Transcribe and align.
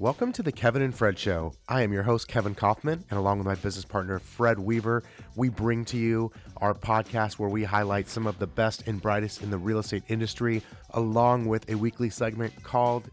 Welcome 0.00 0.32
to 0.32 0.42
the 0.42 0.50
Kevin 0.50 0.82
and 0.82 0.92
Fred 0.92 1.16
Show. 1.20 1.52
I 1.68 1.82
am 1.82 1.92
your 1.92 2.02
host, 2.02 2.26
Kevin 2.26 2.56
Kaufman, 2.56 3.04
and 3.10 3.16
along 3.16 3.38
with 3.38 3.46
my 3.46 3.54
business 3.54 3.84
partner, 3.84 4.18
Fred 4.18 4.58
Weaver, 4.58 5.04
we 5.36 5.48
bring 5.48 5.84
to 5.84 5.96
you 5.96 6.32
our 6.56 6.74
podcast 6.74 7.34
where 7.34 7.48
we 7.48 7.62
highlight 7.62 8.08
some 8.08 8.26
of 8.26 8.40
the 8.40 8.46
best 8.48 8.88
and 8.88 9.00
brightest 9.00 9.40
in 9.40 9.50
the 9.50 9.56
real 9.56 9.78
estate 9.78 10.02
industry, 10.08 10.62
along 10.94 11.46
with 11.46 11.70
a 11.70 11.76
weekly 11.76 12.10
segment 12.10 12.60
called 12.64 13.08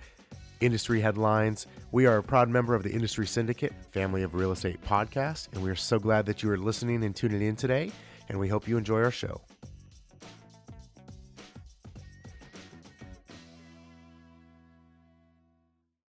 Industry 0.59 0.99
Headlines. 0.99 1.67
We 1.91 2.07
are 2.07 2.17
a 2.17 2.23
proud 2.23 2.49
member 2.49 2.73
of 2.73 2.81
the 2.81 2.91
Industry 2.91 3.27
Syndicate, 3.27 3.73
family 3.91 4.23
of 4.23 4.33
real 4.33 4.51
estate 4.51 4.81
podcasts, 4.83 5.53
and 5.53 5.61
we 5.61 5.69
are 5.69 5.75
so 5.75 5.99
glad 5.99 6.25
that 6.25 6.41
you 6.41 6.49
are 6.49 6.57
listening 6.57 7.03
and 7.03 7.15
tuning 7.15 7.43
in 7.43 7.55
today, 7.55 7.91
and 8.27 8.39
we 8.39 8.47
hope 8.47 8.67
you 8.67 8.79
enjoy 8.79 9.03
our 9.03 9.11
show. 9.11 9.39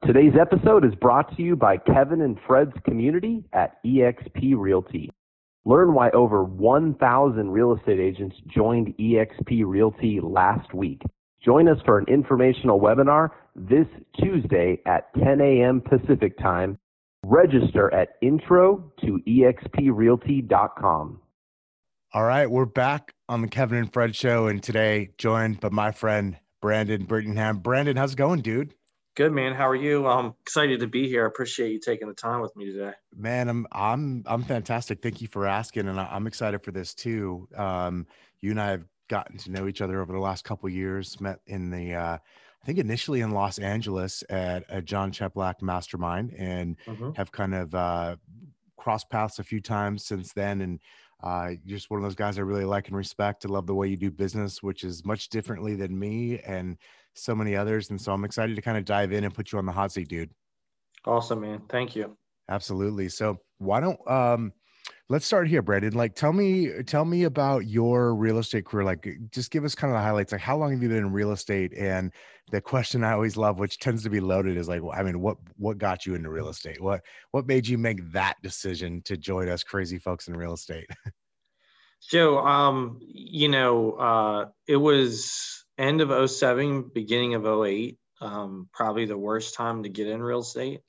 Today's 0.08 0.40
episode 0.40 0.86
is 0.86 0.96
brought 0.96 1.36
to 1.36 1.44
you 1.44 1.58
by 1.58 1.76
Kevin 1.76 2.22
and 2.22 2.38
Fred's 2.48 2.72
community 2.86 3.44
at 3.52 3.84
eXp 3.84 4.56
Realty. 4.56 5.12
Learn 5.66 5.94
why 5.94 6.12
over 6.12 6.46
1,000 6.46 7.52
real 7.52 7.76
estate 7.76 8.00
agents 8.00 8.38
joined 8.48 8.96
eXp 8.98 9.66
Realty 9.66 10.22
last 10.24 10.74
week. 10.74 11.02
Join 11.44 11.68
us 11.68 11.78
for 11.84 11.98
an 11.98 12.06
informational 12.08 12.80
webinar 12.80 13.32
this 13.54 13.86
Tuesday 14.18 14.80
at 14.86 15.14
10 15.16 15.42
a.m. 15.42 15.82
Pacific 15.82 16.38
Time. 16.38 16.80
Register 17.26 17.94
at 17.94 18.12
intro 18.22 18.90
to 19.02 19.20
exprealty.com. 19.28 21.20
All 22.14 22.24
right, 22.24 22.50
we're 22.50 22.66
back 22.66 23.14
on 23.28 23.42
the 23.42 23.50
Kevin 23.50 23.80
and 23.80 23.92
Fred 23.92 24.16
show, 24.16 24.48
and 24.48 24.64
today 24.64 25.10
joined 25.18 25.60
by 25.60 25.68
my 25.68 25.92
friend 25.92 26.38
Brandon 26.62 27.06
Brittingham. 27.06 27.62
Brandon, 27.62 27.98
how's 27.98 28.14
it 28.14 28.18
going, 28.18 28.40
dude? 28.40 28.74
Good 29.18 29.34
man. 29.34 29.56
How 29.56 29.68
are 29.68 29.76
you? 29.76 30.06
I'm 30.06 30.36
excited 30.42 30.80
to 30.82 30.86
be 30.86 31.08
here. 31.08 31.24
I 31.24 31.28
appreciate 31.28 31.72
you 31.72 31.80
taking 31.80 32.08
the 32.08 32.14
time 32.14 32.40
with 32.40 32.56
me 32.56 32.72
today. 32.72 32.92
Man, 33.16 33.50
I'm 33.50 33.66
I'm 33.72 34.24
I'm 34.28 34.44
fantastic. 34.44 35.02
Thank 35.02 35.22
you 35.22 35.28
for 35.28 35.48
asking, 35.48 35.88
and 35.88 36.00
I'm 36.00 36.28
excited 36.28 36.62
for 36.62 36.70
this 36.70 36.94
too. 36.94 37.48
Um, 37.58 38.06
you 38.42 38.52
and 38.52 38.62
I 38.62 38.70
have 38.70 38.84
gotten 39.08 39.40
to 39.40 39.52
know 39.52 39.68
each 39.68 39.82
other 39.82 40.02
over 40.04 40.14
the 40.14 40.20
last 40.20 40.44
couple 40.44 40.70
years. 40.70 41.20
Met 41.20 41.40
in 41.48 41.72
the 41.72 41.96
uh, 41.96 42.18
I 42.20 42.66
think 42.68 42.78
initially 42.78 43.22
in 43.22 43.32
Los 43.32 43.58
Angeles 43.58 44.24
at 44.30 44.66
a 44.70 44.84
Jon 44.84 45.12
Cheplak 45.12 45.64
Mastermind, 45.64 46.36
and 46.38 46.78
mm-hmm. 46.86 47.14
have 47.14 47.32
kind 47.32 47.56
of 47.56 47.74
uh, 47.74 48.18
crossed 48.78 49.10
paths 49.10 49.40
a 49.40 49.44
few 49.44 49.62
times 49.62 50.06
since 50.06 50.32
then. 50.34 50.62
And 50.62 50.80
uh, 51.24 51.52
you're 51.64 51.78
just 51.78 51.90
one 51.90 52.00
of 52.00 52.04
those 52.04 52.16
guys 52.16 52.38
I 52.38 52.42
really 52.42 52.66
like 52.66 52.88
and 52.88 52.98
respect. 52.98 53.46
I 53.46 53.50
love 53.50 53.66
the 53.66 53.76
way 53.76 53.88
you 53.88 53.98
do 53.98 54.12
business, 54.12 54.62
which 54.62 54.84
is 54.84 55.06
much 55.06 55.30
differently 55.30 55.76
than 55.76 55.98
me, 55.98 56.40
and 56.40 56.78
so 57.16 57.34
many 57.34 57.56
others. 57.56 57.90
And 57.90 58.00
so 58.00 58.12
I'm 58.12 58.24
excited 58.24 58.56
to 58.56 58.62
kind 58.62 58.78
of 58.78 58.86
dive 58.86 59.12
in 59.12 59.24
and 59.24 59.34
put 59.34 59.52
you 59.52 59.58
on 59.58 59.66
the 59.66 59.72
hot 59.72 59.92
seat, 59.92 60.08
dude. 60.10 60.30
Awesome, 61.06 61.42
man. 61.42 61.62
Thank 61.70 61.96
you. 61.96 62.16
Absolutely. 62.50 63.10
So 63.10 63.40
why 63.58 63.80
don't 63.80 64.00
um 64.10 64.54
let's 65.10 65.26
start 65.26 65.48
here, 65.48 65.62
Brandon. 65.62 65.94
Like 65.94 66.16
tell 66.16 66.34
me 66.34 66.84
tell 66.84 67.06
me 67.06 67.24
about 67.24 67.68
your 67.68 68.16
real 68.16 68.40
estate 68.40 68.66
career. 68.66 68.84
Like 68.84 69.08
just 69.32 69.52
give 69.52 69.64
us 69.64 69.76
kind 69.76 69.92
of 69.92 69.98
the 69.98 70.04
highlights. 70.04 70.32
Like 70.32 70.42
how 70.42 70.58
long 70.58 70.72
have 70.72 70.82
you 70.82 70.90
been 70.90 70.98
in 70.98 71.12
real 71.12 71.32
estate? 71.32 71.74
And 71.78 72.12
the 72.52 72.62
question 72.62 73.04
I 73.04 73.14
always 73.14 73.38
love, 73.38 73.60
which 73.60 73.80
tends 73.80 74.04
to 74.04 74.10
be 74.10 74.20
loaded, 74.20 74.58
is 74.58 74.68
like, 74.68 74.82
I 74.94 75.04
mean, 75.04 75.20
what 75.20 75.38
what 75.58 75.78
got 75.78 76.06
you 76.06 76.16
into 76.16 76.30
real 76.30 76.50
estate? 76.50 76.82
What 76.82 77.02
what 77.32 77.48
made 77.48 77.68
you 77.68 77.78
make 77.78 78.12
that 78.12 78.36
decision 78.42 79.02
to 79.04 79.18
join 79.18 79.50
us 79.50 79.64
crazy 79.64 80.00
folks 80.00 80.28
in 80.28 80.36
real 80.36 80.54
estate? 80.54 80.88
Joe, 82.10 82.40
um, 82.40 83.00
you 83.02 83.50
know, 83.50 83.94
uh, 83.94 84.46
it 84.68 84.78
was 84.78 85.66
end 85.78 86.02
of 86.02 86.30
07, 86.30 86.92
beginning 86.94 87.34
of 87.34 87.46
08, 87.46 87.98
um, 88.22 88.70
probably 88.72 89.06
the 89.06 89.18
worst 89.18 89.56
time 89.56 89.84
to 89.84 89.90
get 89.90 90.08
in 90.08 90.22
real 90.22 90.42
estate. 90.42 90.82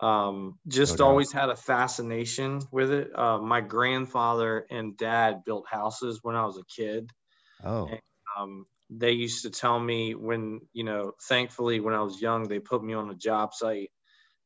Um, 0.00 0.58
just 0.66 1.00
always 1.00 1.30
had 1.30 1.50
a 1.50 1.56
fascination 1.56 2.62
with 2.72 2.90
it. 2.90 3.10
Uh, 3.14 3.38
my 3.38 3.60
grandfather 3.60 4.66
and 4.70 4.96
dad 4.96 5.44
built 5.44 5.66
houses 5.68 6.20
when 6.22 6.36
I 6.36 6.46
was 6.46 6.56
a 6.56 6.64
kid. 6.74 7.10
Oh. 7.62 7.86
And, 7.86 8.00
um, 8.38 8.66
they 8.88 9.12
used 9.12 9.42
to 9.42 9.50
tell 9.50 9.78
me 9.78 10.14
when, 10.14 10.62
you 10.72 10.84
know, 10.84 11.12
thankfully 11.28 11.80
when 11.80 11.94
I 11.94 12.02
was 12.02 12.20
young, 12.20 12.48
they 12.48 12.58
put 12.58 12.82
me 12.82 12.94
on 12.94 13.10
a 13.10 13.14
job 13.14 13.54
site 13.54 13.90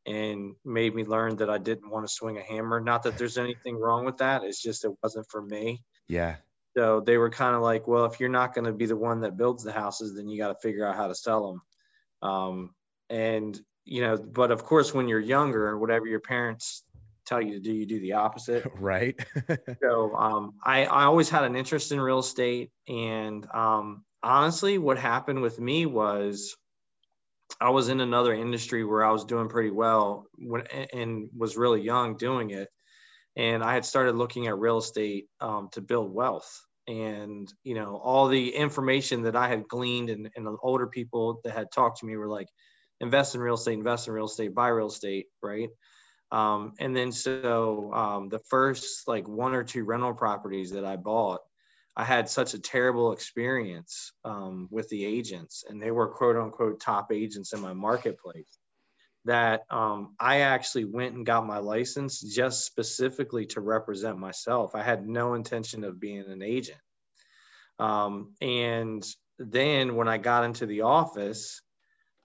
and 0.06 0.54
made 0.64 0.94
me 0.94 1.04
learn 1.04 1.36
that 1.36 1.48
I 1.48 1.58
didn't 1.58 1.90
want 1.90 2.06
to 2.06 2.12
swing 2.12 2.36
a 2.36 2.42
hammer. 2.42 2.80
Not 2.80 3.04
that 3.04 3.16
there's 3.16 3.38
anything 3.38 3.76
wrong 3.76 4.04
with 4.04 4.18
that. 4.18 4.44
It's 4.44 4.60
just 4.60 4.84
it 4.84 4.92
wasn't 5.02 5.30
for 5.30 5.40
me. 5.40 5.82
Yeah. 6.08 6.36
So 6.76 7.00
they 7.00 7.16
were 7.16 7.30
kind 7.30 7.54
of 7.54 7.62
like, 7.62 7.86
well, 7.86 8.04
if 8.04 8.20
you're 8.20 8.28
not 8.28 8.54
going 8.54 8.66
to 8.66 8.72
be 8.72 8.86
the 8.86 8.96
one 8.96 9.20
that 9.20 9.36
builds 9.36 9.62
the 9.62 9.72
houses, 9.72 10.16
then 10.16 10.28
you 10.28 10.36
got 10.36 10.48
to 10.48 10.58
figure 10.60 10.86
out 10.86 10.96
how 10.96 11.06
to 11.06 11.14
sell 11.14 11.46
them. 11.52 12.30
Um, 12.30 12.74
and 13.08 13.58
you 13.84 14.00
know, 14.00 14.16
but 14.16 14.50
of 14.50 14.64
course, 14.64 14.94
when 14.94 15.08
you're 15.08 15.20
younger, 15.20 15.76
whatever 15.78 16.06
your 16.06 16.20
parents 16.20 16.84
tell 17.26 17.40
you 17.40 17.54
to 17.54 17.60
do, 17.60 17.72
you 17.72 17.86
do 17.86 18.00
the 18.00 18.12
opposite. 18.12 18.64
Right. 18.78 19.18
so 19.82 20.14
um, 20.14 20.54
I, 20.64 20.84
I 20.84 21.04
always 21.04 21.28
had 21.28 21.44
an 21.44 21.56
interest 21.56 21.92
in 21.92 22.00
real 22.00 22.18
estate, 22.18 22.70
and 22.88 23.46
um, 23.52 24.04
honestly, 24.22 24.78
what 24.78 24.98
happened 24.98 25.42
with 25.42 25.58
me 25.58 25.86
was 25.86 26.56
I 27.60 27.70
was 27.70 27.88
in 27.88 28.00
another 28.00 28.32
industry 28.32 28.84
where 28.84 29.04
I 29.04 29.10
was 29.10 29.24
doing 29.24 29.48
pretty 29.48 29.70
well 29.70 30.26
when, 30.38 30.66
and 30.92 31.28
was 31.36 31.56
really 31.56 31.82
young 31.82 32.16
doing 32.16 32.50
it 32.50 32.68
and 33.36 33.62
I 33.62 33.74
had 33.74 33.84
started 33.84 34.14
looking 34.14 34.46
at 34.46 34.58
real 34.58 34.78
estate 34.78 35.28
um, 35.40 35.68
to 35.72 35.80
build 35.80 36.12
wealth. 36.12 36.62
And 36.86 37.52
you 37.62 37.74
know, 37.74 37.96
all 37.96 38.28
the 38.28 38.54
information 38.54 39.22
that 39.22 39.36
I 39.36 39.48
had 39.48 39.66
gleaned 39.68 40.10
and, 40.10 40.30
and 40.36 40.46
the 40.46 40.56
older 40.62 40.86
people 40.86 41.40
that 41.44 41.54
had 41.54 41.72
talked 41.72 42.00
to 42.00 42.06
me 42.06 42.16
were 42.16 42.28
like, 42.28 42.48
invest 43.00 43.34
in 43.34 43.40
real 43.40 43.54
estate, 43.54 43.74
invest 43.74 44.08
in 44.08 44.14
real 44.14 44.26
estate, 44.26 44.54
buy 44.54 44.68
real 44.68 44.88
estate, 44.88 45.26
right? 45.42 45.68
Um, 46.30 46.72
and 46.80 46.96
then 46.96 47.12
so 47.12 47.92
um, 47.92 48.28
the 48.28 48.40
first 48.50 49.06
like 49.06 49.28
one 49.28 49.54
or 49.54 49.62
two 49.62 49.84
rental 49.84 50.14
properties 50.14 50.72
that 50.72 50.84
I 50.84 50.96
bought, 50.96 51.40
I 51.96 52.04
had 52.04 52.28
such 52.28 52.54
a 52.54 52.58
terrible 52.58 53.12
experience 53.12 54.12
um, 54.24 54.68
with 54.70 54.88
the 54.88 55.04
agents, 55.04 55.64
and 55.68 55.80
they 55.80 55.92
were 55.92 56.08
quote 56.08 56.36
unquote 56.36 56.80
top 56.80 57.12
agents 57.12 57.52
in 57.52 57.60
my 57.60 57.72
marketplace 57.72 58.58
that 59.26 59.62
um, 59.70 60.14
I 60.20 60.40
actually 60.40 60.84
went 60.84 61.14
and 61.14 61.24
got 61.24 61.46
my 61.46 61.58
license 61.58 62.20
just 62.20 62.66
specifically 62.66 63.46
to 63.46 63.60
represent 63.60 64.18
myself. 64.18 64.74
I 64.74 64.82
had 64.82 65.08
no 65.08 65.34
intention 65.34 65.84
of 65.84 66.00
being 66.00 66.24
an 66.28 66.42
agent. 66.42 66.78
Um, 67.78 68.34
and 68.40 69.04
then 69.38 69.96
when 69.96 70.08
I 70.08 70.18
got 70.18 70.44
into 70.44 70.66
the 70.66 70.82
office, 70.82 71.62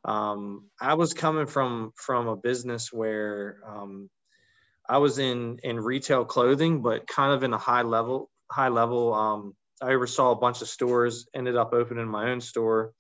um, 0.06 0.70
I 0.80 0.94
was 0.96 1.14
coming 1.14 1.48
from 1.48 1.92
from 1.96 2.28
a 2.28 2.36
business 2.36 2.92
where 2.92 3.58
um, 3.68 4.10
I 4.88 4.98
was 4.98 5.20
in 5.20 5.60
in 5.64 5.80
retail 5.80 6.26
clothing, 6.26 6.82
but 6.82 7.08
kind 7.08 7.34
of 7.34 7.44
in 7.44 7.54
a 7.54 7.58
high 7.58 7.84
level 7.84 8.30
high 8.52 8.70
level. 8.70 9.14
Um, 9.14 9.56
I 9.82 9.92
oversaw 9.92 10.32
a 10.32 10.36
bunch 10.36 10.62
of 10.62 10.68
stores, 10.68 11.28
ended 11.34 11.56
up 11.56 11.74
opening 11.74 12.08
my 12.08 12.32
own 12.32 12.42
store 12.42 12.94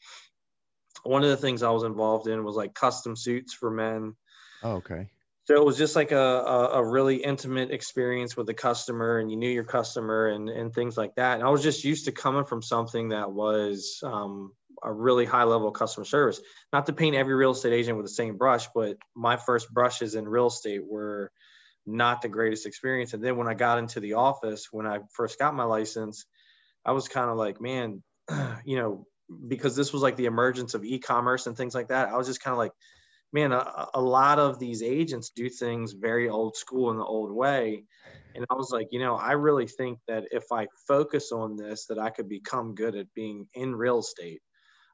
one 1.03 1.23
of 1.23 1.29
the 1.29 1.37
things 1.37 1.63
I 1.63 1.71
was 1.71 1.83
involved 1.83 2.27
in 2.27 2.43
was 2.43 2.55
like 2.55 2.73
custom 2.73 3.15
suits 3.15 3.53
for 3.53 3.71
men. 3.71 4.15
Oh, 4.63 4.73
okay. 4.73 5.07
So 5.45 5.55
it 5.55 5.65
was 5.65 5.77
just 5.77 5.95
like 5.95 6.11
a, 6.11 6.17
a, 6.17 6.67
a, 6.73 6.85
really 6.85 7.15
intimate 7.15 7.71
experience 7.71 8.37
with 8.37 8.45
the 8.45 8.53
customer 8.53 9.17
and 9.17 9.31
you 9.31 9.37
knew 9.37 9.49
your 9.49 9.63
customer 9.63 10.27
and, 10.27 10.47
and 10.47 10.71
things 10.71 10.95
like 10.95 11.15
that. 11.15 11.39
And 11.39 11.43
I 11.43 11.49
was 11.49 11.63
just 11.63 11.83
used 11.83 12.05
to 12.05 12.11
coming 12.11 12.45
from 12.45 12.61
something 12.61 13.09
that 13.09 13.31
was 13.31 13.99
um, 14.03 14.51
a 14.83 14.91
really 14.91 15.25
high 15.25 15.43
level 15.43 15.67
of 15.67 15.73
customer 15.73 16.05
service. 16.05 16.41
Not 16.73 16.85
to 16.87 16.93
paint 16.93 17.15
every 17.15 17.35
real 17.35 17.51
estate 17.51 17.73
agent 17.73 17.97
with 17.97 18.05
the 18.05 18.13
same 18.13 18.37
brush, 18.37 18.67
but 18.73 18.97
my 19.15 19.37
first 19.37 19.71
brushes 19.73 20.15
in 20.15 20.27
real 20.27 20.47
estate 20.47 20.81
were 20.85 21.31
not 21.85 22.21
the 22.21 22.29
greatest 22.29 22.65
experience. 22.65 23.13
And 23.13 23.23
then 23.23 23.37
when 23.37 23.47
I 23.47 23.53
got 23.53 23.79
into 23.79 23.99
the 23.99 24.13
office, 24.13 24.67
when 24.71 24.85
I 24.85 24.99
first 25.13 25.39
got 25.39 25.55
my 25.55 25.63
license, 25.63 26.25
I 26.85 26.91
was 26.91 27.07
kind 27.07 27.29
of 27.29 27.37
like, 27.37 27.59
man, 27.59 28.03
you 28.65 28.77
know, 28.77 29.05
because 29.47 29.75
this 29.75 29.93
was 29.93 30.01
like 30.01 30.15
the 30.15 30.25
emergence 30.25 30.73
of 30.73 30.83
e-commerce 30.83 31.47
and 31.47 31.55
things 31.55 31.75
like 31.75 31.89
that 31.89 32.09
i 32.09 32.17
was 32.17 32.27
just 32.27 32.41
kind 32.41 32.53
of 32.53 32.57
like 32.57 32.71
man 33.31 33.51
a, 33.51 33.87
a, 33.93 34.01
lot 34.01 34.39
of 34.39 34.59
these 34.59 34.81
agents 34.81 35.31
do 35.35 35.49
things 35.49 35.93
very 35.93 36.29
old 36.29 36.55
school 36.55 36.89
in 36.89 36.97
the 36.97 37.05
old 37.05 37.31
way 37.31 37.83
and 38.35 38.45
i 38.49 38.53
was 38.55 38.71
like 38.71 38.87
you 38.91 38.99
know 38.99 39.15
i 39.15 39.33
really 39.33 39.67
think 39.67 39.99
that 40.07 40.25
if 40.31 40.45
i 40.51 40.65
focus 40.87 41.31
on 41.31 41.55
this 41.55 41.85
that 41.87 41.99
i 41.99 42.09
could 42.09 42.27
become 42.27 42.73
good 42.73 42.95
at 42.95 43.13
being 43.13 43.47
in 43.53 43.75
real 43.75 43.99
estate 43.99 44.41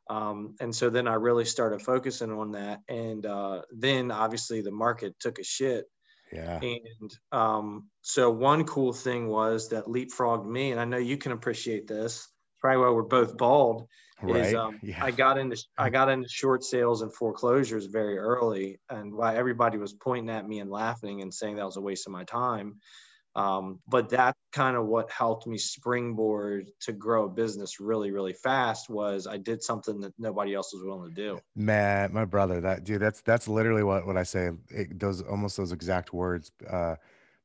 um, 0.10 0.56
and 0.60 0.74
so 0.74 0.90
then 0.90 1.07
i 1.07 1.13
really 1.13 1.46
started 1.46 1.81
focusing 1.81 2.31
on 2.31 2.52
that 2.52 2.80
and 2.90 3.25
uh, 3.25 3.62
then 3.72 4.12
obviously 4.12 4.62
the 4.62 4.72
market 4.72 5.16
took 5.19 5.40
a 5.40 5.44
shit 5.44 5.86
yeah 6.31 6.60
and 6.62 7.18
um, 7.31 7.88
so 8.02 8.30
one 8.30 8.63
cool 8.66 8.94
thing 8.94 9.28
was 9.28 9.69
that 9.69 9.86
leapfrogged 9.86 10.48
me 10.48 10.72
and 10.72 10.80
i 10.80 10.86
know 10.86 10.98
you 10.98 11.18
can 11.18 11.31
appreciate 11.31 11.88
this 11.88 12.28
probably 12.60 12.84
why 12.84 12.90
we're 12.90 13.04
both 13.04 13.38
bald 13.38 13.88
right. 14.22 14.46
is 14.46 14.54
um, 14.54 14.80
yeah. 14.81 15.04
I 15.04 15.12
got 15.12 15.38
into 15.38 15.62
I 15.78 15.90
got 15.90 16.10
into 16.10 16.28
short 16.30 16.63
sales 16.63 17.01
and 17.01 17.13
foreclosures 17.13 17.86
very 17.86 18.18
early, 18.18 18.80
and 18.90 19.13
why 19.13 19.36
everybody 19.36 19.78
was 19.78 19.94
pointing 19.94 20.30
at 20.30 20.48
me 20.48 20.60
and 20.60 20.69
laughing 20.69 21.22
and 21.22 21.34
saying 21.34 21.58
that 21.58 21.66
was 21.66 21.78
a 21.78 21.81
waste 21.81 22.08
of 22.08 22.13
my 22.13 22.24
time. 22.24 22.80
Um, 23.36 23.80
but 23.88 24.08
that's 24.10 24.40
kind 24.54 24.78
of 24.78 24.86
what 24.86 25.12
helped 25.12 25.46
me 25.46 25.58
springboard 25.58 26.72
to 26.82 26.94
grow 26.94 27.26
a 27.26 27.30
business 27.30 27.82
really, 27.82 28.12
really 28.12 28.32
fast 28.32 28.90
was 28.90 29.28
I 29.28 29.36
did 29.38 29.62
something 29.62 30.00
that 30.02 30.14
nobody 30.18 30.54
else 30.54 30.74
was 30.74 30.84
willing 30.84 31.14
to 31.14 31.16
do. 31.16 31.40
Man, 31.54 32.14
my 32.14 32.24
brother, 32.24 32.62
that 32.62 32.86
dude, 32.86 33.02
that's 33.02 33.22
that's 33.22 33.50
literally 33.50 33.84
what 33.84 34.06
what 34.06 34.16
I 34.16 34.24
say. 34.24 34.52
It, 34.70 34.98
those 35.00 35.22
almost 35.22 35.58
those 35.58 35.74
exact 35.74 36.14
words. 36.14 36.52
Uh, 36.70 36.96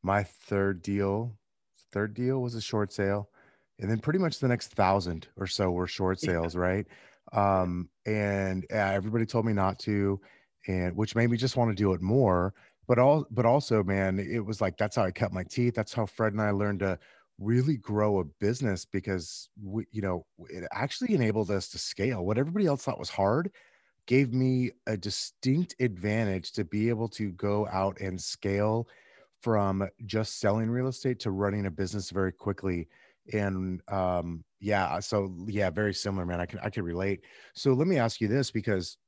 my 0.03 0.23
third 0.23 0.81
deal, 0.81 1.35
third 1.91 2.15
deal 2.15 2.41
was 2.41 2.55
a 2.55 2.61
short 2.61 2.93
sale, 2.93 3.29
and 3.81 3.91
then 3.91 3.99
pretty 3.99 4.21
much 4.21 4.39
the 4.39 4.49
next 4.49 4.69
thousand 4.69 5.27
or 5.37 5.49
so 5.49 5.73
were 5.73 5.89
short 5.89 6.21
sales, 6.21 6.55
yeah. 6.55 6.61
right? 6.61 6.87
Um, 7.33 7.89
and 8.07 8.65
yeah, 8.71 8.91
everybody 8.91 9.27
told 9.27 9.45
me 9.45 9.53
not 9.53 9.81
to, 9.81 10.21
and 10.69 10.97
which 10.97 11.17
made 11.17 11.31
me 11.31 11.37
just 11.37 11.57
want 11.57 11.71
to 11.71 11.75
do 11.75 11.95
it 11.95 12.01
more 12.01 12.55
but 12.91 12.99
all 12.99 13.25
but 13.31 13.47
also 13.47 13.85
man 13.85 14.19
it 14.19 14.45
was 14.45 14.61
like 14.61 14.77
that's 14.77 14.97
how 14.97 15.05
i 15.05 15.13
cut 15.13 15.33
my 15.33 15.45
teeth 15.45 15.77
that's 15.77 15.95
how 15.95 16.05
fred 16.05 16.33
and 16.33 16.43
i 16.43 16.51
learned 16.51 16.81
to 16.81 16.99
really 17.41 17.79
grow 17.79 18.21
a 18.21 18.25
business 18.39 18.85
because 18.85 19.49
we 19.61 19.87
you 19.91 20.03
know 20.03 20.27
it 20.51 20.69
actually 20.73 21.15
enabled 21.15 21.51
us 21.51 21.69
to 21.71 21.79
scale. 21.79 22.25
What 22.25 22.39
everybody 22.39 22.67
else 22.67 22.85
thought 22.85 22.99
was 22.99 23.11
hard 23.11 23.51
gave 24.07 24.33
me 24.33 24.73
a 24.87 24.97
distinct 24.97 25.75
advantage 25.81 26.53
to 26.53 26.65
be 26.65 26.89
able 26.89 27.09
to 27.09 27.33
go 27.33 27.67
out 27.73 27.99
and 28.01 28.21
scale 28.21 28.89
from 29.41 29.89
just 30.05 30.39
selling 30.39 30.69
real 30.69 30.89
estate 30.89 31.19
to 31.21 31.31
running 31.31 31.67
a 31.67 31.71
business 31.71 32.11
very 32.11 32.33
quickly. 32.33 32.89
And 33.33 33.81
um 33.89 34.45
yeah 34.61 35.01
so 35.01 35.35
yeah 35.47 35.71
very 35.71 35.95
similar 35.95 36.27
man 36.27 36.41
i 36.41 36.47
can 36.47 36.59
i 36.63 36.69
can 36.69 36.85
relate. 36.85 37.23
So 37.55 37.73
let 37.73 37.89
me 37.89 37.97
ask 37.97 38.21
you 38.21 38.29
this 38.29 38.51
because 38.51 38.99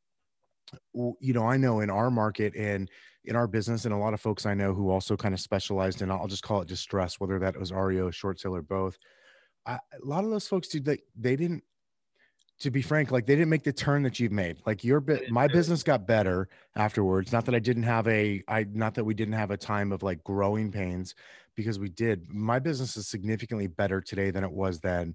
you 0.94 1.34
know 1.34 1.46
i 1.46 1.58
know 1.58 1.80
in 1.80 1.90
our 1.90 2.10
market 2.10 2.54
and 2.56 2.88
in 3.24 3.36
our 3.36 3.46
business 3.46 3.84
and 3.84 3.94
a 3.94 3.96
lot 3.96 4.14
of 4.14 4.20
folks 4.20 4.46
I 4.46 4.54
know 4.54 4.74
who 4.74 4.90
also 4.90 5.16
kind 5.16 5.34
of 5.34 5.40
specialized 5.40 6.02
in 6.02 6.10
I'll 6.10 6.26
just 6.26 6.42
call 6.42 6.60
it 6.60 6.68
distress, 6.68 7.20
whether 7.20 7.38
that 7.38 7.58
was 7.58 7.72
REO, 7.72 8.10
short 8.10 8.40
sale, 8.40 8.56
or 8.56 8.62
both. 8.62 8.98
I, 9.64 9.74
a 9.74 10.04
lot 10.04 10.24
of 10.24 10.30
those 10.30 10.48
folks, 10.48 10.68
dude, 10.68 10.84
they, 10.84 10.98
they 11.16 11.36
didn't. 11.36 11.62
To 12.60 12.70
be 12.70 12.82
frank, 12.82 13.10
like 13.10 13.26
they 13.26 13.34
didn't 13.34 13.48
make 13.48 13.64
the 13.64 13.72
turn 13.72 14.04
that 14.04 14.20
you've 14.20 14.30
made. 14.30 14.58
Like 14.66 14.84
your 14.84 15.00
bit, 15.00 15.32
my 15.32 15.48
business 15.48 15.82
got 15.82 16.06
better 16.06 16.48
afterwards. 16.76 17.32
Not 17.32 17.44
that 17.46 17.56
I 17.56 17.58
didn't 17.58 17.82
have 17.82 18.06
a, 18.06 18.40
I 18.46 18.66
not 18.72 18.94
that 18.94 19.04
we 19.04 19.14
didn't 19.14 19.34
have 19.34 19.50
a 19.50 19.56
time 19.56 19.90
of 19.90 20.04
like 20.04 20.22
growing 20.22 20.70
pains, 20.70 21.16
because 21.56 21.78
we 21.78 21.88
did. 21.88 22.28
My 22.28 22.58
business 22.58 22.96
is 22.96 23.08
significantly 23.08 23.66
better 23.66 24.00
today 24.00 24.30
than 24.30 24.44
it 24.44 24.52
was 24.52 24.80
then. 24.80 25.14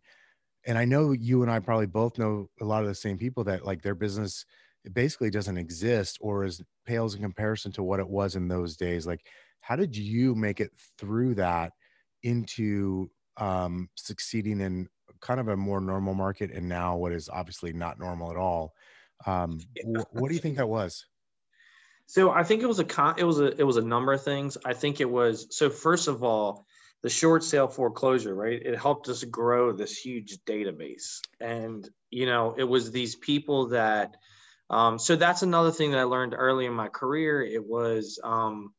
And 0.66 0.78
I 0.78 0.86
know 0.86 1.12
you 1.12 1.42
and 1.44 1.52
I 1.52 1.60
probably 1.60 1.86
both 1.86 2.18
know 2.18 2.50
a 2.60 2.66
lot 2.66 2.82
of 2.82 2.88
the 2.88 2.96
same 2.96 3.18
people 3.18 3.44
that 3.46 3.66
like 3.66 3.82
their 3.82 3.96
business 3.96 4.46
it 4.88 4.94
basically 4.94 5.30
doesn't 5.30 5.58
exist 5.58 6.18
or 6.22 6.46
is 6.46 6.64
pales 6.86 7.14
in 7.14 7.22
comparison 7.22 7.74
to 7.74 7.84
what 7.84 8.00
it 8.00 8.08
was 8.08 8.38
in 8.38 8.48
those 8.48 8.78
days. 8.78 9.06
Like 9.06 9.26
how 9.60 9.76
did 9.76 9.98
you 9.98 10.34
make 10.34 10.62
it 10.62 10.72
through 10.98 11.36
that 11.36 11.74
into 12.24 13.12
um, 13.36 13.90
succeeding 13.96 14.62
in 14.62 14.88
kind 15.20 15.42
of 15.42 15.50
a 15.50 15.58
more 15.58 15.82
normal 15.82 16.14
market 16.14 16.52
and 16.52 16.70
now 16.70 16.96
what 16.96 17.12
is 17.12 17.28
obviously 17.28 17.74
not 17.74 18.00
normal 18.00 18.32
at 18.32 18.38
all? 18.38 18.74
Um, 19.26 19.60
yeah. 19.76 20.04
what 20.12 20.30
do 20.30 20.36
you 20.36 20.40
think 20.40 20.56
that 20.56 20.70
was? 20.70 21.06
So 22.06 22.32
i 22.32 22.44
think 22.44 22.64
it 22.64 22.68
was 22.68 22.80
a 22.80 22.86
con- 22.86 23.16
it 23.18 23.26
was 23.26 23.42
a 23.42 23.48
it 23.60 23.66
was 23.66 23.76
a 23.76 23.82
number 23.82 24.14
of 24.14 24.24
things. 24.24 24.58
I 24.64 24.74
think 24.74 25.02
it 25.02 25.10
was 25.10 25.48
so 25.50 25.70
first 25.70 26.08
of 26.08 26.24
all 26.24 26.66
the 27.04 27.10
short 27.10 27.44
sale 27.44 27.68
foreclosure 27.68 28.34
right? 28.34 28.62
It 28.64 28.80
helped 28.80 29.10
us 29.10 29.26
grow 29.26 29.74
this 29.74 29.98
huge 29.98 30.38
database. 30.46 31.20
And 31.42 31.90
you 32.10 32.26
know 32.26 32.56
it 32.58 32.64
was 32.64 32.90
these 32.90 33.18
people 33.18 33.68
that 33.70 34.16
um, 34.70 35.00
so 35.00 35.16
that's 35.16 35.42
another 35.42 35.72
thing 35.72 35.92
that 35.92 36.00
I 36.00 36.04
learned 36.04 36.36
early 36.38 36.66
in 36.66 36.74
my 36.74 36.90
career. 36.90 37.42
It 37.42 37.66
was 37.66 38.20
um, 38.24 38.74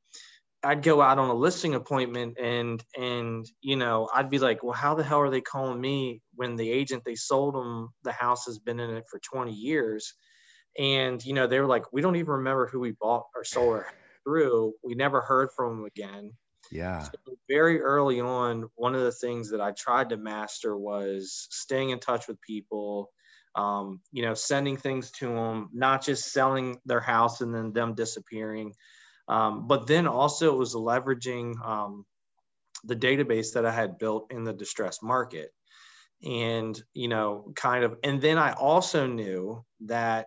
I'd 0.63 0.83
go 0.83 1.01
out 1.01 1.19
on 1.19 1.31
a 1.31 1.35
listing 1.35 1.75
appointment 1.75 2.37
and 2.39 2.83
and 2.97 3.47
you 3.61 3.77
know 3.77 4.09
I'd 4.13 4.31
be 4.31 4.39
like, 4.39 4.63
well, 4.63 4.73
how 4.73 4.95
the 4.95 5.05
hell 5.05 5.21
are 5.21 5.31
they 5.31 5.41
calling 5.41 5.81
me 5.81 6.21
when 6.35 6.57
the 6.57 6.71
agent 6.71 7.05
they 7.05 7.15
sold 7.15 7.55
them 7.55 7.91
the 8.03 8.13
house 8.13 8.47
has 8.47 8.59
been 8.59 8.81
in 8.81 8.91
it 8.91 9.05
for 9.11 9.21
20 9.21 9.53
years, 9.53 10.15
and 10.79 11.25
you 11.25 11.33
know 11.33 11.47
they 11.47 11.61
were 11.61 11.67
like, 11.67 11.93
we 11.93 12.03
don't 12.03 12.17
even 12.17 12.33
remember 12.33 12.67
who 12.67 12.81
we 12.81 12.93
bought 12.93 13.25
or 13.35 13.45
sold 13.45 13.75
her 13.75 13.87
through. 14.25 14.75
We 14.85 14.95
never 14.95 15.21
heard 15.21 15.51
from 15.57 15.77
them 15.77 15.85
again. 15.87 16.33
Yeah. 16.71 17.03
So 17.03 17.13
very 17.49 17.81
early 17.81 18.21
on, 18.21 18.69
one 18.75 18.95
of 18.95 19.01
the 19.01 19.13
things 19.13 19.51
that 19.51 19.61
I 19.61 19.73
tried 19.73 20.11
to 20.11 20.19
master 20.19 20.77
was 20.77 21.47
staying 21.51 21.91
in 21.91 21.99
touch 21.99 22.29
with 22.29 22.41
people 22.43 23.11
um, 23.55 24.01
you 24.13 24.23
know, 24.23 24.35
sending 24.35 24.77
things 24.77 25.11
to 25.13 25.29
them, 25.29 25.71
not 25.73 26.05
just 26.05 26.33
selling 26.33 26.79
their 26.87 27.01
house 27.01 27.41
and 27.41 27.55
then 27.55 27.73
them 27.73 27.95
disappearing. 27.95 28.75
Um, 29.29 29.67
but 29.67 29.87
then 29.87 30.07
also 30.07 30.53
it 30.53 30.59
was 30.59 30.75
leveraging 30.75 31.55
um, 31.67 32.07
the 32.85 32.97
database 32.97 33.53
that 33.55 33.67
I 33.67 33.73
had 33.73 33.99
built 33.99 34.33
in 34.33 34.45
the 34.45 34.53
distressed 34.53 35.03
market. 35.03 35.51
And, 36.25 36.81
you 36.95 37.09
know, 37.09 37.53
kind 37.55 37.85
of, 37.85 37.97
and 38.03 38.21
then 38.21 38.39
I 38.39 38.53
also 38.53 39.07
knew 39.07 39.65
that 39.87 40.27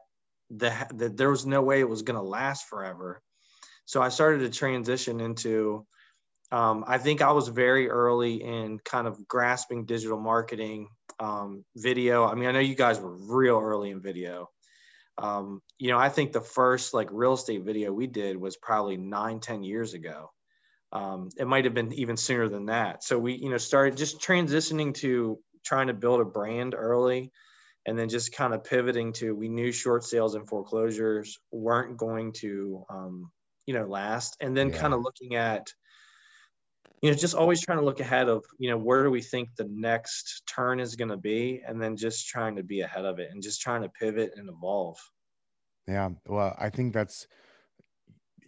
the, 0.50 0.74
that 0.96 1.18
there 1.18 1.30
was 1.30 1.46
no 1.46 1.62
way 1.62 1.80
it 1.80 1.90
was 1.90 2.02
going 2.02 2.20
to 2.20 2.22
last 2.22 2.68
forever. 2.68 3.22
So 3.86 4.02
I 4.02 4.10
started 4.10 4.40
to 4.40 4.50
transition 4.50 5.20
into, 5.20 5.86
um, 6.52 6.84
I 6.88 6.98
think 6.98 7.22
I 7.22 7.32
was 7.32 7.48
very 7.48 7.90
early 7.90 8.44
in 8.44 8.80
kind 8.80 9.08
of 9.08 9.28
grasping 9.28 9.86
digital 9.86 10.20
marketing 10.20 10.90
um, 11.22 11.64
video. 11.76 12.26
I 12.26 12.36
mean, 12.36 12.50
I 12.50 12.52
know 12.52 12.60
you 12.60 12.76
guys 12.76 13.00
were 13.00 13.16
real 13.16 13.60
early 13.60 13.92
in 13.92 14.02
video. 14.02 14.50
Um, 15.18 15.62
you 15.78 15.92
know, 15.92 16.00
I 16.00 16.10
think 16.10 16.32
the 16.32 16.42
first 16.42 16.94
like 16.94 17.10
real 17.12 17.34
estate 17.34 17.64
video 17.64 17.94
we 17.94 18.08
did 18.08 18.36
was 18.36 18.58
probably 18.58 18.98
nine, 18.98 19.40
ten 19.40 19.64
years 19.64 19.94
ago. 19.94 20.32
Um, 20.92 21.30
it 21.38 21.48
might 21.48 21.66
have 21.66 21.74
been 21.74 21.94
even 21.94 22.18
sooner 22.18 22.50
than 22.50 22.66
that. 22.66 23.04
So 23.04 23.20
we, 23.20 23.36
you 23.36 23.50
know, 23.50 23.58
started 23.58 23.96
just 23.96 24.20
transitioning 24.20 24.94
to 24.96 25.38
trying 25.64 25.88
to 25.88 25.94
build 25.94 26.22
a 26.22 26.26
brand 26.26 26.74
early 26.76 27.32
and 27.86 27.98
then 27.98 28.10
just 28.10 28.34
kind 28.34 28.54
of 28.54 28.64
pivoting 28.64 29.14
to 29.14 29.36
we 29.36 29.48
knew 29.48 29.72
short 29.72 30.04
sales 30.04 30.36
and 30.36 30.48
foreclosures 30.48 31.40
weren't 31.52 31.98
going 31.98 32.32
to 32.32 32.84
um, 32.90 33.32
you 33.66 33.74
know 33.74 33.86
last 33.86 34.38
and 34.40 34.56
then 34.56 34.70
yeah. 34.70 34.78
kind 34.78 34.94
of 34.94 35.02
looking 35.02 35.36
at 35.36 35.68
you 37.02 37.10
know 37.10 37.16
just 37.16 37.36
always 37.36 37.62
trying 37.62 37.80
to 37.80 37.86
look 37.86 38.00
ahead 38.00 38.30
of 38.30 38.44
you 38.58 38.70
know 38.70 38.78
where 38.78 39.04
do 39.04 39.10
we 39.10 39.22
think 39.22 39.50
the 39.56 39.68
next 39.72 40.44
turn 40.48 40.80
is 40.80 40.96
going 40.96 41.10
to 41.10 41.18
be 41.18 41.62
and 41.68 41.82
then 41.82 41.96
just 41.98 42.28
trying 42.28 42.56
to 42.56 42.64
be 42.64 42.82
ahead 42.82 43.06
of 43.06 43.20
it 43.20 43.30
and 43.32 43.42
just 43.42 43.62
trying 43.62 43.82
to 43.82 43.90
pivot 43.90 44.34
and 44.36 44.50
evolve. 44.50 44.98
Yeah 45.88 46.10
well 46.28 46.56
i 46.60 46.70
think 46.70 46.94
that's 46.94 47.28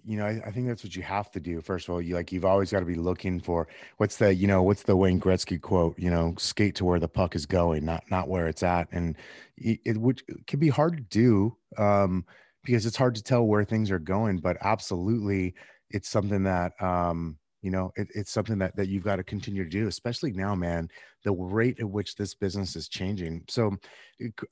you 0.05 0.17
know 0.17 0.25
I, 0.25 0.41
I, 0.45 0.51
think 0.51 0.67
that's 0.67 0.83
what 0.83 0.95
you 0.95 1.01
have 1.03 1.31
to 1.31 1.39
do. 1.39 1.61
First 1.61 1.87
of 1.87 1.93
all 1.93 2.01
you 2.01 2.15
like 2.15 2.31
you've 2.31 2.45
always 2.45 2.71
got 2.71 2.81
to 2.81 2.85
be 2.85 2.95
looking 2.95 3.39
for 3.39 3.67
what's 3.97 4.17
the 4.17 4.33
you 4.33 4.47
know 4.47 4.61
what's 4.61 4.83
the 4.83 4.95
wayne 4.95 5.19
gretzky 5.19 5.59
quote 5.59 5.97
you 5.97 6.09
know 6.09 6.35
skate 6.37 6.75
to 6.75 6.85
where 6.85 6.99
the 6.99 7.07
puck 7.07 7.35
is 7.35 7.45
going 7.45 7.85
not 7.85 8.03
not 8.11 8.27
where 8.27 8.47
it's 8.47 8.63
at. 8.63 8.87
And 8.91 9.15
it, 9.57 9.79
it 9.85 9.97
would 9.97 10.21
it 10.27 10.45
can 10.45 10.59
be 10.59 10.69
hard 10.69 10.97
to 10.97 11.03
do 11.03 11.57
um 11.77 12.25
because 12.63 12.85
it's 12.85 12.97
hard 12.97 13.15
to 13.15 13.23
tell 13.23 13.43
where 13.43 13.63
things 13.63 13.91
are 13.91 13.99
going 13.99 14.37
but 14.37 14.57
absolutely 14.61 15.55
it's 15.89 16.09
something 16.09 16.43
that 16.43 16.73
um 16.81 17.37
you 17.63 17.71
know 17.71 17.91
it, 17.95 18.07
it's 18.13 18.31
something 18.31 18.59
that, 18.59 18.75
that 18.75 18.89
you've 18.89 19.03
got 19.03 19.15
to 19.15 19.23
continue 19.23 19.63
to 19.63 19.69
do 19.69 19.87
especially 19.87 20.31
now 20.31 20.53
man 20.53 20.87
the 21.23 21.31
rate 21.31 21.79
at 21.79 21.89
which 21.89 22.15
this 22.15 22.35
business 22.35 22.75
is 22.75 22.87
changing. 22.87 23.43
So 23.47 23.71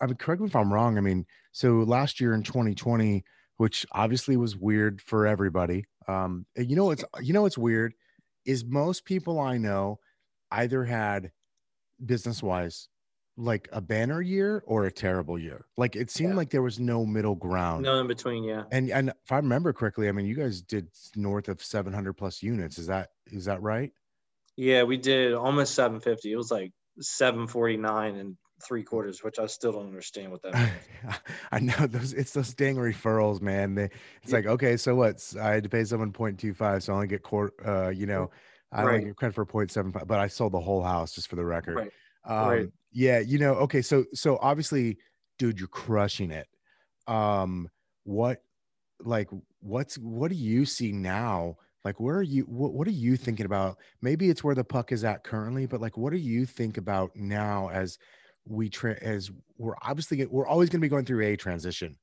i 0.02 0.06
mean 0.06 0.16
correct 0.16 0.42
me 0.42 0.48
if 0.48 0.56
i'm 0.56 0.74
wrong 0.74 0.98
i 0.98 1.02
mean 1.02 1.26
so 1.52 1.80
last 1.80 2.20
year 2.20 2.34
in 2.34 2.42
2020 2.42 3.24
which 3.58 3.86
obviously 3.92 4.38
was 4.38 4.56
weird 4.56 5.02
for 5.02 5.28
everybody 5.28 5.86
um 6.08 6.46
you 6.56 6.76
know 6.76 6.90
it's 6.90 7.04
you 7.22 7.34
know 7.34 7.46
it's 7.46 7.58
weird? 7.58 7.94
Is 8.46 8.66
most 8.66 9.06
people 9.06 9.40
i 9.40 9.58
know 9.58 10.00
either 10.52 10.84
had 10.84 11.32
business 12.04 12.42
wise 12.42 12.88
like 13.38 13.70
a 13.72 13.82
banner 13.82 14.22
year 14.22 14.64
or 14.66 14.86
a 14.86 14.92
terrible 14.92 15.40
year. 15.40 15.66
Like 15.78 15.96
it 15.96 16.12
seemed 16.12 16.32
yeah. 16.32 16.38
like 16.38 16.50
there 16.50 16.62
was 16.62 16.80
no 16.80 17.06
middle 17.06 17.36
ground. 17.36 17.84
No 17.84 18.00
in 18.00 18.08
between, 18.08 18.44
yeah. 18.44 18.64
And 18.72 18.90
and 18.90 19.10
if 19.10 19.32
I 19.32 19.38
remember 19.38 19.74
correctly, 19.74 20.10
I 20.10 20.12
mean 20.12 20.26
you 20.26 20.36
guys 20.36 20.62
did 20.62 20.88
north 21.16 21.48
of 21.48 21.64
700 21.64 22.14
plus 22.14 22.44
units. 22.44 22.78
Is 22.78 22.88
that 22.88 23.10
is 23.28 23.46
that 23.46 23.62
right? 23.62 23.92
Yeah, 24.58 24.84
we 24.84 24.98
did 24.98 25.34
almost 25.34 25.74
750. 25.76 26.32
It 26.32 26.36
was 26.36 26.52
like 26.52 26.72
749 27.00 28.16
and 28.16 28.38
three 28.64 28.84
quarters, 28.84 29.24
which 29.24 29.40
I 29.40 29.48
still 29.48 29.72
don't 29.72 29.88
understand 29.88 30.32
what 30.32 30.42
that 30.44 30.54
means. 30.54 31.16
I 31.52 31.60
know 31.60 31.88
those 31.88 32.14
it's 32.14 32.34
those 32.34 32.54
dang 32.54 32.76
referrals, 32.76 33.42
man. 33.42 33.76
They, 33.76 33.86
it's 33.86 33.94
yeah. 34.28 34.36
like, 34.36 34.46
okay, 34.46 34.78
so 34.78 34.96
what's 34.96 35.36
I 35.36 35.54
had 35.54 35.64
to 35.64 35.70
pay 35.70 35.84
someone 35.84 36.12
0.25, 36.12 36.84
so 36.84 36.94
I 36.94 36.96
only 36.96 37.08
get 37.08 37.24
court 37.24 37.54
uh, 37.66 37.90
you 37.90 38.06
know, 38.06 38.30
I 38.72 38.84
right. 38.84 38.94
only 38.96 39.06
get 39.06 39.16
credit 39.16 39.36
for 39.36 39.46
0.75, 39.46 40.06
but 40.06 40.20
I 40.20 40.28
sold 40.28 40.54
the 40.54 40.60
whole 40.60 40.84
house 40.84 41.14
just 41.14 41.28
for 41.28 41.38
the 41.38 41.46
record. 41.46 41.76
Right. 41.76 41.92
Um, 42.26 42.50
right. 42.50 42.68
Yeah, 42.92 43.20
you 43.20 43.40
know, 43.40 43.54
okay, 43.56 43.82
so 43.82 44.06
so 44.14 44.38
obviously, 44.42 44.98
dude, 45.40 45.60
you're 45.60 45.68
crushing 45.68 46.32
it. 46.32 46.48
Um, 47.08 47.70
what, 48.04 48.44
like, 49.04 49.30
what's 49.60 49.98
what 49.98 50.30
do 50.30 50.36
you 50.36 50.66
see 50.66 50.92
now? 50.92 51.58
Like, 51.84 52.00
where 52.00 52.18
are 52.18 52.24
you? 52.24 52.44
What 52.44 52.74
what 52.74 52.88
are 52.88 52.92
you 52.92 53.18
thinking 53.18 53.46
about? 53.46 53.78
Maybe 54.02 54.30
it's 54.30 54.44
where 54.44 54.56
the 54.56 54.64
puck 54.64 54.92
is 54.92 55.04
at 55.04 55.24
currently, 55.24 55.66
but 55.66 55.82
like, 55.82 55.98
what 55.98 56.12
do 56.12 56.20
you 56.20 56.46
think 56.46 56.78
about 56.78 57.12
now 57.16 57.70
as 57.70 57.98
we 58.46 58.70
tra- 58.70 59.02
as 59.02 59.32
we're 59.58 59.76
obviously 59.82 60.26
we're 60.26 60.48
always 60.48 60.70
going 60.70 60.80
to 60.80 60.86
be 60.86 60.90
going 60.90 61.06
through 61.06 61.26
a 61.26 61.36
transition, 61.36 61.98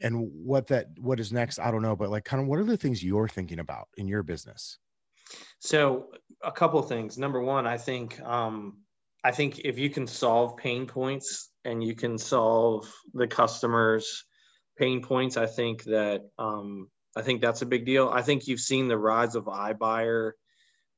and 0.00 0.30
what 0.44 0.66
that 0.68 0.86
what 0.98 1.20
is 1.20 1.32
next? 1.32 1.58
I 1.58 1.70
don't 1.70 1.82
know, 1.82 1.96
but 1.96 2.10
like, 2.10 2.24
kind 2.24 2.42
of, 2.42 2.48
what 2.48 2.58
are 2.58 2.64
the 2.64 2.76
things 2.76 3.04
you're 3.04 3.28
thinking 3.28 3.60
about 3.60 3.88
in 3.96 4.08
your 4.08 4.22
business? 4.22 4.78
So 5.58 6.10
a 6.42 6.50
couple 6.50 6.82
things. 6.82 7.18
Number 7.18 7.40
one, 7.40 7.66
I 7.66 7.76
think 7.76 8.20
um, 8.22 8.78
I 9.22 9.32
think 9.32 9.60
if 9.60 9.78
you 9.78 9.90
can 9.90 10.06
solve 10.06 10.56
pain 10.56 10.86
points 10.86 11.50
and 11.64 11.84
you 11.84 11.94
can 11.94 12.16
solve 12.16 12.92
the 13.12 13.26
customers' 13.26 14.24
pain 14.78 15.02
points, 15.02 15.36
I 15.36 15.46
think 15.46 15.84
that 15.84 16.22
um, 16.38 16.88
I 17.16 17.22
think 17.22 17.40
that's 17.40 17.62
a 17.62 17.66
big 17.66 17.84
deal. 17.84 18.08
I 18.08 18.22
think 18.22 18.46
you've 18.46 18.60
seen 18.60 18.88
the 18.88 18.96
rise 18.96 19.34
of 19.34 19.44
iBuyer, 19.44 20.32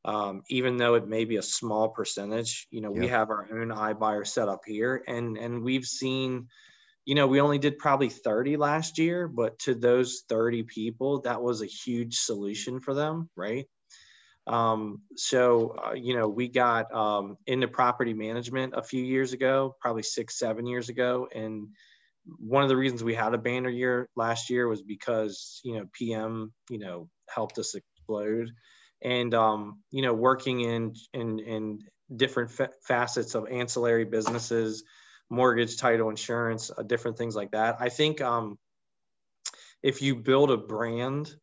um, 0.05 0.43
even 0.49 0.77
though 0.77 0.95
it 0.95 1.09
may 1.09 1.25
be 1.25 1.37
a 1.37 1.43
small 1.43 1.89
percentage. 1.89 2.69
You 2.71 2.81
know, 2.81 2.95
yep. 2.95 3.03
we 3.03 3.09
have 3.09 3.31
our 3.31 3.49
own 3.51 3.69
iBuyer 3.69 4.27
set 4.27 4.49
up 4.49 4.61
here, 4.67 5.03
and 5.09 5.37
and 5.37 5.65
we've 5.65 5.87
seen, 5.87 6.47
you 7.05 7.17
know, 7.17 7.27
we 7.27 7.41
only 7.41 7.59
did 7.59 7.79
probably 7.79 8.09
30 8.09 8.57
last 8.57 8.99
year, 8.99 9.27
but 9.27 9.59
to 9.61 9.75
those 9.75 10.23
30 10.29 10.63
people, 10.65 11.23
that 11.23 11.43
was 11.43 11.61
a 11.61 11.67
huge 11.67 12.19
solution 12.19 12.79
for 12.79 12.95
them, 12.95 13.31
right? 13.35 13.67
Um, 14.47 15.03
so, 15.17 15.77
uh, 15.85 15.93
you 15.95 16.17
know, 16.17 16.29
we 16.29 16.49
got 16.49 16.93
um, 16.93 17.37
into 17.47 17.69
property 17.69 18.13
management 18.13 18.75
a 18.77 18.83
few 18.83 19.03
years 19.03 19.33
ago, 19.33 19.77
probably 19.81 20.03
six, 20.03 20.39
seven 20.39 20.67
years 20.67 20.89
ago. 20.89 21.29
And 21.33 21.69
one 22.39 22.63
of 22.63 22.69
the 22.69 22.77
reasons 22.77 23.05
we 23.05 23.15
had 23.15 23.35
a 23.35 23.39
banner 23.39 23.69
year 23.69 24.09
last 24.17 24.51
year 24.51 24.69
was 24.69 24.83
because, 24.83 25.61
you 25.65 25.77
know, 25.77 25.87
PM, 25.93 26.53
you 26.71 26.79
know, 26.79 27.09
helped 27.29 27.59
us 27.59 27.75
explode. 27.75 28.51
And, 29.01 29.35
um, 29.35 29.81
you 29.91 30.03
know, 30.03 30.15
working 30.15 30.61
in, 30.61 30.95
in, 31.13 31.39
in 31.41 31.79
different 32.15 32.51
fa- 32.51 32.71
facets 32.83 33.35
of 33.35 33.49
ancillary 33.49 34.05
businesses, 34.05 34.85
mortgage, 35.31 35.77
title, 35.77 36.11
insurance, 36.11 36.71
uh, 36.77 36.83
different 36.83 37.17
things 37.17 37.35
like 37.35 37.53
that. 37.53 37.77
I 37.81 37.89
think 37.89 38.21
um, 38.21 38.59
if 39.83 40.03
you 40.03 40.15
build 40.15 40.51
a 40.51 40.57
brand, 40.57 41.35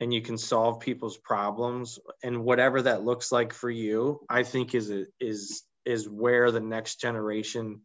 and 0.00 0.14
you 0.14 0.22
can 0.22 0.38
solve 0.38 0.80
people's 0.80 1.16
problems 1.16 1.98
and 2.22 2.44
whatever 2.44 2.82
that 2.82 3.04
looks 3.04 3.32
like 3.32 3.52
for 3.52 3.70
you 3.70 4.20
i 4.28 4.42
think 4.42 4.74
is 4.74 4.92
is 5.20 5.64
is 5.84 6.08
where 6.08 6.50
the 6.50 6.60
next 6.60 7.00
generation 7.00 7.80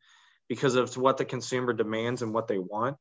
because 0.49 0.75
of 0.75 0.95
what 0.97 1.17
the 1.17 1.25
consumer 1.25 1.73
demands 1.73 2.21
and 2.21 2.33
what 2.33 2.47
they 2.47 2.59
want. 2.59 2.97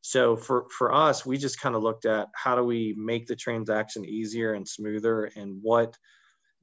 So 0.00 0.36
for 0.36 0.66
for 0.76 0.94
us 0.94 1.26
we 1.26 1.36
just 1.38 1.60
kind 1.60 1.74
of 1.74 1.82
looked 1.82 2.06
at 2.06 2.28
how 2.34 2.56
do 2.56 2.62
we 2.62 2.94
make 2.96 3.26
the 3.26 3.36
transaction 3.36 4.04
easier 4.04 4.54
and 4.54 4.66
smoother 4.66 5.24
and 5.36 5.58
what 5.60 5.96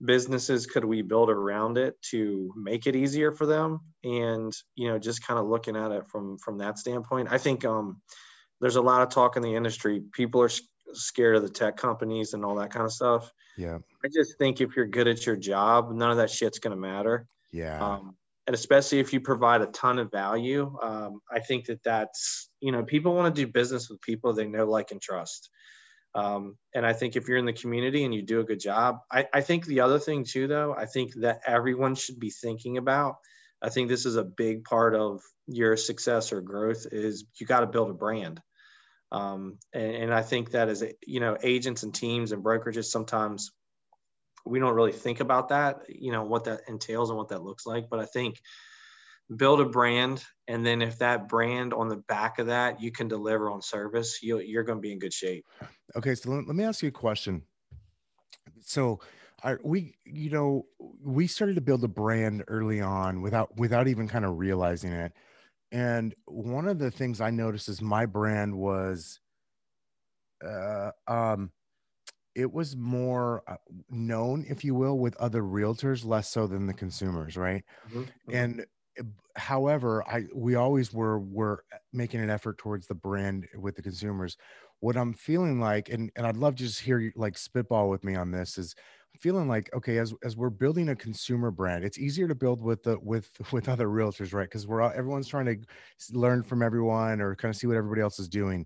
businesses 0.03 0.65
could 0.65 0.83
we 0.83 1.01
build 1.01 1.29
around 1.29 1.77
it 1.77 1.95
to 2.11 2.53
make 2.57 2.87
it 2.87 2.95
easier 2.95 3.31
for 3.31 3.45
them? 3.45 3.79
And 4.03 4.53
you 4.75 4.87
know 4.89 4.97
just 4.97 5.25
kind 5.25 5.39
of 5.39 5.47
looking 5.47 5.75
at 5.75 5.91
it 5.91 6.07
from 6.07 6.37
from 6.37 6.57
that 6.59 6.79
standpoint 6.79 7.29
i 7.31 7.37
think 7.37 7.65
um 7.65 8.01
there's 8.61 8.77
a 8.77 8.81
lot 8.81 9.01
of 9.01 9.09
talk 9.09 9.35
in 9.35 9.43
the 9.43 9.55
industry. 9.55 10.01
People 10.13 10.41
are 10.41 10.49
scared 10.97 11.35
of 11.35 11.43
the 11.43 11.49
tech 11.49 11.77
companies 11.77 12.33
and 12.33 12.43
all 12.43 12.55
that 12.55 12.71
kind 12.71 12.85
of 12.85 12.91
stuff. 12.91 13.31
Yeah. 13.57 13.79
I 14.03 14.09
just 14.13 14.37
think 14.37 14.61
if 14.61 14.75
you're 14.75 14.85
good 14.85 15.07
at 15.07 15.25
your 15.25 15.35
job, 15.35 15.91
none 15.91 16.11
of 16.11 16.17
that 16.17 16.29
shit's 16.29 16.59
going 16.59 16.75
to 16.75 16.81
matter. 16.81 17.27
Yeah. 17.51 17.83
Um, 17.83 18.15
and 18.47 18.53
especially 18.53 18.99
if 18.99 19.13
you 19.13 19.21
provide 19.21 19.61
a 19.61 19.67
ton 19.67 19.97
of 19.97 20.11
value, 20.11 20.77
um, 20.81 21.21
I 21.31 21.39
think 21.39 21.65
that 21.65 21.83
that's, 21.83 22.49
you 22.59 22.71
know, 22.71 22.83
people 22.83 23.15
want 23.15 23.33
to 23.33 23.45
do 23.45 23.51
business 23.51 23.89
with 23.89 24.01
people 24.01 24.33
they 24.33 24.45
know, 24.45 24.65
like, 24.65 24.91
and 24.91 25.01
trust. 25.01 25.49
Um, 26.13 26.57
and 26.73 26.85
I 26.85 26.93
think 26.93 27.15
if 27.15 27.27
you're 27.27 27.37
in 27.37 27.45
the 27.45 27.53
community 27.53 28.05
and 28.05 28.13
you 28.13 28.21
do 28.21 28.39
a 28.39 28.45
good 28.45 28.59
job, 28.59 28.99
I, 29.11 29.27
I 29.33 29.41
think 29.41 29.65
the 29.65 29.81
other 29.81 29.99
thing 29.99 30.23
too, 30.23 30.47
though, 30.47 30.73
I 30.77 30.85
think 30.85 31.13
that 31.15 31.41
everyone 31.45 31.95
should 31.95 32.19
be 32.19 32.29
thinking 32.29 32.77
about. 32.77 33.15
I 33.61 33.69
think 33.69 33.89
this 33.89 34.05
is 34.05 34.15
a 34.15 34.23
big 34.23 34.63
part 34.63 34.95
of 34.95 35.21
your 35.47 35.75
success 35.75 36.31
or 36.31 36.41
growth 36.41 36.85
is 36.91 37.25
you 37.39 37.47
got 37.47 37.61
to 37.61 37.67
build 37.67 37.89
a 37.89 37.93
brand. 37.93 38.41
Um, 39.15 39.59
and, 39.73 39.95
and 39.95 40.13
I 40.13 40.21
think 40.21 40.51
that 40.51 40.67
as 40.67 40.83
you 41.07 41.21
know, 41.21 41.37
agents 41.41 41.83
and 41.83 41.95
teams 41.95 42.33
and 42.33 42.43
brokerages 42.43 42.85
sometimes 42.85 43.51
we 44.45 44.59
don't 44.59 44.75
really 44.75 44.91
think 44.91 45.21
about 45.21 45.49
that, 45.49 45.83
you 45.89 46.11
know, 46.11 46.23
what 46.23 46.43
that 46.43 46.61
entails 46.67 47.09
and 47.09 47.17
what 47.17 47.29
that 47.29 47.41
looks 47.41 47.65
like. 47.65 47.89
But 47.89 47.99
I 47.99 48.05
think 48.05 48.39
build 49.33 49.61
a 49.61 49.65
brand, 49.65 50.23
and 50.47 50.65
then 50.65 50.81
if 50.81 50.99
that 50.99 51.27
brand 51.29 51.73
on 51.73 51.87
the 51.87 51.97
back 51.97 52.39
of 52.39 52.47
that 52.47 52.81
you 52.81 52.91
can 52.91 53.07
deliver 53.07 53.49
on 53.49 53.61
service, 53.61 54.21
you 54.21 54.39
you're 54.39 54.63
going 54.63 54.77
to 54.77 54.81
be 54.81 54.91
in 54.91 54.99
good 54.99 55.13
shape. 55.13 55.45
Okay, 55.95 56.13
so 56.13 56.29
let, 56.29 56.45
let 56.45 56.55
me 56.55 56.63
ask 56.63 56.83
you 56.83 56.89
a 56.89 56.91
question. 56.91 57.41
So, 58.61 58.99
are 59.43 59.59
we, 59.63 59.95
you 60.05 60.29
know, 60.29 60.65
we 61.01 61.27
started 61.27 61.55
to 61.55 61.61
build 61.61 61.83
a 61.83 61.87
brand 61.87 62.43
early 62.47 62.81
on 62.81 63.21
without 63.21 63.55
without 63.57 63.87
even 63.87 64.07
kind 64.07 64.25
of 64.25 64.37
realizing 64.37 64.91
it. 64.91 65.13
And 65.75 66.15
one 66.23 66.69
of 66.69 66.79
the 66.79 66.89
things 66.89 67.19
I 67.19 67.31
noticed 67.31 67.67
is 67.67 67.81
my 67.81 68.05
brand 68.05 68.55
was, 68.55 69.19
uh, 70.41 70.91
um, 71.05 71.51
it 72.33 72.49
was 72.49 72.77
more 72.77 73.43
uh, 73.45 73.57
known, 73.89 74.45
if 74.47 74.63
you 74.63 74.73
will, 74.73 74.97
with 74.97 75.17
other 75.17 75.41
realtors, 75.41 76.05
less 76.05 76.29
so 76.29 76.47
than 76.47 76.65
the 76.65 76.73
consumers, 76.73 77.35
right? 77.35 77.65
Mm-hmm. 77.89 77.99
mm-hmm. 77.99 78.33
And 78.33 78.65
eh, 78.97 79.03
however, 79.35 80.01
I 80.07 80.27
we 80.33 80.55
always 80.55 80.93
were 80.93 81.19
were 81.19 81.65
making 81.91 82.21
an 82.21 82.29
effort 82.29 82.57
towards 82.57 82.87
the 82.87 82.95
brand 82.95 83.45
with 83.57 83.75
the 83.75 83.81
consumers. 83.81 84.37
What 84.79 84.95
I'm 84.95 85.13
feeling 85.13 85.59
like, 85.59 85.89
and 85.89 86.09
and 86.15 86.25
I'd 86.25 86.37
love 86.37 86.55
to 86.55 86.63
just 86.63 86.79
hear 86.79 86.99
you 86.99 87.11
like 87.17 87.37
spitball 87.37 87.89
with 87.89 88.05
me 88.05 88.15
on 88.15 88.31
this, 88.31 88.57
is 88.57 88.75
feeling 89.19 89.47
like 89.47 89.69
okay 89.73 89.97
as 89.97 90.13
as 90.23 90.35
we're 90.35 90.49
building 90.49 90.89
a 90.89 90.95
consumer 90.95 91.51
brand 91.51 91.83
it's 91.83 91.97
easier 91.97 92.27
to 92.27 92.35
build 92.35 92.61
with 92.61 92.83
the 92.83 92.97
with 93.01 93.29
with 93.51 93.69
other 93.69 93.87
realtors 93.87 94.33
right? 94.33 94.49
Because 94.49 94.67
we're 94.67 94.81
all, 94.81 94.91
everyone's 94.95 95.27
trying 95.27 95.45
to 95.45 95.57
learn 96.17 96.43
from 96.43 96.61
everyone 96.61 97.21
or 97.21 97.35
kind 97.35 97.53
of 97.53 97.57
see 97.57 97.67
what 97.67 97.77
everybody 97.77 98.01
else 98.01 98.19
is 98.19 98.27
doing. 98.29 98.65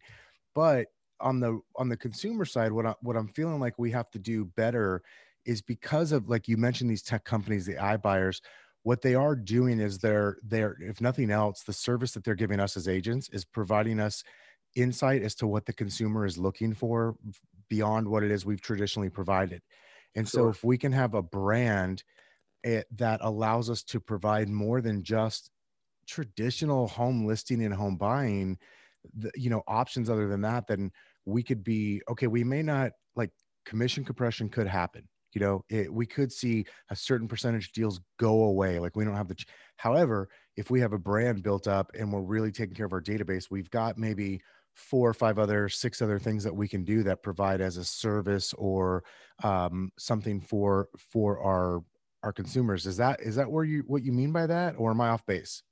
But 0.56 0.88
on 1.22 1.40
the 1.40 1.60
on 1.76 1.90
the 1.90 1.98
consumer 1.98 2.46
side 2.46 2.72
what 2.72 2.86
I, 2.86 2.94
what 3.02 3.16
I'm 3.16 3.28
feeling 3.28 3.60
like 3.60 3.78
we 3.78 3.92
have 3.92 4.10
to 4.12 4.20
do 4.20 4.46
better 4.46 5.02
is 5.46 5.62
because 5.62 6.12
of 6.12 6.30
like 6.30 6.48
you 6.48 6.58
mentioned 6.58 6.90
these 6.90 7.04
tech 7.04 7.26
companies 7.26 7.66
the 7.66 7.74
iBuyers 7.74 8.42
what 8.84 9.02
they 9.02 9.16
are 9.16 9.36
doing 9.36 9.80
is 9.80 9.98
they're 9.98 10.38
they're 10.44 10.78
if 10.80 11.02
nothing 11.02 11.32
else 11.32 11.64
the 11.64 11.74
service 11.74 12.12
that 12.14 12.24
they're 12.24 12.36
giving 12.36 12.60
us 12.60 12.78
as 12.78 12.88
agents 12.88 13.30
is 13.30 13.44
providing 13.44 14.00
us 14.00 14.24
insight 14.76 15.22
as 15.22 15.36
to 15.36 15.48
what 15.48 15.66
the 15.66 15.74
consumer 15.74 16.26
is 16.26 16.38
looking 16.38 16.74
for 16.74 17.16
beyond 17.70 18.08
what 18.08 18.24
it 18.24 18.32
is 18.32 18.46
we've 18.46 18.62
traditionally 18.62 19.10
provided 19.10 19.62
and 20.16 20.28
sure. 20.28 20.44
so 20.44 20.50
if 20.50 20.64
we 20.64 20.78
can 20.78 20.92
have 20.92 21.14
a 21.14 21.22
brand 21.22 22.04
it, 22.64 22.70
eh, 22.70 22.84
that 22.98 23.20
allows 23.24 23.70
us 23.70 23.84
to 23.84 24.00
provide 24.00 24.50
more 24.50 24.82
than 24.82 25.04
just 25.04 25.50
traditional 26.08 26.88
home 26.88 27.26
listing 27.26 27.64
and 27.64 27.74
home 27.74 27.96
buying, 27.96 28.58
the, 29.16 29.32
you 29.36 29.50
know, 29.50 29.64
options 29.68 30.10
other 30.10 30.28
than 30.28 30.42
that, 30.42 30.68
then 30.68 30.92
we 31.26 31.44
could 31.44 31.64
be 31.64 32.02
okay. 32.10 32.28
We 32.28 32.44
may 32.44 32.62
not 32.62 32.92
like 33.16 33.32
commission 33.66 34.04
compression 34.04 34.50
could 34.50 34.68
happen. 34.68 35.08
You 35.34 35.42
know, 35.42 35.64
it, 35.70 35.94
we 35.94 36.08
could 36.08 36.32
see 36.32 36.66
a 36.90 36.96
certain 36.96 37.28
percentage 37.28 37.72
deals 37.72 38.02
go 38.18 38.46
away. 38.46 38.80
Like 38.80 38.96
we 38.96 39.06
don't 39.06 39.16
have 39.16 39.28
the. 39.28 39.36
Ch- 39.36 39.46
However, 39.78 40.28
if 40.58 40.72
we 40.72 40.82
have 40.82 40.94
a 40.94 40.98
brand 40.98 41.44
built 41.44 41.68
up 41.68 41.92
and 41.98 42.12
we're 42.12 42.22
really 42.22 42.52
taking 42.52 42.76
care 42.76 42.88
of 42.88 42.94
our 42.94 43.02
database, 43.02 43.46
we've 43.52 43.70
got 43.70 43.98
maybe 43.98 44.42
four 44.76 45.10
or 45.10 45.14
five 45.14 45.40
other 45.40 45.70
six 45.70 46.02
other 46.02 46.20
things 46.20 46.44
that 46.44 46.56
we 46.56 46.68
can 46.68 46.84
do 46.84 47.04
that 47.04 47.24
provide 47.24 47.62
as 47.62 47.78
a 47.78 47.84
service 47.84 48.54
or 48.54 49.04
um, 49.44 49.92
something 49.98 50.40
for 50.40 50.90
for 51.12 51.40
our 51.42 51.84
our 52.24 52.34
consumers. 52.34 52.86
Is 52.86 52.98
that 52.98 53.22
is 53.22 53.36
that 53.36 53.50
where 53.50 53.64
you 53.64 53.84
what 53.88 54.04
you 54.04 54.12
mean 54.12 54.32
by 54.32 54.48
that 54.48 54.76
or 54.78 54.92
am 54.92 55.02
i 55.02 55.10
off 55.10 55.26
base? 55.26 55.64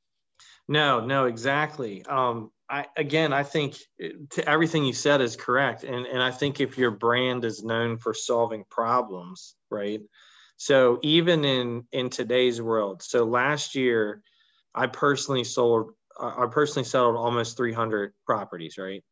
No 0.68 1.06
no 1.06 1.25
exactly. 1.25 2.06
Um 2.06 2.51
i 2.70 2.86
again 2.98 3.32
i 3.32 3.44
think 3.44 3.77
eh, 4.01 4.10
to 4.30 4.48
everything 4.48 4.84
you 4.84 4.94
said 4.94 5.22
is 5.22 5.38
correct 5.38 5.86
and 5.86 6.06
and 6.06 6.22
i 6.22 6.30
think 6.30 6.60
if 6.60 6.77
your 6.77 6.92
brand 6.92 7.46
is 7.46 7.63
known 7.63 7.98
for 7.98 8.13
solving 8.13 8.66
problems 8.70 9.56
right? 9.70 10.01
So 10.58 11.00
even 11.04 11.46
in 11.46 11.86
in 11.92 12.10
today's 12.10 12.62
world 12.62 13.01
so 13.01 13.24
last 13.24 13.75
year 13.75 14.22
i 14.75 14.88
personally 14.88 15.44
sold 15.44 15.92
I 16.19 16.47
personally 16.50 16.86
settled 16.86 17.15
almost 17.15 17.57
300 17.57 18.13
properties, 18.25 18.77
right? 18.77 19.03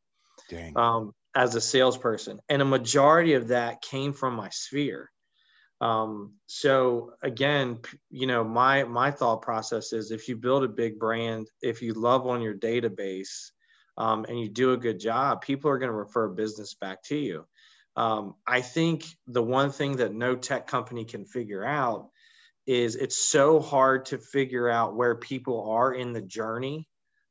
Dang. 0.50 0.78
Um, 0.78 1.14
as 1.36 1.56
a 1.56 1.62
salesperson, 1.62 2.40
and 2.48 2.62
a 2.62 2.66
majority 2.66 3.34
of 3.34 3.50
that 3.50 3.82
came 3.82 4.14
from 4.14 4.36
my 4.36 4.50
sphere. 4.50 5.12
Um, 5.82 6.34
so 6.48 7.14
again, 7.22 7.80
you 8.10 8.28
know, 8.28 8.44
my 8.44 8.86
my 8.86 9.12
thought 9.12 9.42
process 9.42 9.92
is 9.92 10.12
if 10.12 10.30
you 10.30 10.38
build 10.38 10.64
a 10.64 10.70
big 10.70 10.98
brand, 10.98 11.48
if 11.62 11.82
you 11.82 11.94
love 11.94 12.26
on 12.26 12.42
your 12.42 12.56
database, 12.56 13.52
um, 13.98 14.26
and 14.28 14.40
you 14.40 14.50
do 14.50 14.74
a 14.74 14.78
good 14.78 15.00
job, 15.00 15.42
people 15.42 15.70
are 15.70 15.78
going 15.78 15.92
to 15.92 15.98
refer 15.98 16.30
business 16.30 16.76
back 16.76 17.04
to 17.04 17.18
you. 17.18 17.46
Um, 17.98 18.36
I 18.48 18.62
think 18.62 19.06
the 19.28 19.44
one 19.44 19.72
thing 19.72 19.98
that 19.98 20.14
no 20.14 20.36
tech 20.36 20.68
company 20.68 21.06
can 21.06 21.26
figure 21.26 21.64
out 21.64 22.10
is 22.68 22.96
it's 22.96 23.30
so 23.30 23.60
hard 23.60 24.06
to 24.08 24.18
figure 24.18 24.70
out 24.70 24.96
where 24.96 25.16
people 25.16 25.70
are 25.72 25.94
in 25.94 26.14
the 26.14 26.22
journey 26.22 26.88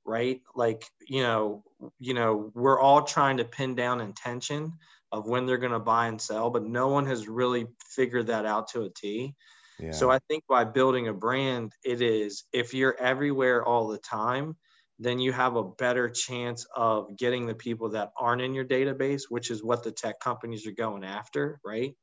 right 0.07 0.41
like 0.55 0.85
you 1.09 1.23
know 1.23 1.63
you 1.99 2.15
know 2.15 2.51
we're 2.55 2.81
all 2.81 3.03
trying 3.03 3.39
to 3.39 3.45
pin 3.45 3.75
down 3.75 4.01
intention 4.01 4.73
of 5.13 5.27
when 5.27 5.47
they're 5.47 5.59
going 5.59 5.73
to 5.73 5.79
buy 5.79 6.09
and 6.09 6.21
sell 6.21 6.51
but 6.51 6.65
no 6.65 6.89
one 6.89 7.07
has 7.07 7.29
really 7.29 7.67
figured 7.89 8.27
that 8.29 8.47
out 8.47 8.69
to 8.69 8.83
a 8.83 8.91
t 8.91 9.35
yeah. 9.79 9.93
so 9.93 10.11
i 10.11 10.19
think 10.29 10.45
by 10.49 10.65
building 10.65 11.09
a 11.09 11.13
brand 11.13 11.73
it 11.85 12.03
is 12.03 12.45
if 12.53 12.75
you're 12.75 12.97
everywhere 13.01 13.65
all 13.65 13.89
the 13.89 13.99
time 13.99 14.57
then 14.99 15.19
you 15.19 15.33
have 15.33 15.57
a 15.57 15.65
better 15.65 16.09
chance 16.09 16.67
of 16.77 17.17
getting 17.19 17.47
the 17.47 17.55
people 17.55 17.91
that 17.91 18.11
aren't 18.19 18.43
in 18.43 18.55
your 18.55 18.65
database 18.65 19.23
which 19.29 19.51
is 19.51 19.63
what 19.63 19.83
the 19.83 19.93
tech 19.93 20.21
companies 20.21 20.67
are 20.67 20.73
going 20.73 21.05
after 21.05 21.61
right 21.65 21.95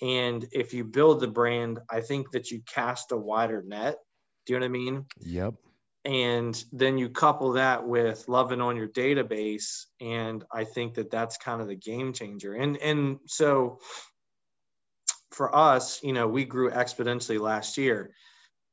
And 0.00 0.46
if 0.52 0.74
you 0.74 0.84
build 0.84 1.20
the 1.20 1.28
brand, 1.28 1.78
I 1.88 2.00
think 2.00 2.32
that 2.32 2.50
you 2.50 2.62
cast 2.66 3.12
a 3.12 3.16
wider 3.16 3.62
net. 3.64 3.96
Do 4.46 4.52
you 4.52 4.58
know 4.58 4.64
what 4.64 4.70
I 4.70 4.72
mean? 4.72 5.06
Yep. 5.20 5.54
And 6.04 6.62
then 6.72 6.98
you 6.98 7.08
couple 7.08 7.52
that 7.52 7.86
with 7.86 8.28
loving 8.28 8.60
on 8.60 8.76
your 8.76 8.88
database, 8.88 9.84
and 10.00 10.44
I 10.52 10.64
think 10.64 10.94
that 10.94 11.12
that's 11.12 11.36
kind 11.36 11.60
of 11.60 11.68
the 11.68 11.76
game 11.76 12.12
changer. 12.12 12.54
And 12.54 12.76
and 12.78 13.18
so 13.26 13.78
for 15.30 15.54
us, 15.54 16.02
you 16.02 16.12
know, 16.12 16.28
we 16.28 16.44
grew 16.44 16.70
exponentially 16.70 17.40
last 17.40 17.78
year. 17.78 18.14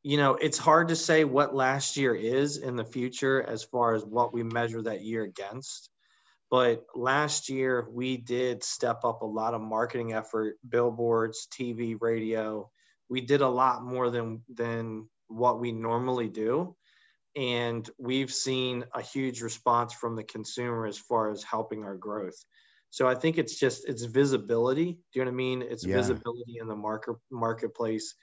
You 0.01 0.17
know, 0.17 0.35
it's 0.35 0.57
hard 0.57 0.87
to 0.89 0.95
say 0.95 1.23
what 1.23 1.55
last 1.55 1.97
year 1.97 2.15
is 2.15 2.57
in 2.57 2.75
the 2.75 2.85
future 2.85 3.43
as 3.43 3.63
far 3.63 3.93
as 3.93 4.05
what 4.05 4.33
we 4.33 4.43
measure 4.43 4.81
that 4.81 5.03
year 5.03 5.23
against. 5.23 5.89
But 6.49 6.85
last 6.95 7.49
year, 7.49 7.87
we 7.91 8.17
did 8.17 8.63
step 8.63 9.03
up 9.03 9.21
a 9.21 9.25
lot 9.25 9.53
of 9.53 9.61
marketing 9.61 10.13
effort, 10.13 10.57
billboards, 10.67 11.47
TV, 11.51 11.95
radio. 11.99 12.69
We 13.07 13.21
did 13.21 13.41
a 13.41 13.47
lot 13.47 13.83
more 13.83 14.09
than, 14.09 14.41
than 14.53 15.07
what 15.27 15.59
we 15.59 15.71
normally 15.71 16.27
do. 16.27 16.75
And 17.35 17.89
we've 17.97 18.33
seen 18.33 18.85
a 18.93 19.01
huge 19.01 19.41
response 19.41 19.93
from 19.93 20.15
the 20.15 20.23
consumer 20.23 20.85
as 20.85 20.97
far 20.97 21.31
as 21.31 21.43
helping 21.43 21.83
our 21.83 21.95
growth. 21.95 22.43
So 22.91 23.07
I 23.07 23.15
think 23.15 23.37
it's 23.37 23.59
just 23.59 23.87
it's 23.87 24.03
visibility. 24.03 24.93
Do 24.93 25.19
you 25.19 25.25
know 25.25 25.31
what 25.31 25.35
I 25.35 25.37
mean? 25.37 25.61
It's 25.61 25.85
yeah. 25.85 25.95
visibility 25.95 26.57
in 26.59 26.67
the 26.67 26.75
market 26.75 27.15
marketplace 27.31 28.15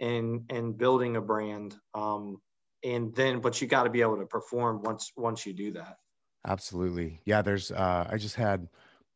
and 0.00 0.42
and 0.50 0.76
building 0.76 1.16
a 1.16 1.20
brand. 1.20 1.76
Um, 1.94 2.38
and 2.84 3.14
then 3.14 3.40
but 3.40 3.60
you 3.60 3.66
got 3.66 3.84
to 3.84 3.90
be 3.90 4.00
able 4.00 4.18
to 4.18 4.26
perform 4.26 4.82
once 4.82 5.12
once 5.16 5.46
you 5.46 5.52
do 5.52 5.72
that. 5.72 5.98
Absolutely. 6.46 7.20
Yeah, 7.24 7.42
there's 7.42 7.70
uh 7.70 8.08
I 8.10 8.16
just 8.16 8.34
had 8.34 8.68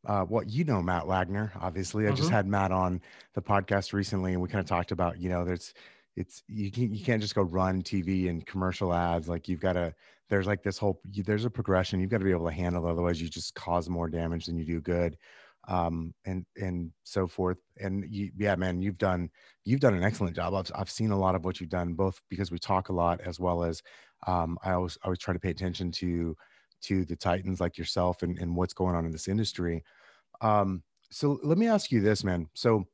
uh 0.05 0.21
what 0.21 0.45
well, 0.45 0.53
you 0.53 0.63
know 0.63 0.81
Matt 0.81 1.07
Wagner, 1.07 1.51
obviously. 1.59 2.05
I 2.05 2.07
mm-hmm. 2.07 2.17
just 2.17 2.29
had 2.29 2.47
Matt 2.47 2.71
on 2.71 3.01
the 3.33 3.41
podcast 3.41 3.93
recently 3.93 4.33
and 4.33 4.41
we 4.41 4.47
kind 4.47 4.61
of 4.61 4.67
talked 4.67 4.91
about, 4.91 5.19
you 5.19 5.29
know, 5.29 5.43
there's 5.43 5.73
it's 6.15 6.43
you 6.47 6.71
can 6.71 6.93
you 6.93 7.03
can't 7.03 7.21
just 7.21 7.35
go 7.35 7.41
run 7.41 7.81
TV 7.81 8.29
and 8.29 8.45
commercial 8.45 8.93
ads 8.93 9.27
like 9.27 9.47
you've 9.47 9.59
got 9.59 9.73
to 9.73 9.93
there's 10.29 10.47
like 10.47 10.63
this 10.63 10.77
whole 10.77 10.99
there's 11.05 11.45
a 11.45 11.49
progression 11.49 11.99
you've 11.99 12.09
got 12.09 12.19
to 12.19 12.25
be 12.25 12.31
able 12.31 12.47
to 12.47 12.53
handle 12.53 12.87
otherwise 12.87 13.21
you 13.21 13.29
just 13.29 13.55
cause 13.55 13.89
more 13.89 14.09
damage 14.09 14.45
than 14.45 14.57
you 14.57 14.65
do 14.65 14.81
good 14.81 15.17
um 15.67 16.13
and 16.25 16.45
and 16.57 16.91
so 17.03 17.25
forth 17.25 17.57
and 17.79 18.05
you, 18.09 18.29
yeah 18.37 18.55
man 18.55 18.81
you've 18.81 18.97
done 18.97 19.29
you've 19.63 19.79
done 19.79 19.93
an 19.93 20.03
excellent 20.03 20.35
job 20.35 20.53
I've, 20.53 20.69
I've 20.75 20.89
seen 20.89 21.11
a 21.11 21.19
lot 21.19 21.35
of 21.35 21.45
what 21.45 21.59
you've 21.59 21.69
done 21.69 21.93
both 21.93 22.19
because 22.29 22.51
we 22.51 22.59
talk 22.59 22.89
a 22.89 22.93
lot 22.93 23.21
as 23.21 23.39
well 23.39 23.63
as 23.63 23.81
um 24.27 24.57
i 24.63 24.71
always 24.71 24.97
always 25.03 25.19
try 25.19 25.33
to 25.33 25.39
pay 25.39 25.51
attention 25.51 25.91
to 25.93 26.35
to 26.81 27.05
the 27.05 27.15
titans 27.15 27.61
like 27.61 27.77
yourself 27.77 28.23
and, 28.23 28.37
and 28.39 28.53
what's 28.53 28.73
going 28.73 28.95
on 28.95 29.05
in 29.05 29.11
this 29.11 29.29
industry 29.29 29.83
um 30.41 30.83
so 31.11 31.39
let 31.43 31.57
me 31.57 31.67
ask 31.67 31.91
you 31.91 32.01
this 32.01 32.23
man 32.25 32.47
so 32.53 32.85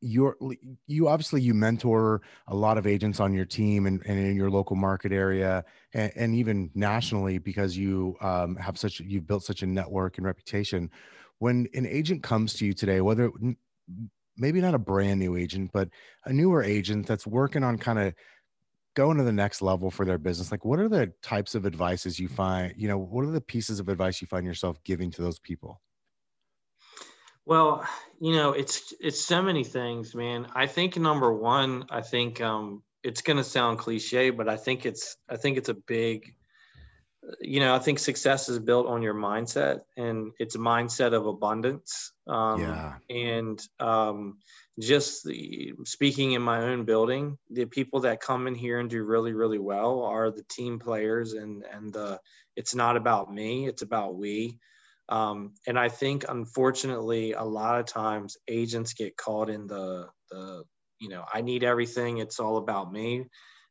you're 0.00 0.36
you 0.86 1.08
obviously 1.08 1.42
you 1.42 1.52
mentor 1.52 2.22
a 2.48 2.56
lot 2.56 2.78
of 2.78 2.86
agents 2.86 3.20
on 3.20 3.34
your 3.34 3.44
team 3.44 3.86
and, 3.86 4.02
and 4.06 4.18
in 4.18 4.34
your 4.34 4.50
local 4.50 4.76
market 4.76 5.12
area 5.12 5.64
and, 5.92 6.12
and 6.16 6.34
even 6.34 6.70
nationally 6.74 7.38
because 7.38 7.76
you 7.76 8.16
um, 8.20 8.56
have 8.56 8.78
such 8.78 9.00
you've 9.00 9.26
built 9.26 9.44
such 9.44 9.62
a 9.62 9.66
network 9.66 10.16
and 10.16 10.26
reputation. 10.26 10.90
When 11.38 11.68
an 11.74 11.86
agent 11.86 12.22
comes 12.22 12.54
to 12.54 12.66
you 12.66 12.72
today 12.72 13.00
whether 13.00 13.30
maybe 14.36 14.60
not 14.60 14.74
a 14.74 14.78
brand 14.78 15.20
new 15.20 15.36
agent 15.36 15.70
but 15.72 15.88
a 16.24 16.32
newer 16.32 16.62
agent 16.62 17.06
that's 17.06 17.26
working 17.26 17.62
on 17.62 17.76
kind 17.76 17.98
of 17.98 18.14
going 18.94 19.18
to 19.18 19.22
the 19.22 19.32
next 19.32 19.62
level 19.62 19.90
for 19.90 20.04
their 20.04 20.18
business 20.18 20.50
like 20.50 20.64
what 20.64 20.78
are 20.78 20.88
the 20.88 21.12
types 21.22 21.54
of 21.54 21.66
advices 21.66 22.18
you 22.18 22.28
find 22.28 22.72
you 22.76 22.88
know 22.88 22.98
what 22.98 23.24
are 23.24 23.30
the 23.30 23.40
pieces 23.40 23.78
of 23.80 23.88
advice 23.88 24.20
you 24.20 24.26
find 24.26 24.46
yourself 24.46 24.82
giving 24.82 25.10
to 25.10 25.22
those 25.22 25.38
people 25.38 25.80
well, 27.50 27.84
you 28.20 28.32
know, 28.32 28.52
it's 28.52 28.94
it's 29.00 29.18
so 29.18 29.42
many 29.42 29.64
things, 29.64 30.14
man. 30.14 30.46
I 30.54 30.68
think 30.68 30.96
number 30.96 31.32
one, 31.32 31.84
I 31.90 32.00
think 32.00 32.40
um, 32.40 32.84
it's 33.02 33.22
going 33.22 33.38
to 33.38 33.44
sound 33.44 33.80
cliche, 33.80 34.30
but 34.30 34.48
I 34.48 34.56
think 34.56 34.86
it's 34.86 35.16
I 35.28 35.36
think 35.36 35.58
it's 35.58 35.68
a 35.68 35.74
big, 35.74 36.32
you 37.40 37.58
know, 37.58 37.74
I 37.74 37.80
think 37.80 37.98
success 37.98 38.48
is 38.48 38.60
built 38.60 38.86
on 38.86 39.02
your 39.02 39.14
mindset, 39.14 39.80
and 39.96 40.30
it's 40.38 40.54
a 40.54 40.60
mindset 40.60 41.12
of 41.12 41.26
abundance. 41.26 42.12
Um, 42.28 42.60
yeah. 42.60 42.94
And 43.10 43.60
um, 43.80 44.38
just 44.78 45.24
the, 45.24 45.72
speaking 45.84 46.32
in 46.32 46.42
my 46.42 46.62
own 46.62 46.84
building, 46.84 47.36
the 47.50 47.64
people 47.64 47.98
that 48.02 48.20
come 48.20 48.46
in 48.46 48.54
here 48.54 48.78
and 48.78 48.88
do 48.88 49.02
really 49.02 49.32
really 49.32 49.58
well 49.58 50.04
are 50.04 50.30
the 50.30 50.44
team 50.48 50.78
players, 50.78 51.32
and 51.32 51.64
and 51.64 51.92
the 51.92 52.20
it's 52.54 52.76
not 52.76 52.96
about 52.96 53.34
me, 53.34 53.66
it's 53.66 53.82
about 53.82 54.14
we. 54.14 54.60
Um, 55.10 55.54
and 55.66 55.78
I 55.78 55.88
think, 55.88 56.24
unfortunately, 56.28 57.32
a 57.32 57.42
lot 57.42 57.80
of 57.80 57.86
times 57.86 58.36
agents 58.48 58.94
get 58.94 59.16
caught 59.16 59.50
in 59.50 59.66
the, 59.66 60.08
the, 60.30 60.62
you 61.00 61.08
know, 61.08 61.24
I 61.32 61.40
need 61.40 61.64
everything. 61.64 62.18
It's 62.18 62.38
all 62.38 62.58
about 62.58 62.92
me. 62.92 63.26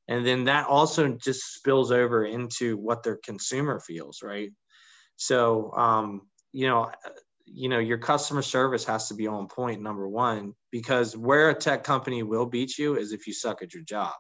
And 0.10 0.26
then 0.26 0.46
that 0.46 0.68
also 0.68 1.08
just 1.14 1.54
spills 1.54 1.92
over 1.92 2.26
into 2.26 2.76
what 2.78 3.04
their 3.04 3.18
consumer 3.24 3.80
feels, 3.80 4.22
right? 4.22 4.52
So, 5.16 5.72
um, 5.74 6.24
you 6.52 6.68
know, 6.68 6.92
you 7.46 7.70
know, 7.70 7.80
your 7.80 8.00
customer 8.00 8.42
service 8.42 8.86
has 8.86 9.08
to 9.08 9.14
be 9.14 9.28
on 9.28 9.48
point, 9.48 9.82
number 9.82 10.08
one, 10.08 10.54
because 10.72 11.16
where 11.16 11.50
a 11.50 11.54
tech 11.54 11.84
company 11.84 12.24
will 12.24 12.46
beat 12.46 12.78
you 12.78 12.98
is 12.98 13.12
if 13.12 13.28
you 13.28 13.34
suck 13.34 13.62
at 13.62 13.74
your 13.74 13.84
job. 13.84 14.14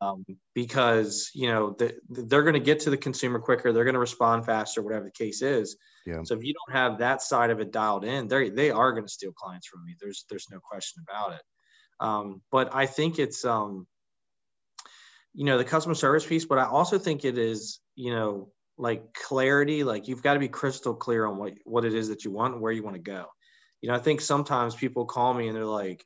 Um, 0.00 0.24
because 0.54 1.30
you 1.34 1.48
know 1.48 1.74
the, 1.78 1.94
they're 2.10 2.42
going 2.42 2.54
to 2.54 2.60
get 2.60 2.80
to 2.80 2.90
the 2.90 2.96
consumer 2.96 3.38
quicker, 3.38 3.72
they're 3.72 3.84
going 3.84 3.94
to 3.94 4.00
respond 4.00 4.44
faster, 4.44 4.82
whatever 4.82 5.04
the 5.04 5.10
case 5.10 5.40
is. 5.40 5.76
Yeah. 6.06 6.22
So 6.24 6.34
if 6.34 6.44
you 6.44 6.54
don't 6.54 6.76
have 6.76 6.98
that 6.98 7.22
side 7.22 7.50
of 7.50 7.60
it 7.60 7.72
dialed 7.72 8.04
in, 8.04 8.28
they 8.28 8.50
they 8.50 8.70
are 8.70 8.92
going 8.92 9.04
to 9.04 9.12
steal 9.12 9.32
clients 9.32 9.66
from 9.66 9.84
you. 9.88 9.94
There's 10.00 10.26
there's 10.28 10.48
no 10.50 10.58
question 10.60 11.02
about 11.08 11.32
it. 11.32 11.42
Um, 12.00 12.42
but 12.50 12.74
I 12.74 12.86
think 12.86 13.18
it's 13.18 13.44
um, 13.44 13.86
you 15.32 15.44
know 15.44 15.56
the 15.56 15.64
customer 15.64 15.94
service 15.94 16.26
piece, 16.26 16.44
but 16.44 16.58
I 16.58 16.66
also 16.66 16.98
think 16.98 17.24
it 17.24 17.38
is 17.38 17.80
you 17.94 18.12
know 18.12 18.52
like 18.76 19.14
clarity. 19.14 19.82
Like 19.82 20.08
you've 20.08 20.22
got 20.22 20.34
to 20.34 20.40
be 20.40 20.48
crystal 20.48 20.94
clear 20.94 21.26
on 21.26 21.38
what 21.38 21.54
what 21.64 21.84
it 21.84 21.94
is 21.94 22.08
that 22.08 22.24
you 22.24 22.30
want 22.30 22.54
and 22.54 22.62
where 22.62 22.72
you 22.72 22.82
want 22.82 22.96
to 22.96 23.02
go. 23.02 23.26
You 23.80 23.88
know, 23.88 23.94
I 23.94 23.98
think 23.98 24.20
sometimes 24.20 24.74
people 24.74 25.06
call 25.06 25.32
me 25.32 25.48
and 25.48 25.56
they're 25.56 25.64
like, 25.64 26.04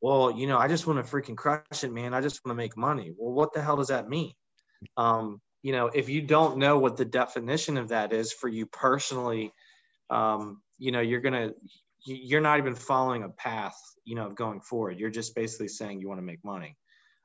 "Well, 0.00 0.30
you 0.30 0.46
know, 0.46 0.58
I 0.58 0.68
just 0.68 0.86
want 0.86 1.04
to 1.04 1.10
freaking 1.10 1.36
crush 1.36 1.84
it, 1.84 1.92
man. 1.92 2.14
I 2.14 2.22
just 2.22 2.44
want 2.44 2.56
to 2.56 2.62
make 2.62 2.76
money." 2.78 3.12
Well, 3.16 3.34
what 3.34 3.52
the 3.52 3.60
hell 3.60 3.76
does 3.76 3.88
that 3.88 4.08
mean? 4.08 4.32
Um, 4.96 5.40
you 5.62 5.72
know, 5.72 5.86
if 5.86 6.08
you 6.08 6.22
don't 6.22 6.58
know 6.58 6.78
what 6.78 6.96
the 6.96 7.04
definition 7.04 7.76
of 7.76 7.88
that 7.88 8.12
is 8.12 8.32
for 8.32 8.48
you 8.48 8.66
personally, 8.66 9.52
um, 10.10 10.62
you 10.78 10.92
know, 10.92 11.00
you're 11.00 11.20
gonna 11.20 11.50
you're 12.04 12.40
not 12.40 12.58
even 12.58 12.74
following 12.74 13.24
a 13.24 13.28
path, 13.28 13.76
you 14.04 14.14
know, 14.14 14.26
of 14.26 14.34
going 14.34 14.60
forward. 14.60 14.98
You're 14.98 15.10
just 15.10 15.34
basically 15.34 15.68
saying 15.68 16.00
you 16.00 16.08
want 16.08 16.20
to 16.20 16.26
make 16.26 16.44
money, 16.44 16.76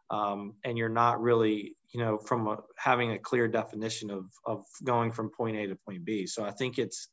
um, 0.09 0.55
and 0.65 0.77
you're 0.77 0.89
not 0.89 1.21
really, 1.21 1.75
you 1.91 1.99
know, 1.99 2.17
from 2.17 2.47
a, 2.47 2.57
having 2.77 3.11
a 3.11 3.19
clear 3.19 3.47
definition 3.47 4.09
of 4.09 4.25
of 4.45 4.65
going 4.83 5.11
from 5.11 5.29
point 5.29 5.57
A 5.57 5.67
to 5.67 5.75
point 5.75 6.03
B. 6.03 6.25
So 6.25 6.43
I 6.43 6.51
think 6.51 6.79
it's, 6.79 7.07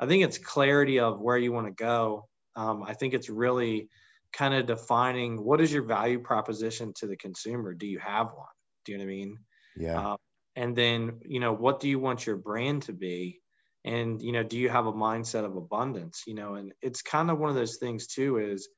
I 0.00 0.06
think 0.06 0.24
it's 0.24 0.38
clarity 0.38 1.00
of 1.00 1.20
where 1.20 1.38
you 1.38 1.52
want 1.52 1.66
to 1.66 1.72
go. 1.84 2.28
Um, 2.56 2.82
I 2.82 2.94
think 2.94 3.12
it's 3.12 3.28
really 3.28 3.88
kind 4.32 4.54
of 4.54 4.66
defining 4.66 5.42
what 5.44 5.60
is 5.60 5.72
your 5.72 5.82
value 5.82 6.18
proposition 6.18 6.92
to 6.96 7.06
the 7.06 7.16
consumer. 7.16 7.74
Do 7.74 7.86
you 7.86 7.98
have 7.98 8.26
one? 8.26 8.46
Do 8.84 8.92
you 8.92 8.98
know 8.98 9.04
what 9.04 9.10
I 9.10 9.14
mean? 9.14 9.38
Yeah. 9.76 10.10
Um, 10.10 10.16
and 10.56 10.74
then 10.74 11.20
you 11.24 11.38
know 11.40 11.52
what 11.52 11.80
do 11.80 11.88
you 11.88 11.98
want 11.98 12.26
your 12.26 12.36
brand 12.36 12.82
to 12.82 12.92
be? 12.92 13.40
And 13.84 14.20
you 14.20 14.32
know 14.32 14.42
do 14.42 14.58
you 14.58 14.68
have 14.68 14.86
a 14.86 14.92
mindset 14.92 15.44
of 15.44 15.56
abundance 15.56 16.24
you 16.26 16.34
know? 16.34 16.54
And 16.54 16.72
it's 16.82 17.02
kind 17.02 17.30
of 17.30 17.38
one 17.38 17.50
of 17.50 17.56
those 17.56 17.76
things 17.76 18.06
too 18.06 18.38
is 18.38 18.68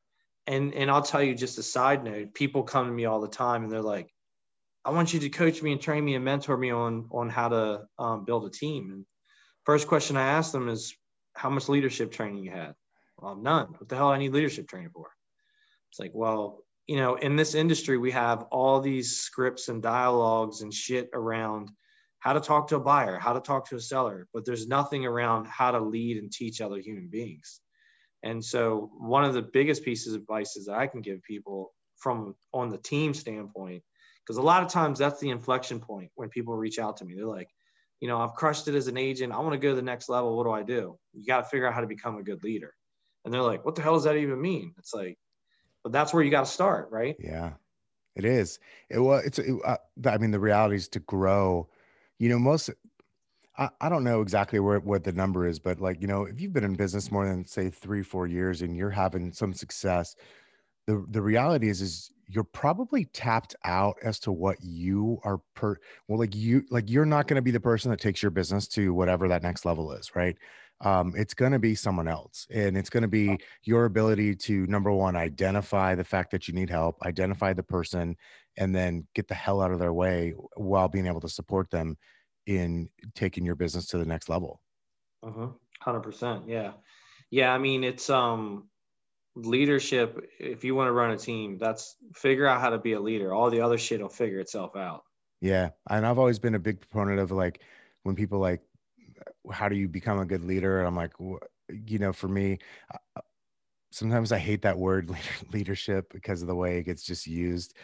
and 0.49 0.75
and 0.75 0.91
i'll 0.91 1.03
tell 1.03 1.23
you 1.23 1.35
just 1.35 1.59
a 1.59 1.63
side 1.63 2.03
note 2.03 2.35
people 2.35 2.63
come 2.63 2.87
to 2.87 2.93
me 2.93 3.05
all 3.05 3.21
the 3.21 3.29
time 3.29 3.63
and 3.63 3.71
they're 3.71 3.83
like 3.83 4.09
i 4.85 4.91
want 4.91 5.13
you 5.13 5.21
to 5.21 5.29
coach 5.29 5.63
me 5.63 5.73
and 5.73 5.81
train 5.81 6.05
me 6.05 6.15
and 6.15 6.25
mentor 6.25 6.57
me 6.57 6.71
on 6.71 7.07
on 7.13 7.29
how 7.29 7.49
to 7.49 7.83
um, 7.99 8.25
build 8.25 8.47
a 8.47 8.51
team. 8.51 8.91
And 8.91 9.05
first 9.65 9.87
question 9.87 10.17
i 10.17 10.27
ask 10.27 10.51
them 10.51 10.69
is 10.69 10.95
how 11.35 11.51
much 11.51 11.69
leadership 11.69 12.11
training 12.11 12.43
you 12.43 12.51
had? 12.51 12.75
Well 13.19 13.37
none. 13.37 13.69
What 13.79 13.89
the 13.89 13.97
hell 13.97 14.09
i 14.09 14.19
need 14.19 14.33
leadership 14.33 14.69
training 14.69 14.91
for? 14.93 15.11
It's 15.91 16.01
like 16.01 16.13
well 16.15 16.65
you 16.89 16.97
know, 16.97 17.17
in 17.17 17.37
this 17.37 17.55
industry, 17.55 17.99
we 17.99 18.11
have 18.11 18.45
all 18.51 18.81
these 18.81 19.19
scripts 19.19 19.69
and 19.69 19.83
dialogues 19.83 20.63
and 20.63 20.73
shit 20.73 21.11
around 21.13 21.71
how 22.21 22.33
to 22.33 22.41
talk 22.41 22.67
to 22.69 22.77
a 22.77 22.81
buyer, 22.81 23.19
how 23.19 23.35
to 23.35 23.41
talk 23.41 23.69
to 23.69 23.77
a 23.77 23.81
seller, 23.81 24.27
but 24.33 24.45
there's 24.45 24.67
nothing 24.67 25.05
around 25.05 25.47
how 25.47 25.71
to 25.71 25.79
lead 25.79 26.17
and 26.17 26.33
teach 26.33 26.61
other 26.61 26.79
human 26.79 27.09
beings. 27.09 27.61
And 28.25 28.45
so, 28.45 28.91
one 28.99 29.23
of 29.23 29.35
the 29.35 29.43
biggest 29.43 29.85
pieces 29.85 30.15
of 30.15 30.23
advice 30.23 30.55
that 30.55 30.75
I 30.75 30.89
can 30.89 31.03
give 31.03 31.23
people 31.23 31.73
from 31.99 32.35
on 32.53 32.71
the 32.71 32.79
team 32.79 33.15
standpoint, 33.15 33.83
because 34.27 34.39
a 34.39 34.43
lot 34.43 34.63
of 34.63 34.71
times 34.71 34.99
that's 34.99 35.21
the 35.21 35.31
inflection 35.31 35.79
point 35.79 36.11
when 36.15 36.31
people 36.31 36.57
reach 36.57 36.79
out 36.79 36.97
to 36.97 37.05
me. 37.05 37.15
They're 37.15 37.27
like, 37.27 37.51
you 38.01 38.09
know, 38.09 38.19
I've 38.19 38.35
crushed 38.35 38.67
it 38.67 38.75
as 38.75 38.89
an 38.89 38.97
agent. 38.97 39.33
I 39.33 39.39
want 39.39 39.53
to 39.53 39.59
go 39.59 39.71
to 39.71 39.77
the 39.77 39.83
next 39.83 40.09
level. 40.09 40.37
What 40.37 40.45
do 40.45 40.53
I 40.53 40.63
do? 40.63 40.99
You 41.13 41.27
got 41.27 41.45
to 41.45 41.49
figure 41.49 41.69
out 41.69 41.75
how 41.75 41.81
to 41.83 41.87
become 41.87 42.17
a 42.17 42.23
good 42.23 42.43
leader. 42.43 42.75
And 43.25 43.33
they're 43.33 43.43
like, 43.43 43.65
what 43.65 43.75
the 43.75 43.83
hell 43.83 43.95
does 43.95 44.05
that 44.05 44.17
even 44.17 44.41
mean? 44.41 44.75
It's 44.79 44.95
like, 44.95 45.19
but 45.83 45.93
that's 45.93 46.13
where 46.13 46.23
you 46.23 46.31
got 46.31 46.47
to 46.47 46.51
start, 46.51 46.89
right? 46.91 47.17
Yeah, 47.19 47.53
it 48.17 48.25
is. 48.25 48.59
It 48.91 48.99
well, 48.99 49.21
it's. 49.25 49.39
It, 49.39 49.55
uh, 49.65 49.77
I 50.07 50.19
mean, 50.19 50.31
the 50.31 50.41
reality 50.41 50.77
is 50.77 50.89
to 50.89 51.01
grow. 51.01 51.69
You 52.19 52.29
know, 52.29 52.39
most. 52.39 52.71
I, 53.57 53.71
I 53.81 53.89
don't 53.89 54.05
know 54.05 54.21
exactly 54.21 54.61
where 54.61 54.81
what 54.81 55.05
the 55.05 55.13
number 55.13 55.47
is, 55.47 55.59
but 55.59 55.81
like, 55.81 56.01
you 56.01 56.07
know, 56.07 56.25
if 56.25 56.41
you've 56.41 56.53
been 56.53 56.65
in 56.65 56.75
business 56.75 57.11
more 57.11 57.27
than 57.27 57.45
say 57.45 57.71
three, 57.71 58.03
four 58.03 58.27
years 58.27 58.63
and 58.63 58.77
you're 58.77 58.91
having 58.91 59.33
some 59.33 59.53
success, 59.53 60.15
the 60.87 61.05
the 61.11 61.23
reality 61.23 61.69
is 61.69 61.83
is 61.83 62.11
you're 62.29 62.45
probably 62.45 63.05
tapped 63.07 63.55
out 63.65 63.97
as 64.03 64.19
to 64.21 64.33
what 64.33 64.57
you 64.63 65.19
are 65.23 65.41
per 65.55 65.77
well 66.09 66.19
like 66.19 66.35
you 66.35 66.65
like 66.71 66.89
you're 66.89 67.07
not 67.07 67.27
going 67.27 67.37
to 67.37 67.43
be 67.43 67.51
the 67.51 67.61
person 67.61 67.91
that 67.91 68.01
takes 68.01 68.23
your 68.23 68.31
business 68.31 68.67
to 68.67 68.93
whatever 68.95 69.29
that 69.29 69.43
next 69.43 69.65
level 69.65 69.93
is 69.93 70.15
right 70.15 70.37
um, 70.81 71.13
it's 71.17 71.35
going 71.35 71.53
to 71.53 71.59
be 71.59 71.75
someone 71.75 72.07
else 72.07 72.47
and 72.53 72.77
it's 72.77 72.91
going 72.91 73.03
to 73.03 73.09
be 73.09 73.37
your 73.65 73.85
ability 73.87 74.35
to 74.35 74.67
number 74.67 74.93
one 74.93 75.17
identify 75.17 75.95
the 75.95 76.05
fact 76.05 76.31
that 76.31 76.47
you 76.47 76.55
need 76.55 76.71
help 76.71 76.97
identify 77.05 77.53
the 77.53 77.63
person 77.63 78.17
and 78.57 78.75
then 78.75 79.07
get 79.15 79.27
the 79.29 79.35
hell 79.35 79.61
out 79.61 79.73
of 79.73 79.79
their 79.79 79.93
way 79.93 80.35
while 80.57 80.89
being 80.89 81.07
able 81.07 81.21
to 81.21 81.29
support 81.29 81.71
them 81.71 81.97
in 82.47 82.89
taking 83.15 83.45
your 83.45 83.55
business 83.55 83.87
to 83.87 83.99
the 83.99 84.07
next 84.07 84.29
level. 84.29 84.61
Uh-huh. 85.23 85.49
100% 85.85 86.43
yeah. 86.47 86.73
Yeah 87.31 87.53
i 87.53 87.59
mean 87.59 87.85
it's 87.85 88.09
um 88.11 88.69
leadership 89.35 90.29
if 90.41 90.65
you 90.65 90.75
want 90.75 90.89
to 90.89 90.93
run 90.93 91.13
a 91.13 91.17
team 91.17 91.59
that's 91.59 91.97
figure 92.15 92.47
out 92.47 92.61
how 92.61 92.71
to 92.71 92.79
be 92.79 92.95
a 92.95 93.01
leader 93.01 93.33
all 93.33 93.51
the 93.51 93.61
other 93.61 93.79
shit 93.79 94.01
will 94.01 94.09
figure 94.09 94.41
itself 94.41 94.75
out. 94.77 95.03
Yeah 95.41 95.71
and 95.89 96.05
i've 96.05 96.19
always 96.19 96.39
been 96.39 96.57
a 96.57 96.59
big 96.59 96.81
proponent 96.81 97.21
of 97.21 97.31
like 97.31 97.61
when 98.03 98.17
people 98.17 98.39
like 98.41 98.61
how 99.51 99.69
do 99.69 99.77
you 99.77 99.89
become 99.89 100.19
a 100.19 100.27
good 100.27 100.45
leader 100.45 100.79
and 100.79 100.89
i'm 100.89 100.97
like 100.97 101.13
you 101.87 101.99
know 101.99 102.13
for 102.13 102.29
me 102.29 102.59
sometimes 103.91 104.33
i 104.33 104.39
hate 104.39 104.63
that 104.63 104.79
word 104.79 105.11
leadership 105.53 106.13
because 106.13 106.43
of 106.43 106.49
the 106.49 106.55
way 106.55 106.79
it 106.79 106.85
gets 106.85 107.03
just 107.03 107.27
used 107.27 107.75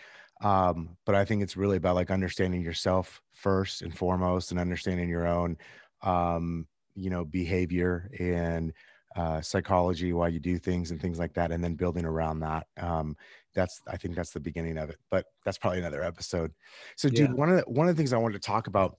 um, 0.42 0.96
but 1.07 1.14
i 1.14 1.24
think 1.24 1.42
it's 1.42 1.57
really 1.57 1.77
about 1.77 1.94
like 1.94 2.11
understanding 2.11 2.61
yourself 2.61 3.22
first 3.33 3.83
and 3.83 3.96
foremost 3.96 4.50
and 4.50 4.61
understanding 4.61 5.09
your 5.09 5.27
own 5.27 5.57
um, 6.03 6.66
you 6.94 7.11
know 7.11 7.24
behavior 7.24 8.11
and 8.18 8.72
uh, 9.16 9.40
psychology, 9.40 10.12
why 10.12 10.29
you 10.29 10.40
do 10.40 10.59
things 10.59 10.90
and 10.90 11.00
things 11.00 11.18
like 11.18 11.35
that, 11.35 11.53
and 11.53 11.62
then 11.62 11.74
building 11.74 12.05
around 12.05 12.40
that. 12.40 12.66
Um, 12.81 13.16
that's 13.55 13.81
I 13.87 13.96
think 13.96 14.16
that's 14.16 14.33
the 14.33 14.40
beginning 14.40 14.77
of 14.77 14.90
it, 14.90 14.98
but 15.11 15.27
that's 15.44 15.59
probably 15.59 15.79
another 15.79 16.03
episode. 16.03 16.53
So, 16.96 17.09
dude, 17.09 17.31
yeah. 17.31 17.35
one 17.35 17.48
of 17.48 17.57
the 17.57 17.62
one 17.70 17.88
of 17.88 17.94
the 17.94 18.00
things 18.00 18.12
I 18.12 18.18
wanted 18.18 18.42
to 18.42 18.46
talk 18.46 18.66
about 18.66 18.98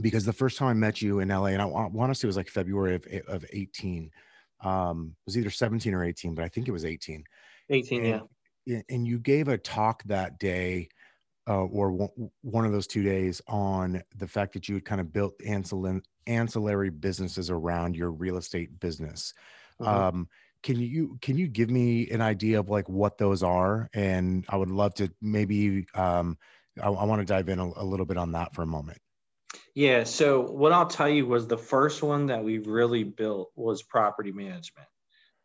because 0.00 0.24
the 0.24 0.32
first 0.32 0.58
time 0.58 0.68
I 0.68 0.74
met 0.74 1.02
you 1.02 1.20
in 1.20 1.28
LA, 1.28 1.46
and 1.46 1.62
I 1.62 1.64
want 1.64 2.10
to 2.10 2.14
say 2.14 2.26
it 2.26 2.28
was 2.28 2.36
like 2.36 2.48
February 2.48 2.94
of 2.96 3.06
of 3.26 3.44
eighteen, 3.52 4.10
um, 4.62 5.14
it 5.20 5.26
was 5.26 5.38
either 5.38 5.50
seventeen 5.50 5.94
or 5.94 6.04
eighteen, 6.04 6.34
but 6.34 6.44
I 6.44 6.48
think 6.48 6.68
it 6.68 6.72
was 6.72 6.84
eighteen. 6.84 7.24
Eighteen, 7.70 8.04
and, 8.04 8.22
yeah. 8.66 8.82
And 8.88 9.06
you 9.06 9.18
gave 9.18 9.48
a 9.48 9.58
talk 9.58 10.02
that 10.04 10.38
day 10.38 10.88
uh, 11.48 11.64
or 11.64 12.10
one 12.42 12.66
of 12.66 12.72
those 12.72 12.86
two 12.86 13.02
days 13.02 13.40
on 13.46 14.02
the 14.16 14.28
fact 14.28 14.52
that 14.52 14.68
you 14.68 14.74
had 14.74 14.84
kind 14.84 15.00
of 15.00 15.12
built 15.12 15.34
ancillary, 15.46 16.02
ancillary 16.26 16.90
businesses 16.90 17.48
around 17.48 17.96
your 17.96 18.10
real 18.10 18.36
estate 18.36 18.78
business. 18.78 19.32
Mm-hmm. 19.80 19.88
Um, 19.88 20.28
can 20.62 20.78
you 20.78 21.16
can 21.22 21.38
you 21.38 21.48
give 21.48 21.70
me 21.70 22.10
an 22.10 22.20
idea 22.20 22.60
of 22.60 22.68
like 22.68 22.88
what 22.88 23.16
those 23.16 23.42
are? 23.42 23.88
And 23.94 24.44
I 24.48 24.56
would 24.56 24.70
love 24.70 24.92
to 24.94 25.10
maybe 25.22 25.86
um, 25.94 26.36
I, 26.82 26.88
I 26.88 27.04
want 27.04 27.20
to 27.20 27.24
dive 27.24 27.48
in 27.48 27.58
a, 27.58 27.70
a 27.76 27.84
little 27.84 28.06
bit 28.06 28.16
on 28.16 28.32
that 28.32 28.54
for 28.54 28.62
a 28.62 28.66
moment. 28.66 28.98
Yeah. 29.78 30.02
So 30.02 30.40
what 30.40 30.72
I'll 30.72 30.88
tell 30.88 31.08
you 31.08 31.24
was 31.24 31.46
the 31.46 31.56
first 31.56 32.02
one 32.02 32.26
that 32.26 32.42
we 32.42 32.58
really 32.58 33.04
built 33.04 33.52
was 33.54 33.80
property 33.80 34.32
management. 34.32 34.88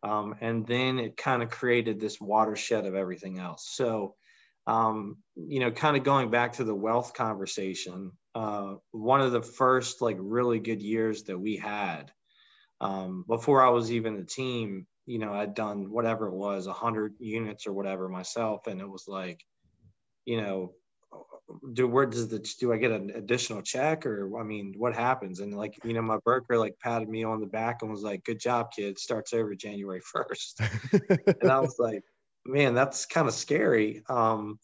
Um, 0.02 0.34
and 0.40 0.66
then 0.66 0.98
it 0.98 1.16
kind 1.16 1.40
of 1.40 1.50
created 1.50 2.00
this 2.00 2.20
watershed 2.20 2.84
of 2.84 2.96
everything 2.96 3.38
else. 3.38 3.70
So 3.76 4.16
um, 4.66 5.18
you 5.36 5.60
know, 5.60 5.70
kind 5.70 5.96
of 5.96 6.02
going 6.02 6.32
back 6.32 6.54
to 6.54 6.64
the 6.64 6.74
wealth 6.74 7.14
conversation, 7.14 8.10
uh, 8.34 8.74
one 8.90 9.20
of 9.20 9.30
the 9.30 9.40
first 9.42 10.02
like 10.02 10.16
really 10.18 10.58
good 10.58 10.82
years 10.82 11.22
that 11.24 11.38
we 11.38 11.56
had 11.56 12.10
um, 12.80 13.24
before 13.28 13.62
I 13.62 13.68
was 13.70 13.92
even 13.92 14.16
a 14.16 14.24
team, 14.24 14.88
you 15.06 15.20
know, 15.20 15.32
I'd 15.32 15.54
done 15.54 15.92
whatever 15.92 16.26
it 16.26 16.34
was, 16.34 16.66
a 16.66 16.72
hundred 16.72 17.14
units 17.20 17.68
or 17.68 17.72
whatever 17.72 18.08
myself, 18.08 18.66
and 18.66 18.80
it 18.80 18.88
was 18.88 19.04
like, 19.06 19.44
you 20.24 20.42
know, 20.42 20.72
do 21.74 21.86
where 21.86 22.06
does 22.06 22.28
the 22.28 22.38
do 22.58 22.72
I 22.72 22.78
get 22.78 22.90
an 22.90 23.10
additional 23.10 23.62
check 23.62 24.06
or 24.06 24.38
I 24.38 24.44
mean, 24.44 24.74
what 24.76 24.94
happens? 24.94 25.40
And 25.40 25.56
like, 25.56 25.78
you 25.84 25.92
know, 25.92 26.02
my 26.02 26.18
broker 26.24 26.58
like 26.58 26.78
patted 26.78 27.08
me 27.08 27.24
on 27.24 27.40
the 27.40 27.46
back 27.46 27.82
and 27.82 27.90
was 27.90 28.02
like, 28.02 28.24
"Good 28.24 28.40
job, 28.40 28.70
kid. 28.74 28.98
Starts 28.98 29.32
over 29.32 29.54
January 29.54 30.00
1st. 30.14 31.36
and 31.40 31.50
I 31.50 31.60
was 31.60 31.76
like, 31.78 32.02
man, 32.46 32.74
that's 32.74 33.06
kind 33.06 33.28
of 33.28 33.34
scary. 33.34 34.02
Um, 34.08 34.58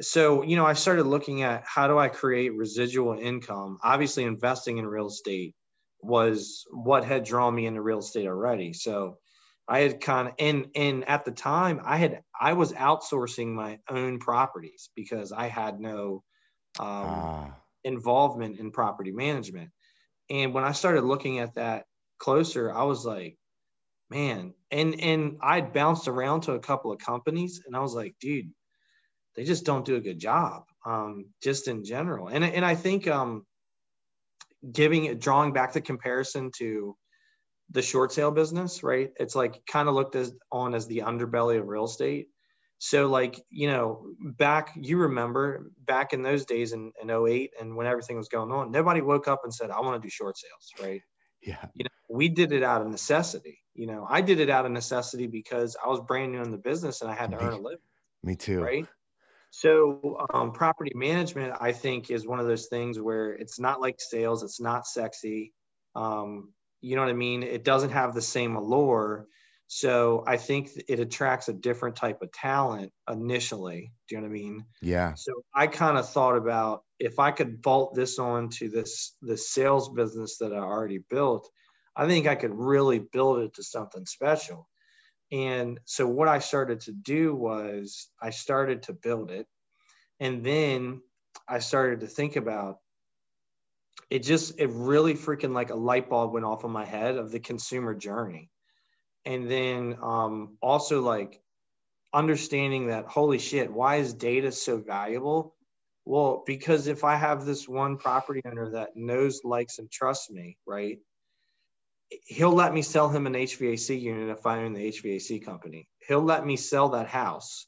so, 0.00 0.42
you 0.42 0.56
know, 0.56 0.66
I 0.66 0.72
started 0.72 1.06
looking 1.06 1.42
at 1.42 1.64
how 1.66 1.86
do 1.86 1.98
I 1.98 2.08
create 2.08 2.56
residual 2.56 3.18
income? 3.18 3.78
Obviously, 3.82 4.24
investing 4.24 4.78
in 4.78 4.86
real 4.86 5.08
estate 5.08 5.54
was 6.00 6.64
what 6.70 7.04
had 7.04 7.24
drawn 7.24 7.54
me 7.54 7.66
into 7.66 7.82
real 7.82 7.98
estate 7.98 8.26
already. 8.26 8.72
So, 8.72 9.18
I 9.72 9.80
had 9.80 10.02
kind 10.02 10.28
of 10.28 10.34
and 10.38 10.66
and 10.74 11.08
at 11.08 11.24
the 11.24 11.30
time 11.30 11.80
I 11.82 11.96
had 11.96 12.22
I 12.38 12.52
was 12.52 12.72
outsourcing 12.72 13.48
my 13.48 13.78
own 13.88 14.18
properties 14.18 14.90
because 14.94 15.32
I 15.32 15.46
had 15.46 15.80
no 15.80 16.22
um, 16.78 16.86
ah. 16.88 17.56
involvement 17.82 18.58
in 18.58 18.70
property 18.70 19.12
management. 19.12 19.70
And 20.28 20.52
when 20.52 20.64
I 20.64 20.72
started 20.72 21.04
looking 21.04 21.38
at 21.38 21.54
that 21.54 21.86
closer, 22.18 22.70
I 22.70 22.84
was 22.84 23.06
like, 23.06 23.38
man 24.12 24.52
and 24.70 25.00
and 25.00 25.38
i'd 25.42 25.72
bounced 25.72 26.06
around 26.06 26.42
to 26.42 26.52
a 26.52 26.60
couple 26.60 26.92
of 26.92 26.98
companies 26.98 27.62
and 27.66 27.74
i 27.74 27.80
was 27.80 27.94
like 27.94 28.14
dude 28.20 28.50
they 29.34 29.42
just 29.42 29.64
don't 29.64 29.86
do 29.86 29.96
a 29.96 30.00
good 30.00 30.18
job 30.18 30.64
um, 30.84 31.26
just 31.42 31.66
in 31.66 31.82
general 31.82 32.28
and, 32.28 32.44
and 32.44 32.64
i 32.64 32.74
think 32.74 33.08
um, 33.08 33.46
giving 34.70 35.18
drawing 35.18 35.54
back 35.54 35.72
the 35.72 35.80
comparison 35.80 36.50
to 36.58 36.94
the 37.72 37.82
short 37.82 38.12
sale 38.12 38.30
business 38.30 38.82
right 38.82 39.10
it's 39.16 39.34
like 39.34 39.64
kind 39.66 39.88
of 39.88 39.94
looked 39.94 40.16
as 40.16 40.32
on 40.50 40.74
as 40.74 40.86
the 40.86 40.98
underbelly 40.98 41.58
of 41.58 41.66
real 41.66 41.84
estate 41.84 42.28
so 42.78 43.08
like 43.08 43.40
you 43.50 43.68
know 43.68 44.06
back 44.20 44.72
you 44.76 44.98
remember 44.98 45.70
back 45.84 46.12
in 46.12 46.22
those 46.22 46.44
days 46.44 46.72
in, 46.72 46.92
in 47.00 47.10
08 47.10 47.52
and 47.60 47.76
when 47.76 47.86
everything 47.86 48.16
was 48.16 48.28
going 48.28 48.52
on 48.52 48.70
nobody 48.70 49.00
woke 49.00 49.28
up 49.28 49.40
and 49.44 49.52
said 49.52 49.70
i 49.70 49.80
want 49.80 50.00
to 50.00 50.06
do 50.06 50.10
short 50.10 50.36
sales 50.36 50.86
right 50.88 51.02
yeah 51.42 51.64
you 51.74 51.84
know 51.84 52.16
we 52.16 52.28
did 52.28 52.52
it 52.52 52.62
out 52.62 52.82
of 52.82 52.88
necessity 52.88 53.62
you 53.74 53.86
know, 53.86 54.06
I 54.08 54.20
did 54.20 54.40
it 54.40 54.50
out 54.50 54.66
of 54.66 54.72
necessity 54.72 55.26
because 55.26 55.76
I 55.82 55.88
was 55.88 56.00
brand 56.00 56.32
new 56.32 56.42
in 56.42 56.50
the 56.50 56.58
business 56.58 57.00
and 57.00 57.10
I 57.10 57.14
had 57.14 57.30
to 57.30 57.38
me, 57.38 57.42
earn 57.42 57.52
a 57.54 57.56
living. 57.56 57.78
Me 58.22 58.36
too. 58.36 58.60
Right. 58.60 58.86
So, 59.50 60.26
um, 60.32 60.52
property 60.52 60.92
management, 60.94 61.54
I 61.60 61.72
think, 61.72 62.10
is 62.10 62.26
one 62.26 62.38
of 62.38 62.46
those 62.46 62.66
things 62.66 62.98
where 63.00 63.32
it's 63.32 63.58
not 63.58 63.80
like 63.80 63.96
sales, 63.98 64.42
it's 64.42 64.60
not 64.60 64.86
sexy. 64.86 65.52
Um, 65.94 66.52
you 66.82 66.96
know 66.96 67.02
what 67.02 67.10
I 67.10 67.14
mean? 67.14 67.42
It 67.42 67.64
doesn't 67.64 67.90
have 67.90 68.14
the 68.14 68.22
same 68.22 68.56
allure. 68.56 69.26
So, 69.68 70.22
I 70.26 70.36
think 70.36 70.70
it 70.88 71.00
attracts 71.00 71.48
a 71.48 71.54
different 71.54 71.96
type 71.96 72.20
of 72.20 72.30
talent 72.32 72.92
initially. 73.10 73.92
Do 74.08 74.14
you 74.14 74.20
know 74.20 74.26
what 74.26 74.30
I 74.30 74.38
mean? 74.38 74.64
Yeah. 74.82 75.14
So, 75.14 75.32
I 75.54 75.66
kind 75.66 75.96
of 75.96 76.08
thought 76.08 76.36
about 76.36 76.82
if 76.98 77.18
I 77.18 77.30
could 77.30 77.62
bolt 77.62 77.94
this 77.94 78.18
on 78.18 78.50
to 78.50 78.68
this 78.68 79.16
the 79.22 79.36
sales 79.36 79.88
business 79.88 80.36
that 80.38 80.52
I 80.52 80.58
already 80.58 80.98
built, 80.98 81.48
I 81.96 82.06
think 82.06 82.26
I 82.26 82.34
could 82.34 82.54
really 82.54 82.98
build 82.98 83.38
it 83.40 83.54
to 83.54 83.62
something 83.62 84.06
special. 84.06 84.68
And 85.32 85.80
so 85.86 86.06
what 86.06 86.28
I 86.28 86.40
started 86.40 86.80
to 86.82 86.92
do 86.92 87.34
was 87.34 88.08
I 88.20 88.30
started 88.30 88.82
to 88.84 88.92
build 88.92 89.30
it. 89.30 89.46
And 90.20 90.44
then 90.44 91.00
I 91.48 91.58
started 91.60 92.00
to 92.00 92.06
think 92.06 92.36
about 92.36 92.76
it 94.10 94.20
just 94.20 94.58
it 94.58 94.70
really 94.70 95.14
freaking 95.14 95.52
like 95.52 95.70
a 95.70 95.74
light 95.74 96.08
bulb 96.08 96.32
went 96.32 96.44
off 96.44 96.64
in 96.64 96.70
my 96.70 96.84
head 96.84 97.16
of 97.16 97.30
the 97.30 97.40
consumer 97.40 97.94
journey. 97.94 98.50
And 99.24 99.50
then 99.50 99.96
um, 100.02 100.56
also 100.60 101.00
like 101.00 101.40
understanding 102.12 102.88
that 102.88 103.06
holy 103.06 103.38
shit, 103.38 103.72
why 103.72 103.96
is 103.96 104.12
data 104.12 104.52
so 104.52 104.78
valuable? 104.78 105.54
Well, 106.04 106.42
because 106.46 106.88
if 106.88 107.04
I 107.04 107.14
have 107.14 107.44
this 107.44 107.68
one 107.68 107.96
property 107.96 108.42
owner 108.44 108.70
that 108.70 108.96
knows, 108.96 109.42
likes, 109.44 109.78
and 109.78 109.90
trusts 109.90 110.30
me, 110.30 110.58
right? 110.66 110.98
he'll 112.26 112.52
let 112.52 112.74
me 112.74 112.82
sell 112.82 113.08
him 113.08 113.26
an 113.26 113.34
HVAC 113.34 114.00
unit 114.00 114.36
if 114.36 114.46
I 114.46 114.58
own 114.58 114.72
the 114.72 114.88
HVAC 114.88 115.44
company. 115.44 115.88
He'll 116.06 116.22
let 116.22 116.44
me 116.44 116.56
sell 116.56 116.90
that 116.90 117.08
house. 117.08 117.66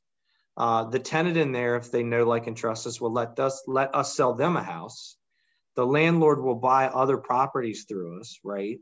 Uh, 0.56 0.84
the 0.84 0.98
tenant 0.98 1.37
in 1.37 1.52
there, 1.52 1.76
if 1.76 1.90
they 1.90 2.02
know, 2.02 2.24
like, 2.24 2.46
and 2.46 2.56
trust 2.56 2.87
us, 2.87 3.00
will 3.00 3.12
let 3.12 3.38
us 3.40 3.62
let 3.66 3.94
us 3.94 4.16
sell 4.16 4.34
them 4.34 4.56
a 4.56 4.62
house. 4.62 5.16
The 5.76 5.87
landlord 5.87 6.42
will 6.42 6.54
buy 6.54 6.87
other 6.87 7.16
properties 7.18 7.84
through 7.88 8.20
us, 8.20 8.38
right? 8.44 8.78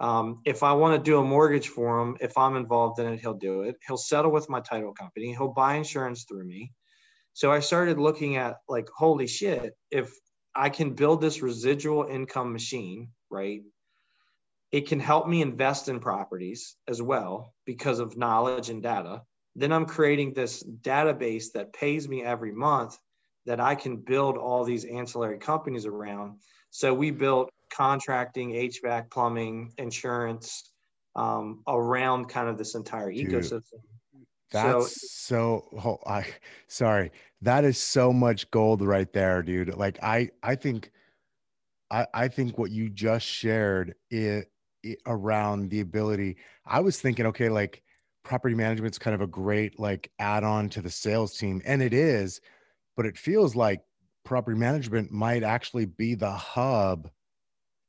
Um, 0.00 0.40
if 0.44 0.62
I 0.64 0.72
want 0.72 0.96
to 0.96 1.10
do 1.10 1.18
a 1.18 1.24
mortgage 1.24 1.68
for 1.68 2.00
him, 2.00 2.16
if 2.20 2.36
I'm 2.36 2.56
involved 2.56 2.98
in 2.98 3.06
it, 3.06 3.20
he'll 3.20 3.34
do 3.34 3.62
it. 3.62 3.76
He'll 3.86 3.96
settle 3.96 4.32
with 4.32 4.48
my 4.48 4.60
title 4.60 4.92
company. 4.92 5.32
He'll 5.32 5.52
buy 5.52 5.74
insurance 5.74 6.24
through 6.24 6.44
me. 6.44 6.72
So 7.34 7.52
I 7.52 7.60
started 7.60 7.98
looking 7.98 8.36
at 8.36 8.56
like, 8.68 8.88
holy 8.96 9.26
shit, 9.26 9.74
if 9.90 10.12
I 10.54 10.68
can 10.68 10.94
build 10.94 11.20
this 11.20 11.40
residual 11.40 12.04
income 12.04 12.52
machine, 12.52 13.10
right? 13.30 13.62
It 14.72 14.88
can 14.88 15.00
help 15.00 15.28
me 15.28 15.40
invest 15.40 15.88
in 15.88 16.00
properties 16.00 16.76
as 16.88 17.00
well 17.00 17.54
because 17.64 18.00
of 18.00 18.16
knowledge 18.16 18.70
and 18.70 18.82
data. 18.82 19.22
Then 19.54 19.72
I'm 19.72 19.86
creating 19.86 20.32
this 20.32 20.62
database 20.62 21.52
that 21.54 21.72
pays 21.72 22.08
me 22.08 22.22
every 22.22 22.52
month 22.52 22.96
that 23.46 23.60
I 23.60 23.74
can 23.74 23.96
build 23.96 24.36
all 24.36 24.64
these 24.64 24.84
ancillary 24.84 25.38
companies 25.38 25.86
around. 25.86 26.38
So 26.70 26.94
we 26.94 27.10
built 27.10 27.50
contracting, 27.72 28.50
HVAC, 28.50 29.10
plumbing, 29.10 29.72
insurance 29.78 30.72
um, 31.16 31.62
around 31.66 32.28
kind 32.28 32.48
of 32.48 32.58
this 32.58 32.74
entire 32.74 33.12
Dude, 33.12 33.28
ecosystem. 33.28 33.80
That's 34.50 35.00
so, 35.22 35.64
so 35.70 35.78
oh, 35.84 35.98
I 36.06 36.26
sorry. 36.68 37.10
That 37.40 37.64
is 37.64 37.78
so 37.78 38.12
much 38.12 38.50
gold 38.50 38.82
right 38.82 39.10
there, 39.12 39.42
dude. 39.42 39.74
Like 39.74 39.98
I 40.02 40.30
I 40.42 40.54
think 40.56 40.90
I 41.90 42.06
I 42.12 42.28
think 42.28 42.58
what 42.58 42.70
you 42.70 42.90
just 42.90 43.26
shared 43.26 43.94
it, 44.10 44.50
it 44.82 44.98
around 45.06 45.70
the 45.70 45.80
ability. 45.80 46.36
I 46.66 46.80
was 46.80 47.00
thinking 47.00 47.26
okay, 47.26 47.48
like 47.48 47.82
property 48.24 48.54
management's 48.54 48.98
kind 48.98 49.14
of 49.14 49.20
a 49.20 49.26
great 49.26 49.80
like 49.80 50.10
add-on 50.18 50.68
to 50.68 50.82
the 50.82 50.90
sales 50.90 51.36
team 51.36 51.62
and 51.64 51.82
it 51.82 51.94
is, 51.94 52.40
but 52.96 53.06
it 53.06 53.18
feels 53.18 53.54
like 53.54 53.82
property 54.24 54.58
management 54.58 55.10
might 55.10 55.42
actually 55.42 55.86
be 55.86 56.14
the 56.14 56.30
hub 56.30 57.10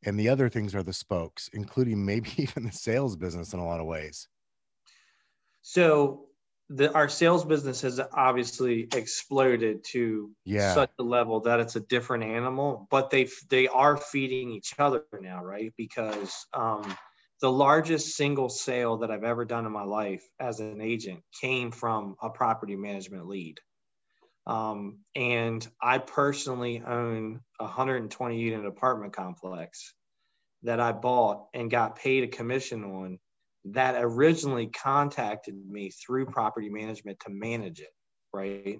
and 0.06 0.20
the 0.20 0.30
other 0.30 0.50
things 0.50 0.76
are 0.76 0.84
the 0.84 0.94
spokes, 0.94 1.50
including 1.54 2.06
maybe 2.06 2.30
even 2.38 2.64
the 2.64 2.72
sales 2.72 3.16
business 3.16 3.54
in 3.54 3.60
a 3.60 3.66
lot 3.66 3.80
of 3.80 3.86
ways. 3.86 4.28
So 5.62 6.26
the, 6.70 6.92
our 6.94 7.08
sales 7.08 7.46
business 7.46 7.82
has 7.82 8.02
obviously 8.14 8.88
exploded 8.94 9.84
to 9.92 10.32
yeah. 10.46 10.74
such 10.74 10.92
a 11.00 11.04
level 11.04 11.40
that 11.42 11.60
it's 11.60 11.76
a 11.76 11.82
different 11.82 12.24
animal, 12.24 12.88
but 12.90 13.10
they 13.10 13.30
they 13.50 13.68
are 13.68 13.98
feeding 13.98 14.52
each 14.52 14.74
other 14.80 15.04
now, 15.22 15.44
right? 15.44 15.74
Because 15.78 16.46
um, 16.54 16.96
the 17.42 17.52
largest 17.52 18.16
single 18.16 18.50
sale 18.50 18.98
that 18.98 19.12
I've 19.12 19.24
ever 19.24 19.46
done 19.46 19.66
in 19.66 19.72
my 19.72 19.84
life 19.84 20.24
as 20.40 20.60
an 20.60 20.82
agent 20.82 21.22
came 21.40 21.72
from 21.72 22.16
a 22.22 22.30
property 22.30 22.76
management 22.76 23.28
lead. 23.28 23.60
Um, 24.46 25.00
and 25.16 25.66
I 25.82 26.00
personally 26.00 26.84
own 26.86 27.42
a 27.60 27.64
120 27.64 28.38
unit 28.38 28.66
apartment 28.66 29.14
complex 29.14 29.94
that 30.64 30.80
I 30.80 30.92
bought 30.92 31.48
and 31.54 31.72
got 31.72 31.96
paid 31.96 32.24
a 32.24 32.28
commission 32.28 32.84
on 32.84 33.20
that 33.66 33.96
originally 33.98 34.68
contacted 34.68 35.56
me 35.70 35.90
through 35.92 36.26
property 36.26 36.70
management 36.70 37.20
to 37.22 37.30
manage 37.30 37.80
it, 37.80 37.94
right? 38.34 38.80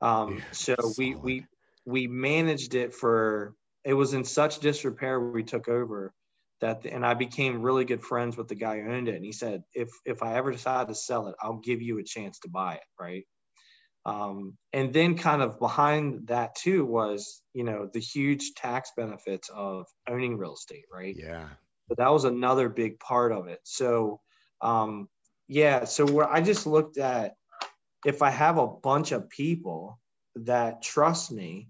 Um, 0.00 0.42
so 0.52 0.74
we 0.96 1.14
we 1.16 1.46
we 1.84 2.06
managed 2.06 2.74
it 2.74 2.94
for 2.94 3.54
it 3.84 3.94
was 3.94 4.14
in 4.14 4.24
such 4.24 4.60
disrepair 4.60 5.18
we 5.20 5.42
took 5.42 5.68
over 5.68 6.12
that 6.60 6.84
and 6.86 7.04
I 7.04 7.14
became 7.14 7.62
really 7.62 7.84
good 7.84 8.02
friends 8.02 8.36
with 8.36 8.48
the 8.48 8.54
guy 8.54 8.80
who 8.80 8.90
owned 8.90 9.08
it. 9.08 9.16
And 9.16 9.24
he 9.24 9.32
said 9.32 9.62
if 9.74 9.88
if 10.04 10.22
I 10.22 10.36
ever 10.36 10.52
decide 10.52 10.88
to 10.88 10.94
sell 10.94 11.28
it 11.28 11.34
I'll 11.42 11.60
give 11.64 11.82
you 11.82 11.98
a 11.98 12.04
chance 12.04 12.38
to 12.40 12.48
buy 12.48 12.74
it 12.74 12.82
right 12.98 13.26
um, 14.06 14.56
and 14.72 14.92
then 14.92 15.16
kind 15.16 15.42
of 15.42 15.58
behind 15.58 16.28
that 16.28 16.54
too 16.54 16.84
was 16.84 17.42
you 17.52 17.64
know 17.64 17.88
the 17.92 18.00
huge 18.00 18.54
tax 18.54 18.92
benefits 18.96 19.50
of 19.54 19.86
owning 20.08 20.36
real 20.36 20.54
estate 20.54 20.84
right? 20.92 21.16
Yeah. 21.16 21.48
But 21.88 21.98
that 21.98 22.12
was 22.12 22.24
another 22.24 22.68
big 22.68 23.00
part 23.00 23.32
of 23.32 23.48
it. 23.48 23.58
So 23.64 24.20
um, 24.60 25.08
yeah 25.50 25.84
so 25.84 26.06
where 26.06 26.30
i 26.30 26.40
just 26.40 26.66
looked 26.66 26.96
at 26.96 27.34
if 28.06 28.22
i 28.22 28.30
have 28.30 28.56
a 28.56 28.66
bunch 28.66 29.10
of 29.10 29.28
people 29.28 29.98
that 30.36 30.80
trust 30.80 31.32
me 31.32 31.68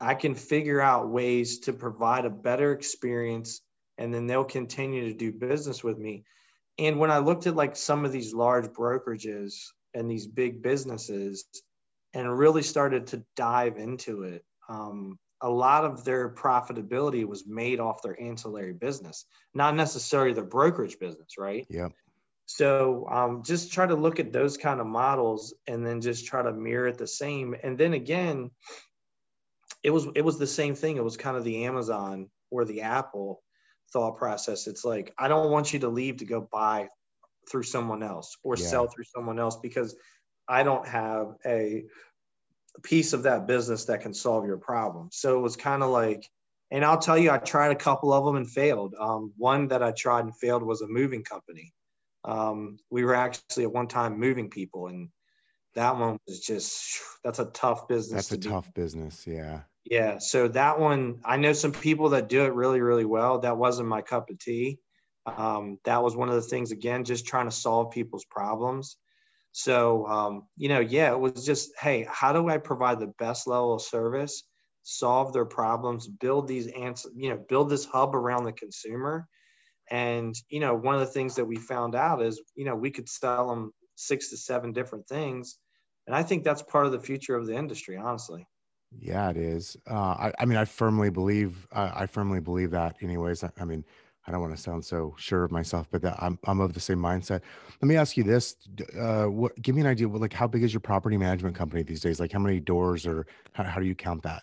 i 0.00 0.14
can 0.14 0.34
figure 0.34 0.80
out 0.80 1.10
ways 1.10 1.58
to 1.58 1.72
provide 1.72 2.24
a 2.24 2.30
better 2.30 2.72
experience 2.72 3.60
and 3.98 4.14
then 4.14 4.26
they'll 4.26 4.44
continue 4.44 5.08
to 5.08 5.14
do 5.14 5.32
business 5.32 5.82
with 5.82 5.98
me. 5.98 6.22
And 6.78 6.98
when 6.98 7.10
i 7.10 7.18
looked 7.18 7.46
at 7.46 7.56
like 7.56 7.74
some 7.74 8.04
of 8.04 8.12
these 8.12 8.32
large 8.32 8.66
brokerages 8.66 9.54
and 9.92 10.08
these 10.08 10.26
big 10.26 10.62
businesses 10.62 11.46
and 12.14 12.38
really 12.38 12.62
started 12.62 13.08
to 13.08 13.24
dive 13.36 13.76
into 13.78 14.22
it. 14.22 14.44
Um, 14.68 15.18
a 15.42 15.50
lot 15.50 15.84
of 15.84 16.04
their 16.04 16.34
profitability 16.34 17.26
was 17.26 17.46
made 17.46 17.78
off 17.78 18.02
their 18.02 18.20
ancillary 18.20 18.72
business, 18.72 19.26
not 19.54 19.76
necessarily 19.76 20.32
the 20.32 20.42
brokerage 20.42 20.98
business, 20.98 21.34
right? 21.38 21.66
Yep. 21.68 21.92
So 22.46 23.06
um, 23.10 23.42
just 23.44 23.72
try 23.72 23.86
to 23.86 23.94
look 23.96 24.20
at 24.20 24.32
those 24.32 24.56
kind 24.56 24.80
of 24.80 24.86
models 24.86 25.52
and 25.66 25.84
then 25.84 26.00
just 26.00 26.26
try 26.26 26.42
to 26.42 26.52
mirror 26.52 26.86
it 26.86 26.96
the 26.96 27.06
same. 27.06 27.56
And 27.62 27.76
then 27.76 27.92
again, 27.92 28.50
it 29.82 29.90
was 29.90 30.06
it 30.14 30.24
was 30.24 30.38
the 30.38 30.46
same 30.46 30.74
thing. 30.74 30.96
It 30.96 31.04
was 31.04 31.16
kind 31.16 31.36
of 31.36 31.44
the 31.44 31.64
Amazon 31.64 32.30
or 32.50 32.64
the 32.64 32.82
Apple 32.82 33.42
thought 33.92 34.16
process. 34.16 34.66
It's 34.68 34.84
like 34.84 35.12
I 35.18 35.28
don't 35.28 35.50
want 35.50 35.72
you 35.72 35.80
to 35.80 35.88
leave 35.88 36.18
to 36.18 36.24
go 36.24 36.48
buy 36.52 36.88
through 37.50 37.64
someone 37.64 38.02
else 38.02 38.36
or 38.42 38.56
yeah. 38.56 38.66
sell 38.66 38.86
through 38.86 39.04
someone 39.04 39.38
else 39.38 39.56
because 39.56 39.96
I 40.48 40.62
don't 40.62 40.86
have 40.86 41.34
a 41.44 41.84
piece 42.82 43.12
of 43.12 43.24
that 43.24 43.46
business 43.46 43.86
that 43.86 44.00
can 44.00 44.14
solve 44.14 44.46
your 44.46 44.58
problem. 44.58 45.08
So 45.12 45.38
it 45.38 45.42
was 45.42 45.56
kind 45.56 45.82
of 45.82 45.90
like, 45.90 46.28
and 46.70 46.84
I'll 46.84 46.98
tell 46.98 47.18
you, 47.18 47.30
I 47.30 47.38
tried 47.38 47.70
a 47.70 47.76
couple 47.76 48.12
of 48.12 48.24
them 48.24 48.36
and 48.36 48.50
failed. 48.50 48.94
Um, 48.98 49.32
one 49.36 49.68
that 49.68 49.82
I 49.82 49.92
tried 49.92 50.24
and 50.24 50.36
failed 50.36 50.62
was 50.62 50.82
a 50.82 50.88
moving 50.88 51.22
company. 51.22 51.72
Um, 52.24 52.78
we 52.90 53.04
were 53.04 53.14
actually 53.14 53.64
at 53.64 53.72
one 53.72 53.86
time 53.86 54.18
moving 54.18 54.50
people, 54.50 54.88
and 54.88 55.08
that 55.74 55.96
one 55.96 56.18
was 56.26 56.40
just 56.40 56.98
that's 57.22 57.38
a 57.38 57.46
tough 57.46 57.86
business. 57.86 58.28
That's 58.28 58.46
a 58.46 58.50
tough 58.50 58.74
business, 58.74 59.26
yeah. 59.26 59.60
Yeah. 59.84 60.18
So 60.18 60.48
that 60.48 60.80
one, 60.80 61.20
I 61.24 61.36
know 61.36 61.52
some 61.52 61.70
people 61.70 62.08
that 62.10 62.28
do 62.28 62.44
it 62.44 62.54
really, 62.54 62.80
really 62.80 63.04
well. 63.04 63.38
That 63.38 63.56
wasn't 63.56 63.88
my 63.88 64.02
cup 64.02 64.30
of 64.30 64.38
tea. 64.40 64.80
Um, 65.26 65.78
that 65.84 66.02
was 66.02 66.16
one 66.16 66.28
of 66.28 66.34
the 66.34 66.42
things 66.42 66.72
again, 66.72 67.04
just 67.04 67.26
trying 67.26 67.46
to 67.46 67.52
solve 67.54 67.92
people's 67.92 68.24
problems. 68.24 68.96
So, 69.58 70.06
um, 70.06 70.42
you 70.58 70.68
know, 70.68 70.80
yeah, 70.80 71.12
it 71.12 71.18
was 71.18 71.46
just, 71.46 71.70
hey, 71.80 72.06
how 72.10 72.34
do 72.34 72.46
I 72.50 72.58
provide 72.58 73.00
the 73.00 73.14
best 73.18 73.46
level 73.46 73.72
of 73.72 73.80
service, 73.80 74.42
solve 74.82 75.32
their 75.32 75.46
problems, 75.46 76.06
build 76.06 76.46
these 76.46 76.66
answers, 76.66 77.12
you 77.16 77.30
know, 77.30 77.42
build 77.48 77.70
this 77.70 77.86
hub 77.86 78.14
around 78.14 78.44
the 78.44 78.52
consumer. 78.52 79.26
And, 79.90 80.34
you 80.50 80.60
know, 80.60 80.74
one 80.74 80.94
of 80.94 81.00
the 81.00 81.06
things 81.06 81.36
that 81.36 81.46
we 81.46 81.56
found 81.56 81.94
out 81.94 82.20
is, 82.20 82.38
you 82.54 82.66
know, 82.66 82.74
we 82.74 82.90
could 82.90 83.08
sell 83.08 83.48
them 83.48 83.72
six 83.94 84.28
to 84.28 84.36
seven 84.36 84.74
different 84.74 85.08
things. 85.08 85.56
And 86.06 86.14
I 86.14 86.22
think 86.22 86.44
that's 86.44 86.60
part 86.60 86.84
of 86.84 86.92
the 86.92 87.00
future 87.00 87.34
of 87.34 87.46
the 87.46 87.56
industry, 87.56 87.96
honestly. 87.96 88.46
Yeah, 88.98 89.30
it 89.30 89.38
is. 89.38 89.74
Uh, 89.90 89.94
I, 89.94 90.32
I 90.38 90.44
mean, 90.44 90.58
I 90.58 90.66
firmly 90.66 91.08
believe, 91.08 91.66
uh, 91.72 91.92
I 91.94 92.04
firmly 92.04 92.40
believe 92.40 92.72
that 92.72 92.96
anyways. 93.00 93.42
I, 93.42 93.50
I 93.58 93.64
mean, 93.64 93.86
I 94.26 94.32
don't 94.32 94.40
want 94.40 94.56
to 94.56 94.60
sound 94.60 94.84
so 94.84 95.14
sure 95.18 95.44
of 95.44 95.52
myself, 95.52 95.86
but 95.90 96.02
that 96.02 96.16
I'm 96.20 96.38
I'm 96.44 96.60
of 96.60 96.72
the 96.72 96.80
same 96.80 96.98
mindset. 96.98 97.42
Let 97.80 97.88
me 97.88 97.96
ask 97.96 98.16
you 98.16 98.24
this: 98.24 98.56
uh, 98.98 99.26
what, 99.26 99.60
give 99.62 99.74
me 99.74 99.82
an 99.82 99.86
idea. 99.86 100.08
Like, 100.08 100.32
how 100.32 100.48
big 100.48 100.64
is 100.64 100.72
your 100.72 100.80
property 100.80 101.16
management 101.16 101.54
company 101.54 101.82
these 101.82 102.00
days? 102.00 102.18
Like, 102.18 102.32
how 102.32 102.40
many 102.40 102.58
doors, 102.58 103.06
or 103.06 103.26
how, 103.52 103.64
how 103.64 103.80
do 103.80 103.86
you 103.86 103.94
count 103.94 104.22
that? 104.24 104.42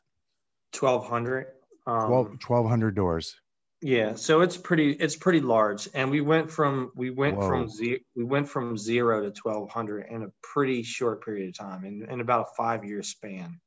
Twelve 0.72 1.08
hundred. 1.08 1.48
Um, 1.86 2.10
1200 2.10 2.96
doors. 2.96 3.36
Yeah, 3.82 4.16
so 4.16 4.40
it's 4.40 4.56
pretty 4.56 4.92
it's 4.94 5.18
pretty 5.18 5.42
large, 5.42 5.90
and 5.94 6.10
we 6.10 6.22
went 6.22 6.50
from 6.50 6.94
we 6.96 7.10
went 7.10 7.36
Whoa. 7.36 7.50
from 7.50 7.68
zero 7.68 7.98
we 8.16 8.24
went 8.24 8.48
from 8.48 8.78
zero 8.78 9.22
to 9.22 9.32
twelve 9.32 9.70
hundred 9.70 10.06
in 10.10 10.24
a 10.24 10.28
pretty 10.42 10.84
short 10.84 11.26
period 11.26 11.50
of 11.50 11.58
time, 11.58 11.84
in, 11.84 12.08
in 12.10 12.22
about 12.22 12.48
a 12.52 12.56
five 12.56 12.86
year 12.86 13.04
span. 13.04 13.60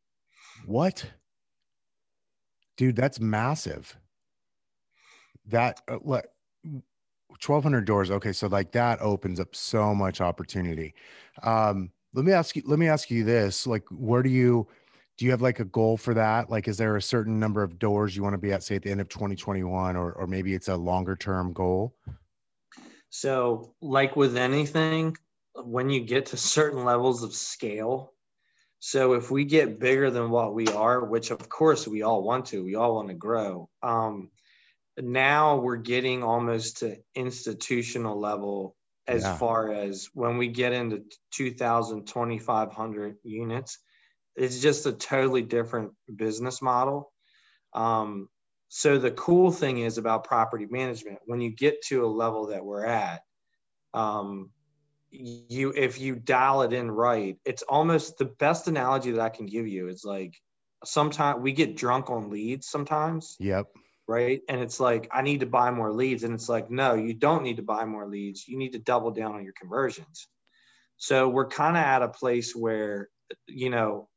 What, 0.64 1.05
dude? 2.79 2.96
That's 2.96 3.20
massive 3.20 3.98
that 5.48 5.80
uh, 5.88 5.96
what 5.96 6.32
1200 6.64 7.85
doors. 7.85 8.11
Okay 8.11 8.32
so 8.32 8.46
like 8.46 8.72
that 8.72 9.00
opens 9.00 9.40
up 9.40 9.54
so 9.54 9.94
much 9.94 10.20
opportunity. 10.20 10.94
Um 11.42 11.90
let 12.14 12.24
me 12.24 12.32
ask 12.32 12.56
you 12.56 12.62
let 12.66 12.78
me 12.78 12.88
ask 12.88 13.11
you 13.11 13.24
this 13.24 13.66
like 13.66 13.85
where 13.90 14.22
do 14.22 14.30
you 14.30 14.66
do 15.18 15.24
you 15.24 15.30
have 15.30 15.42
like 15.42 15.61
a 15.61 15.64
goal 15.64 15.96
for 15.96 16.14
that? 16.14 16.50
Like 16.50 16.68
is 16.68 16.76
there 16.76 16.96
a 16.96 17.02
certain 17.02 17.38
number 17.38 17.62
of 17.62 17.78
doors 17.78 18.16
you 18.16 18.22
want 18.22 18.35
to 18.35 18.38
be 18.38 18.52
at 18.52 18.62
say 18.62 18.76
at 18.76 18.82
the 18.82 18.90
end 18.90 19.00
of 19.00 19.09
2021 19.09 19.96
or 19.96 20.12
or 20.12 20.26
maybe 20.26 20.54
it's 20.54 20.68
a 20.68 20.76
longer 20.76 21.16
term 21.16 21.52
goal? 21.52 21.94
So 23.11 23.74
like 23.80 24.16
with 24.16 24.37
anything 24.37 25.16
when 25.64 25.90
you 25.90 26.00
get 26.00 26.26
to 26.26 26.37
certain 26.37 26.85
levels 26.85 27.22
of 27.22 27.35
scale 27.35 28.12
so 28.78 29.14
if 29.14 29.30
we 29.30 29.44
get 29.44 29.80
bigger 29.80 30.11
than 30.11 30.30
what 30.30 30.54
we 30.54 30.66
are 30.68 31.04
which 31.04 31.30
of 31.30 31.48
course 31.48 31.88
we 31.88 32.02
all 32.02 32.22
want 32.22 32.44
to 32.46 32.62
we 32.62 32.74
all 32.74 32.94
want 32.94 33.09
to 33.09 33.14
grow 33.14 33.68
um 33.82 34.30
now 34.98 35.56
we're 35.56 35.76
getting 35.76 36.22
almost 36.22 36.78
to 36.78 36.96
institutional 37.14 38.18
level 38.18 38.74
as 39.06 39.22
yeah. 39.22 39.37
far 39.37 39.72
as 39.72 40.09
when 40.14 40.37
we 40.38 40.48
get 40.48 40.72
into 40.72 41.04
2000 41.32 42.06
2500 42.06 43.16
units 43.22 43.78
it's 44.37 44.61
just 44.61 44.87
a 44.87 44.92
totally 44.92 45.40
different 45.40 45.92
business 46.14 46.61
model. 46.61 47.11
Um, 47.72 48.28
so 48.68 48.98
the 48.98 49.12
cool 49.12 49.50
thing 49.50 49.78
is 49.78 49.96
about 49.96 50.24
property 50.24 50.66
management. 50.68 51.20
When 51.24 51.40
you 51.40 51.50
get 51.50 51.80
to 51.87 52.04
a 52.04 52.06
level 52.06 52.48
that 52.48 52.64
we're 52.64 52.85
at 52.85 53.22
um, 53.94 54.50
you 55.11 55.72
if 55.74 55.98
you 56.00 56.16
dial 56.16 56.62
it 56.62 56.72
in 56.72 56.90
right 56.90 57.38
it's 57.44 57.62
almost 57.62 58.18
the 58.18 58.24
best 58.24 58.68
analogy 58.68 59.12
that 59.12 59.20
i 59.20 59.28
can 59.28 59.46
give 59.46 59.66
you 59.66 59.88
is 59.88 60.04
like 60.04 60.35
sometimes 60.85 61.40
we 61.40 61.52
get 61.52 61.76
drunk 61.76 62.11
on 62.11 62.28
leads 62.28 62.68
sometimes. 62.68 63.37
Yep 63.40 63.66
right? 64.09 64.40
And 64.49 64.61
it's 64.61 64.81
like, 64.81 65.09
I 65.12 65.23
need 65.23 65.40
to 65.40 65.47
buy 65.47 65.71
more 65.71 65.92
leads. 65.92 66.23
And 66.23 66.35
it's 66.35 66.49
like, 66.49 66.71
no, 66.71 66.95
you 66.95 67.14
don't 67.14 67.42
need 67.42 67.57
to 67.57 67.62
buy 67.62 67.85
more 67.85 68.07
leads. 68.07 68.47
You 68.47 68.57
need 68.57 68.73
to 68.73 68.79
double 68.79 69.11
down 69.11 69.35
on 69.35 69.45
your 69.45 69.55
conversions. 69.59 70.29
So 70.97 71.29
we're 71.29 71.49
kind 71.49 71.77
of 71.77 71.83
at 71.83 72.03
a 72.03 72.09
place 72.09 72.55
where, 72.55 73.09
you 73.47 73.71
know, 73.71 74.09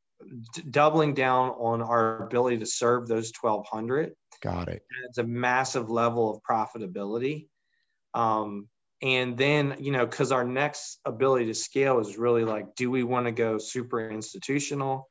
d- 0.54 0.62
doubling 0.70 1.14
down 1.14 1.50
on 1.50 1.82
our 1.82 2.22
ability 2.24 2.58
to 2.58 2.66
serve 2.66 3.08
those 3.08 3.32
1200 3.40 4.14
got 4.42 4.68
it 4.68 4.82
it's 5.06 5.18
a 5.18 5.24
massive 5.24 5.90
level 5.90 6.34
of 6.34 6.42
profitability 6.42 7.46
um, 8.14 8.68
and 9.02 9.36
then 9.36 9.76
you 9.78 9.92
know 9.92 10.06
because 10.06 10.32
our 10.32 10.44
next 10.44 10.98
ability 11.04 11.46
to 11.46 11.54
scale 11.54 12.00
is 12.00 12.16
really 12.16 12.44
like 12.44 12.74
do 12.74 12.90
we 12.90 13.02
want 13.02 13.26
to 13.26 13.32
go 13.32 13.58
super 13.58 14.08
institutional 14.10 15.09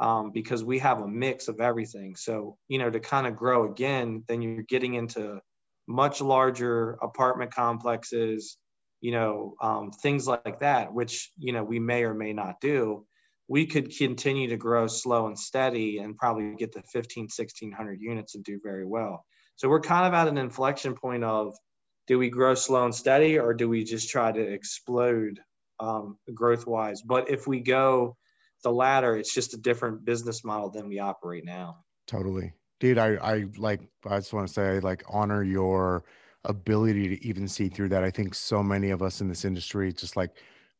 um, 0.00 0.30
because 0.32 0.64
we 0.64 0.78
have 0.78 1.00
a 1.00 1.06
mix 1.06 1.48
of 1.48 1.60
everything. 1.60 2.16
So 2.16 2.56
you 2.68 2.78
know 2.78 2.90
to 2.90 3.00
kind 3.00 3.26
of 3.26 3.36
grow 3.36 3.70
again 3.70 4.24
then 4.26 4.42
you're 4.42 4.62
getting 4.62 4.94
into 4.94 5.40
much 5.86 6.20
larger 6.20 6.92
apartment 7.02 7.52
complexes 7.52 8.56
you 9.00 9.12
know 9.12 9.54
um, 9.62 9.90
things 9.90 10.26
like 10.26 10.60
that 10.60 10.92
which 10.92 11.30
you 11.38 11.52
know 11.52 11.64
we 11.64 11.78
may 11.78 12.04
or 12.04 12.14
may 12.14 12.32
not 12.32 12.60
do. 12.60 13.06
We 13.48 13.66
could 13.66 13.96
continue 13.96 14.48
to 14.50 14.56
grow 14.56 14.86
slow 14.86 15.26
and 15.26 15.36
steady 15.36 15.98
and 15.98 16.16
probably 16.16 16.54
get 16.54 16.72
to 16.74 16.82
15 16.92 17.24
1600 17.24 18.00
units 18.00 18.36
and 18.36 18.44
do 18.44 18.60
very 18.62 18.86
well. 18.86 19.24
So 19.56 19.68
we're 19.68 19.80
kind 19.80 20.06
of 20.06 20.14
at 20.14 20.28
an 20.28 20.38
inflection 20.38 20.94
point 20.94 21.24
of 21.24 21.56
do 22.06 22.18
we 22.18 22.30
grow 22.30 22.54
slow 22.54 22.84
and 22.84 22.94
steady 22.94 23.38
or 23.38 23.52
do 23.54 23.68
we 23.68 23.84
just 23.84 24.08
try 24.08 24.32
to 24.32 24.40
explode 24.40 25.40
um, 25.80 26.18
growth 26.34 26.66
wise 26.66 27.02
but 27.02 27.30
if 27.30 27.46
we 27.46 27.60
go 27.60 28.16
the 28.62 28.72
latter 28.72 29.16
it's 29.16 29.34
just 29.34 29.54
a 29.54 29.56
different 29.56 30.04
business 30.04 30.44
model 30.44 30.70
than 30.70 30.88
we 30.88 30.98
operate 30.98 31.44
now. 31.44 31.78
Totally. 32.06 32.52
Dude 32.78 32.98
i 32.98 33.14
i 33.16 33.44
like 33.56 33.80
i 34.08 34.18
just 34.18 34.32
want 34.32 34.46
to 34.48 34.52
say 34.52 34.80
like 34.80 35.02
honor 35.08 35.42
your 35.42 36.04
ability 36.44 37.16
to 37.16 37.26
even 37.26 37.46
see 37.46 37.68
through 37.68 37.90
that. 37.90 38.04
I 38.04 38.10
think 38.10 38.34
so 38.34 38.62
many 38.62 38.90
of 38.90 39.02
us 39.02 39.20
in 39.20 39.28
this 39.28 39.44
industry 39.44 39.92
just 39.92 40.16
like 40.16 40.30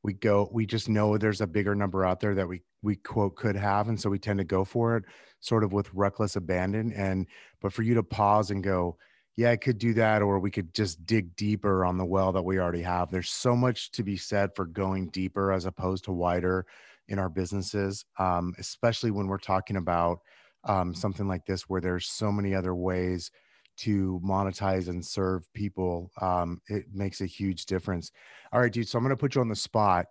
we 0.02 0.14
go 0.14 0.48
we 0.52 0.64
just 0.64 0.88
know 0.88 1.18
there's 1.18 1.42
a 1.42 1.46
bigger 1.46 1.74
number 1.74 2.04
out 2.04 2.20
there 2.20 2.34
that 2.34 2.48
we 2.48 2.62
we 2.82 2.96
quote 2.96 3.36
could 3.36 3.56
have 3.56 3.88
and 3.88 4.00
so 4.00 4.08
we 4.08 4.18
tend 4.18 4.38
to 4.38 4.44
go 4.44 4.64
for 4.64 4.96
it 4.96 5.04
sort 5.40 5.64
of 5.64 5.72
with 5.72 5.92
reckless 5.92 6.36
abandon. 6.36 6.92
And 6.92 7.26
but 7.60 7.72
for 7.72 7.82
you 7.82 7.94
to 7.94 8.02
pause 8.02 8.50
and 8.50 8.62
go 8.62 8.96
yeah, 9.36 9.52
I 9.52 9.56
could 9.56 9.78
do 9.78 9.94
that, 9.94 10.20
or 10.20 10.38
we 10.38 10.50
could 10.50 10.74
just 10.74 11.06
dig 11.06 11.34
deeper 11.34 11.84
on 11.86 11.96
the 11.96 12.04
well 12.04 12.32
that 12.32 12.44
we 12.44 12.58
already 12.58 12.82
have. 12.82 13.10
There's 13.10 13.30
so 13.30 13.56
much 13.56 13.90
to 13.92 14.02
be 14.02 14.18
said 14.18 14.50
for 14.54 14.66
going 14.66 15.08
deeper 15.08 15.50
as 15.50 15.64
opposed 15.64 16.04
to 16.04 16.12
wider 16.12 16.66
in 17.10 17.18
our 17.18 17.28
businesses, 17.28 18.04
um, 18.18 18.54
especially 18.58 19.10
when 19.10 19.26
we're 19.26 19.38
talking 19.38 19.76
about 19.76 20.20
um, 20.64 20.94
something 20.94 21.28
like 21.28 21.44
this, 21.46 21.68
where 21.68 21.80
there's 21.80 22.06
so 22.06 22.32
many 22.32 22.54
other 22.54 22.74
ways 22.74 23.30
to 23.78 24.20
monetize 24.24 24.88
and 24.88 25.04
serve 25.04 25.50
people. 25.52 26.10
Um, 26.20 26.60
it 26.68 26.84
makes 26.92 27.20
a 27.20 27.26
huge 27.26 27.66
difference. 27.66 28.10
All 28.52 28.60
right, 28.60 28.72
dude. 28.72 28.88
So 28.88 28.98
I'm 28.98 29.04
going 29.04 29.16
to 29.16 29.20
put 29.20 29.34
you 29.34 29.40
on 29.40 29.48
the 29.48 29.56
spot. 29.56 30.06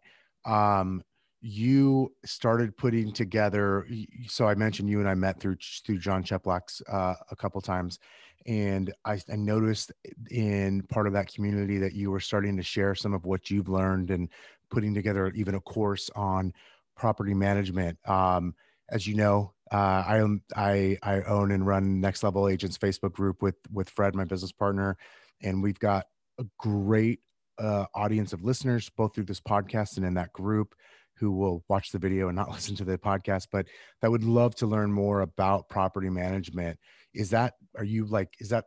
Um, 0.45 1.03
you 1.41 2.11
started 2.25 2.75
putting 2.75 3.11
together. 3.13 3.87
So 4.27 4.47
I 4.47 4.55
mentioned 4.55 4.89
you 4.89 4.99
and 4.99 5.07
I 5.07 5.15
met 5.15 5.39
through 5.39 5.57
through 5.85 5.99
Jon 5.99 6.23
Cheplak's 6.23 6.81
uh, 6.91 7.15
a 7.31 7.35
couple 7.35 7.61
times 7.61 7.99
and 8.45 8.93
I, 9.05 9.19
I, 9.31 9.35
noticed 9.35 9.91
in 10.31 10.83
part 10.83 11.07
of 11.07 11.13
that 11.13 11.33
community 11.33 11.77
that 11.79 11.93
you 11.93 12.09
were 12.11 12.19
starting 12.19 12.55
to 12.57 12.63
share 12.63 12.95
some 12.95 13.13
of 13.13 13.25
what 13.25 13.49
you've 13.49 13.69
learned 13.69 14.11
and 14.11 14.29
putting 14.71 14.93
together 14.93 15.27
even 15.35 15.55
a 15.55 15.59
course 15.61 16.09
on 16.15 16.53
property 16.99 17.33
management. 17.33 17.97
Um, 18.07 18.53
as 18.91 19.07
you 19.07 19.15
know, 19.15 19.53
uh, 19.71 20.03
I 20.05 20.19
own 20.19 20.41
I, 20.55 20.97
I 21.01 21.21
own 21.21 21.51
and 21.51 21.65
run 21.65 22.01
Next 22.01 22.23
Level 22.23 22.49
Agents 22.49 22.77
Facebook 22.77 23.13
group 23.13 23.41
with 23.41 23.55
with 23.71 23.89
Fred, 23.89 24.15
my 24.15 24.25
business 24.25 24.51
partner, 24.51 24.97
and 25.41 25.63
we've 25.63 25.79
got 25.79 26.05
a 26.39 26.45
great 26.59 27.19
uh, 27.57 27.85
audience 27.95 28.33
of 28.33 28.43
listeners 28.43 28.89
both 28.89 29.15
through 29.15 29.25
this 29.25 29.41
podcast 29.41 29.97
and 29.97 30.05
in 30.05 30.13
that 30.15 30.33
group 30.33 30.75
who 31.17 31.31
will 31.31 31.63
watch 31.67 31.91
the 31.91 31.99
video 31.99 32.27
and 32.27 32.35
not 32.35 32.49
listen 32.51 32.75
to 32.75 32.85
the 32.85 32.97
podcast, 32.97 33.47
but 33.51 33.65
that 34.01 34.11
would 34.11 34.23
love 34.23 34.55
to 34.55 34.67
learn 34.67 34.91
more 34.91 35.21
about 35.21 35.69
property 35.69 36.09
management 36.09 36.77
is 37.13 37.31
that 37.31 37.53
are 37.77 37.83
you 37.83 38.05
like 38.05 38.29
is 38.39 38.49
that 38.49 38.65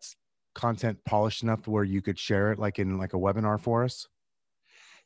content 0.54 0.98
polished 1.04 1.42
enough 1.42 1.66
where 1.66 1.84
you 1.84 2.02
could 2.02 2.18
share 2.18 2.52
it 2.52 2.58
like 2.58 2.78
in 2.78 2.98
like 2.98 3.14
a 3.14 3.18
webinar 3.18 3.58
for 3.58 3.84
us 3.84 4.06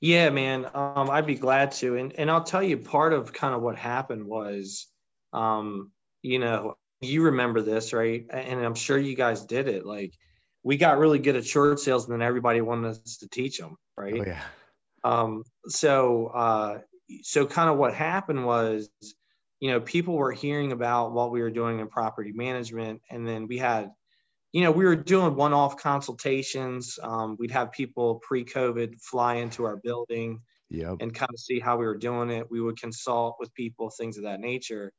yeah 0.01 0.31
man 0.31 0.67
um, 0.75 1.11
i'd 1.11 1.27
be 1.27 1.35
glad 1.35 1.73
to 1.73 1.97
and, 1.97 2.13
and 2.15 2.31
i'll 2.31 2.45
tell 2.45 2.63
you 2.63 2.77
part 2.77 3.13
of 3.13 3.33
kind 3.33 3.55
of 3.55 3.63
what 3.63 3.77
happened 3.77 4.27
was 4.27 4.87
um, 5.33 5.91
you 6.23 6.39
know 6.39 6.77
you 7.01 7.23
remember 7.23 7.61
this 7.61 7.93
right 7.93 8.27
and 8.31 8.65
i'm 8.65 8.75
sure 8.75 8.99
you 8.99 9.15
guys 9.15 9.45
did 9.45 9.69
it 9.69 9.85
like 9.85 10.13
we 10.63 10.77
got 10.77 10.99
really 10.99 11.19
good 11.19 11.37
at 11.37 11.47
short 11.47 11.79
sales 11.79 12.05
and 12.05 12.13
then 12.13 12.27
everybody 12.27 12.61
wanted 12.61 12.89
us 12.91 13.19
to 13.19 13.29
teach 13.29 13.59
them 13.59 13.77
right 13.97 14.21
oh, 14.21 14.25
yeah 14.27 14.43
um, 15.05 15.45
so 15.69 16.27
uh, 16.29 16.79
so 17.23 17.47
kind 17.47 17.71
of 17.71 17.77
what 17.77 17.95
happened 17.95 18.45
was 18.45 18.89
you 19.61 19.71
know, 19.71 19.81
people 19.81 20.15
were 20.15 20.33
hearing 20.33 20.73
about 20.73 21.13
what 21.13 21.31
we 21.31 21.41
were 21.41 21.51
doing 21.51 21.79
in 21.81 21.89
property 21.89 22.33
management. 22.33 23.01
And 23.11 23.27
then 23.27 23.47
we 23.47 23.59
had, 23.59 23.91
you 24.57 24.63
know, 24.63 24.71
we 24.71 24.87
were 24.87 24.97
doing 24.97 25.37
one 25.37 25.53
off 25.53 25.77
consultations. 25.77 26.99
Um, 27.03 27.37
we'd 27.39 27.51
have 27.51 27.73
people 27.73 28.23
pre 28.27 28.43
COVID 28.43 28.99
fly 29.03 29.35
into 29.35 29.67
our 29.67 29.77
building 29.77 30.41
yep. 30.71 30.97
and 31.01 31.15
kind 31.15 31.29
of 31.31 31.39
see 31.39 31.61
how 31.61 31.77
we 31.77 31.85
were 31.85 31.99
doing 31.99 32.31
it. 32.31 32.51
We 32.51 32.63
would 32.63 32.81
consult 32.81 33.37
with 33.39 33.53
people, 33.53 33.91
things 33.91 34.17
of 34.17 34.23
that 34.23 34.41
nature. 34.41 34.95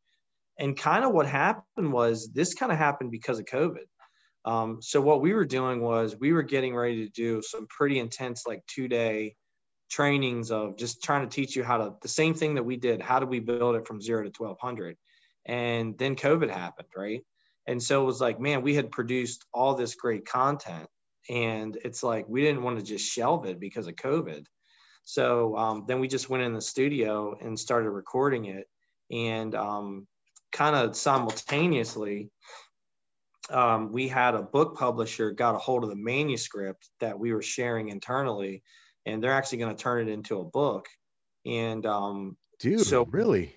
And 0.60 0.78
kind 0.78 1.04
of 1.04 1.12
what 1.12 1.26
happened 1.26 1.92
was 1.92 2.30
this 2.32 2.54
kind 2.54 2.72
of 2.72 2.78
happened 2.78 3.10
because 3.10 3.40
of 3.40 3.46
COVID. 3.46 3.88
Um, 4.46 4.78
so 4.80 5.02
what 5.02 5.22
we 5.22 5.34
were 5.34 5.44
doing 5.44 5.82
was 5.82 6.16
we 6.16 6.34
were 6.34 6.44
getting 6.44 6.76
ready 6.76 7.04
to 7.08 7.12
do 7.12 7.42
some 7.42 7.66
pretty 7.66 7.98
intense, 7.98 8.44
like 8.46 8.62
two 8.68 8.88
day 8.88 9.38
trainings 9.90 10.52
of 10.52 10.78
just 10.78 11.02
trying 11.02 11.28
to 11.28 11.36
teach 11.36 11.56
you 11.56 11.64
how 11.64 11.78
to 11.78 11.96
the 12.04 12.08
same 12.08 12.36
thing 12.36 12.56
that 12.56 12.64
we 12.64 12.78
did 12.78 13.02
how 13.02 13.20
do 13.20 13.26
we 13.26 13.40
build 13.40 13.74
it 13.74 13.88
from 13.88 14.02
zero 14.02 14.22
to 14.22 14.30
1200 14.38 14.98
and 15.46 15.98
then 15.98 16.14
covid 16.14 16.50
happened 16.50 16.90
right 16.94 17.22
and 17.68 17.82
so 17.82 18.02
it 18.02 18.06
was 18.06 18.22
like 18.22 18.40
man 18.40 18.62
we 18.62 18.74
had 18.74 18.92
produced 18.92 19.46
all 19.54 19.76
this 19.76 19.96
great 19.96 20.26
content 20.26 20.88
and 21.30 21.78
it's 21.84 22.04
like 22.04 22.26
we 22.28 22.42
didn't 22.42 22.64
want 22.64 22.78
to 22.80 22.86
just 22.86 23.06
shelve 23.06 23.46
it 23.46 23.60
because 23.60 23.88
of 23.88 23.96
covid. 23.96 24.46
So 25.04 25.56
um, 25.56 25.86
then 25.88 26.00
we 26.00 26.08
just 26.08 26.30
went 26.30 26.44
in 26.44 26.54
the 26.54 26.62
studio 26.62 27.38
and 27.42 27.58
started 27.58 27.90
recording 27.92 28.46
it. 28.46 28.68
And 29.10 29.56
um, 29.56 30.08
kind 30.52 30.76
of 30.76 30.98
simultaneously 30.98 32.30
um, 33.50 33.94
we 33.94 34.10
had 34.10 34.36
a 34.36 34.42
book 34.42 34.78
publisher 34.78 35.32
got 35.32 35.56
a 35.56 35.60
hold 35.60 35.86
of 35.86 35.90
the 35.90 35.96
manuscript 35.96 36.90
that 37.00 37.18
we 37.18 37.32
were 37.32 37.42
sharing 37.42 37.88
internally 37.88 38.64
and 39.06 39.24
they're 39.24 39.32
actually 39.32 39.60
going 39.60 39.74
to 39.74 39.82
turn 39.82 40.06
it 40.06 40.12
into 40.12 40.40
a 40.40 40.44
book. 40.44 40.88
And 41.46 41.86
um, 41.86 42.36
dude, 42.60 42.82
so 42.82 43.06
really, 43.06 43.56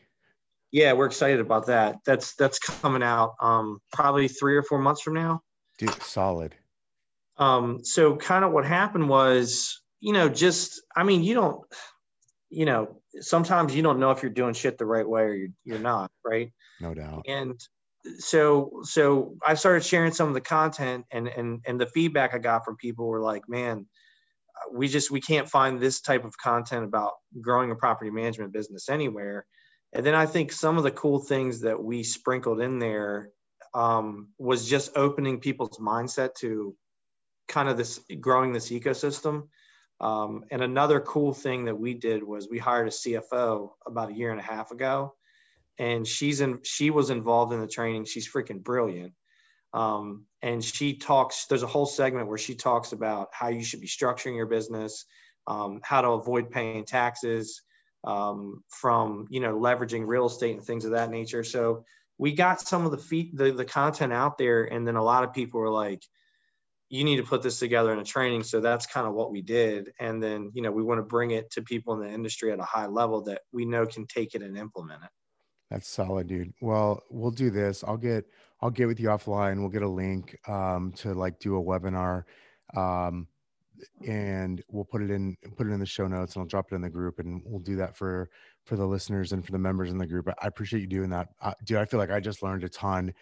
yeah, 0.73 0.93
we're 0.93 1.07
excited 1.07 1.41
about 1.41 1.67
that. 1.67 1.97
That's 2.07 2.35
that's 2.37 2.59
coming 2.59 3.03
out 3.03 3.35
um, 3.41 3.81
probably 3.93 4.29
three 4.29 4.57
or 4.57 4.63
four 4.63 4.79
months 4.79 5.03
from 5.03 5.15
now. 5.15 5.41
Dude, 5.79 6.01
solid. 6.03 6.55
Um, 7.39 7.85
so 7.85 8.17
kind 8.17 8.45
of 8.45 8.53
what 8.53 8.65
happened 8.65 9.09
was, 9.09 9.83
you 10.01 10.13
know, 10.13 10.29
just 10.29 10.81
I 10.95 11.03
mean, 11.03 11.25
you 11.25 11.35
don't, 11.35 11.61
you 12.51 12.67
know, 12.67 13.01
sometimes 13.21 13.75
you 13.75 13.83
don't 13.83 13.99
know 13.99 14.11
if 14.11 14.23
you're 14.23 14.31
doing 14.31 14.55
shit 14.55 14.79
the 14.79 14.87
right 14.87 15.09
way 15.09 15.23
or 15.23 15.35
you're, 15.35 15.49
you're 15.65 15.79
not, 15.79 16.11
right? 16.25 16.53
No 16.81 16.95
doubt. 16.95 17.25
And 17.27 17.59
so 18.19 18.81
so 18.85 19.35
I 19.45 19.55
started 19.55 19.85
sharing 19.85 20.13
some 20.13 20.29
of 20.29 20.35
the 20.35 20.41
content 20.41 21.05
and 21.11 21.27
and 21.29 21.61
and 21.67 21.81
the 21.81 21.87
feedback 21.87 22.35
I 22.35 22.39
got 22.39 22.65
from 22.65 22.77
people 22.77 23.09
were 23.09 23.21
like, 23.21 23.43
man, 23.49 23.87
we 24.73 24.87
just 24.87 25.11
we 25.11 25.21
can't 25.21 25.49
find 25.49 25.81
this 25.81 26.01
type 26.01 26.25
of 26.25 26.37
content 26.39 26.85
about 26.85 27.13
growing 27.41 27.73
a 27.73 27.75
property 27.75 28.11
management 28.11 28.53
business 28.53 28.89
anywhere 28.89 29.47
and 29.93 30.05
then 30.05 30.15
i 30.15 30.27
think 30.27 30.53
some 30.53 30.77
of 30.79 30.85
the 30.85 30.91
cool 30.91 31.19
things 31.19 31.61
that 31.61 31.83
we 31.83 32.03
sprinkled 32.03 32.61
in 32.61 32.79
there 32.79 33.31
um, 33.75 34.29
was 34.39 34.69
just 34.69 34.97
opening 34.97 35.41
people's 35.41 35.79
mindset 35.79 36.35
to 36.37 36.75
kind 37.49 37.69
of 37.69 37.77
this 37.77 38.01
growing 38.21 38.53
this 38.53 38.71
ecosystem. 38.71 39.49
Um, 40.01 40.45
and 40.51 40.63
another 40.63 41.01
cool 41.01 41.35
thing 41.35 41.67
that 41.67 41.79
we 41.79 41.95
did 41.95 42.23
was 42.23 42.49
we 42.49 42.59
hired 42.59 42.89
a 42.89 42.91
cfo 42.91 43.71
about 43.87 44.11
a 44.11 44.15
year 44.15 44.31
and 44.31 44.41
a 44.41 44.45
half 44.45 44.71
ago. 44.71 45.15
And 45.79 46.07
she's 46.07 46.41
in 46.41 46.61
she 46.63 46.91
was 46.91 47.11
involved 47.11 47.53
in 47.53 47.61
the 47.61 47.67
training. 47.67 48.05
She's 48.05 48.31
freaking 48.31 48.63
brilliant. 48.63 49.13
Um, 49.73 50.27
and 50.43 50.65
she 50.65 50.97
talks, 50.97 51.47
there's 51.47 51.63
a 51.63 51.69
whole 51.69 51.87
segment 51.87 52.27
where 52.27 52.39
she 52.39 52.55
talks 52.55 52.93
about 52.93 53.29
how 53.33 53.49
you 53.49 53.63
should 53.63 53.81
be 53.81 53.87
structuring 53.87 54.35
your 54.35 54.47
business, 54.47 55.05
um, 55.47 55.81
how 55.85 56.01
to 56.01 56.09
avoid 56.09 56.51
paying 56.51 56.85
taxes 56.85 57.63
um, 58.05 58.63
from, 58.69 59.27
you 59.31 59.41
know, 59.41 59.59
leveraging 59.59 60.07
real 60.07 60.27
estate 60.27 60.57
and 60.57 60.65
things 60.65 60.85
of 60.85 60.93
that 60.93 61.11
nature. 61.11 61.45
So 61.45 61.85
we 62.19 62.33
got 62.33 62.61
some 62.61 62.85
of 62.85 62.91
the 62.91 62.99
feet, 62.99 63.37
the, 63.37 63.53
the 63.53 63.65
content 63.65 64.13
out 64.13 64.39
there. 64.39 64.65
And 64.65 64.87
then 64.87 64.97
a 64.97 65.03
lot 65.03 65.25
of 65.25 65.33
people 65.33 65.61
were 65.61 65.71
like, 65.71 66.03
you 66.89 67.05
need 67.05 67.17
to 67.17 67.23
put 67.23 67.43
this 67.43 67.59
together 67.59 67.93
in 67.93 67.99
a 68.01 68.05
training. 68.05 68.43
So 68.43 68.61
that's 68.61 68.85
kind 68.85 69.07
of 69.07 69.15
what 69.15 69.31
we 69.31 69.43
did. 69.43 69.93
And 70.01 70.23
then, 70.23 70.51
you 70.55 70.61
know, 70.61 70.73
we 70.73 70.83
want 70.83 70.99
to 70.99 71.05
bring 71.05 71.31
it 71.31 71.51
to 71.53 71.63
people 71.63 71.95
in 71.95 72.01
the 72.01 72.13
industry 72.13 72.53
at 72.53 72.59
a 72.59 72.65
high 72.65 72.87
level 72.87 73.23
that 73.23 73.43
we 73.53 73.65
know 73.65 73.87
can 73.87 74.07
take 74.07 74.35
it 74.35 74.43
and 74.43 74.59
implement 74.59 75.05
it. 75.05 75.11
That's 75.71 75.89
solid, 75.89 76.27
dude. 76.27 76.53
Well, 76.61 77.05
we'll 77.11 77.31
do 77.31 77.51
this. 77.51 77.85
I'll 77.85 77.97
get 77.97 78.27
I'll 78.61 78.71
get 78.71 78.89
with 78.89 78.99
you 78.99 79.09
offline. 79.09 79.61
We'll 79.61 79.69
get 79.69 79.83
a 79.83 79.89
link 79.89 80.37
um, 80.49 80.93
to 80.97 81.15
like 81.15 81.39
do 81.39 81.57
a 81.57 81.63
webinar. 81.63 82.25
Um, 82.77 83.29
and 84.07 84.63
we'll 84.69 84.85
put 84.85 85.03
it 85.03 85.11
in 85.11 85.37
put 85.57 85.67
it 85.67 85.71
in 85.71 85.81
the 85.81 85.87
show 85.87 86.07
notes 86.07 86.35
and 86.35 86.43
I'll 86.43 86.49
drop 86.49 86.67
it 86.71 86.75
in 86.75 86.83
the 86.83 86.91
group 86.91 87.19
and 87.19 87.43
we'll 87.45 87.61
do 87.61 87.77
that 87.77 87.97
for 87.97 88.31
for 88.65 88.77
the 88.77 88.87
listeners 88.87 89.33
and 89.33 89.45
for 89.45 89.53
the 89.53 89.59
members 89.59 89.91
in 89.91 89.99
the 89.99 90.07
group. 90.07 90.29
I 90.29 90.47
appreciate 90.47 90.81
you 90.81 90.87
doing 90.87 91.11
that. 91.11 91.29
Uh, 91.41 91.55
dude, 91.65 91.79
I 91.79 91.85
feel 91.85 91.99
like 91.99 92.11
I 92.11 92.21
just 92.21 92.43
learned 92.43 92.65
a 92.65 92.69
ton 92.69 93.13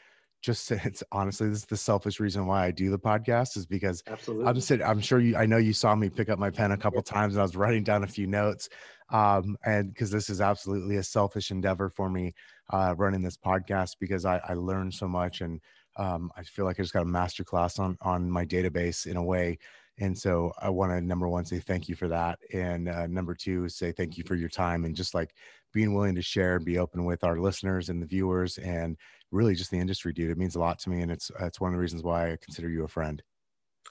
just 0.40 0.70
it's 0.72 1.02
honestly 1.12 1.48
this 1.48 1.58
is 1.58 1.64
the 1.66 1.76
selfish 1.76 2.20
reason 2.20 2.46
why 2.46 2.66
I 2.66 2.70
do 2.70 2.90
the 2.90 2.98
podcast 2.98 3.56
is 3.56 3.66
because 3.66 4.02
Absolutely. 4.06 4.46
I'm 4.46 4.60
sitting 4.60 4.86
I'm 4.86 5.00
sure 5.00 5.20
you 5.20 5.36
I 5.36 5.46
know 5.46 5.56
you 5.56 5.72
saw 5.72 5.94
me 5.94 6.08
pick 6.08 6.28
up 6.28 6.38
my 6.38 6.50
pen 6.50 6.72
a 6.72 6.76
couple 6.76 7.02
yeah. 7.04 7.12
times 7.12 7.34
and 7.34 7.40
I 7.40 7.44
was 7.44 7.56
writing 7.56 7.84
down 7.84 8.04
a 8.04 8.08
few 8.08 8.26
notes 8.26 8.68
um 9.10 9.56
and 9.64 9.92
because 9.92 10.10
this 10.10 10.30
is 10.30 10.40
absolutely 10.40 10.96
a 10.96 11.02
selfish 11.02 11.50
endeavor 11.50 11.88
for 11.88 12.08
me 12.10 12.34
uh 12.70 12.94
running 12.96 13.22
this 13.22 13.36
podcast 13.36 13.96
because 14.00 14.24
I 14.24 14.40
I 14.48 14.54
learned 14.54 14.94
so 14.94 15.08
much 15.08 15.40
and 15.40 15.60
um 15.96 16.30
I 16.36 16.42
feel 16.42 16.64
like 16.64 16.78
I 16.78 16.82
just 16.82 16.92
got 16.92 17.02
a 17.02 17.06
master 17.06 17.44
class 17.44 17.78
on 17.78 17.96
on 18.02 18.30
my 18.30 18.44
database 18.44 19.06
in 19.06 19.16
a 19.16 19.22
way 19.22 19.58
and 19.98 20.16
so 20.16 20.52
I 20.60 20.70
want 20.70 20.92
to 20.92 21.00
number 21.00 21.28
one 21.28 21.44
say 21.44 21.58
thank 21.58 21.88
you 21.88 21.94
for 21.94 22.08
that 22.08 22.38
and 22.52 22.88
uh, 22.88 23.06
number 23.06 23.34
two 23.34 23.68
say 23.68 23.92
thank 23.92 24.16
you 24.16 24.24
for 24.24 24.34
your 24.34 24.48
time 24.48 24.84
and 24.84 24.94
just 24.94 25.14
like 25.14 25.34
being 25.72 25.94
willing 25.94 26.14
to 26.14 26.22
share 26.22 26.56
and 26.56 26.64
be 26.64 26.78
open 26.78 27.04
with 27.04 27.24
our 27.24 27.38
listeners 27.38 27.88
and 27.88 28.00
the 28.02 28.06
viewers 28.06 28.58
and 28.58 28.96
really 29.30 29.54
just 29.54 29.70
the 29.70 29.78
industry, 29.78 30.12
dude. 30.12 30.30
It 30.30 30.38
means 30.38 30.56
a 30.56 30.60
lot 30.60 30.78
to 30.80 30.90
me, 30.90 31.02
and 31.02 31.10
it's 31.10 31.30
it's 31.40 31.60
one 31.60 31.70
of 31.70 31.74
the 31.76 31.80
reasons 31.80 32.02
why 32.02 32.32
I 32.32 32.36
consider 32.36 32.68
you 32.68 32.84
a 32.84 32.88
friend. 32.88 33.22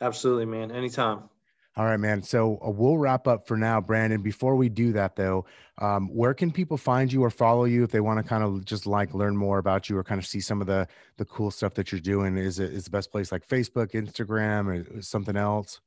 Absolutely, 0.01 0.45
man. 0.45 0.72
Anytime. 0.72 1.30
All 1.76 1.86
right, 1.86 1.99
man. 1.99 2.24
So 2.24 2.58
uh, 2.66 2.72
we'll 2.72 2.97
wrap 2.97 3.28
up 3.28 3.47
for 3.47 3.55
now, 3.55 3.80
Brandon. 3.80 4.22
Before 4.22 4.55
we 4.55 4.68
do 4.68 4.91
that, 4.93 5.16
though, 5.16 5.45
um, 5.78 6.08
where 6.08 6.34
can 6.34 6.51
people 6.51 6.76
find 6.76 7.14
you 7.14 7.24
or 7.24 7.30
follow 7.30 7.66
you 7.66 7.84
if 7.84 7.91
they 7.91 7.99
want 7.99 8.18
to 8.18 8.28
kind 8.28 8.43
of 8.43 8.66
just 8.66 8.88
like 8.88 9.14
learn 9.14 9.38
more 9.38 9.60
about 9.60 9.88
you 9.88 9.95
or 9.95 10.03
kind 10.03 10.18
of 10.18 10.26
see 10.26 10.39
some 10.39 10.60
of 10.60 10.68
the 10.68 10.88
the 11.18 11.26
cool 11.26 11.51
stuff 11.51 11.76
that 11.76 11.91
you're 11.91 12.01
doing? 12.01 12.36
Is 12.38 12.60
it 12.60 12.74
is 12.74 12.86
the 12.86 12.91
best 12.91 13.12
place 13.12 13.32
like 13.32 13.47
Facebook, 13.47 13.91
Instagram, 13.91 14.97
or 14.97 15.01
something 15.03 15.38
else? 15.38 15.80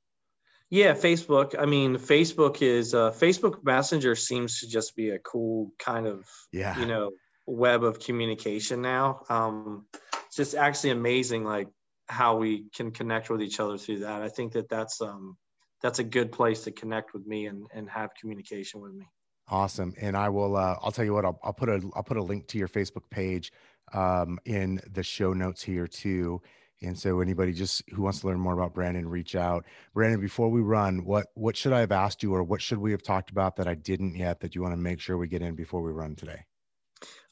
Yeah, 0.71 0.95
Facebook. 0.95 1.59
I 1.59 1.66
mean, 1.66 1.97
Facebook 1.97 2.62
is 2.62 2.95
uh, 2.95 3.11
Facebook 3.11 3.64
Messenger 3.64 4.14
seems 4.14 4.61
to 4.61 4.68
just 4.68 4.95
be 4.95 5.11
a 5.11 5.18
cool 5.18 5.73
kind 5.79 6.07
of 6.07 6.25
yeah 6.53 6.79
you 6.79 6.87
know 6.87 7.11
web 7.47 7.83
of 7.83 7.99
communication 7.99 8.81
now. 8.81 9.23
Um, 9.29 9.87
it's 10.27 10.37
just 10.37 10.55
actually 10.55 10.91
amazing, 10.91 11.45
like 11.45 11.68
how 12.09 12.37
we 12.37 12.66
can 12.75 12.93
connect 12.93 13.31
with 13.31 13.43
each 13.43 13.59
other 13.59 13.79
through 13.79 14.01
that. 14.01 14.23
I 14.23 14.29
think 14.29 14.53
that 14.53 14.68
that's 14.68 15.01
um, 15.01 15.37
that's 15.83 15.99
a 15.99 16.05
good 16.05 16.33
place 16.33 16.62
to 16.64 16.71
connect 16.71 17.14
with 17.14 17.27
me 17.27 17.47
and, 17.47 17.66
and 17.73 17.89
have 17.89 18.14
communication 18.14 18.81
with 18.81 18.93
me. 18.93 19.07
Awesome. 19.49 19.95
And 20.01 20.16
I 20.16 20.29
will, 20.29 20.57
uh, 20.57 20.77
I'll 20.81 20.93
tell 20.93 21.05
you 21.05 21.12
what, 21.12 21.25
I'll, 21.25 21.39
I'll 21.43 21.53
put 21.53 21.68
a, 21.68 21.81
I'll 21.95 22.05
put 22.05 22.16
a 22.16 22.23
link 22.23 22.47
to 22.49 22.59
your 22.59 22.68
Facebook 22.68 23.11
page 23.11 23.53
um, 23.93 24.39
in 24.45 24.81
the 24.93 25.03
show 25.03 25.33
notes 25.33 25.62
here 25.62 25.89
too. 25.89 26.41
And 26.83 26.99
so 26.99 27.20
anybody 27.20 27.53
just 27.53 27.83
who 27.91 28.03
wants 28.03 28.20
to 28.20 28.26
learn 28.26 28.41
more 28.41 28.55
about 28.55 28.74
Brandon, 28.74 29.07
reach 29.07 29.35
out. 29.37 29.66
Brandon, 29.93 30.20
before 30.20 30.49
we 30.49 30.62
run, 30.62 31.05
what, 31.05 31.26
what 31.35 31.57
should 31.57 31.74
I 31.74 31.81
have 31.81 31.93
asked 31.93 32.22
you 32.22 32.35
or 32.35 32.43
what 32.43 32.62
should 32.62 32.78
we 32.78 32.93
have 32.93 33.03
talked 33.03 33.31
about 33.31 33.57
that 33.57 33.68
I 33.68 33.74
didn't 33.74 34.16
yet 34.16 34.41
that 34.41 34.55
you 34.55 34.62
want 34.62 34.72
to 34.72 34.78
make 34.78 35.01
sure 35.01 35.18
we 35.18 35.28
get 35.28 35.43
in 35.43 35.55
before 35.55 35.83
we 35.83 35.93
run 35.93 36.16
today? 36.16 36.45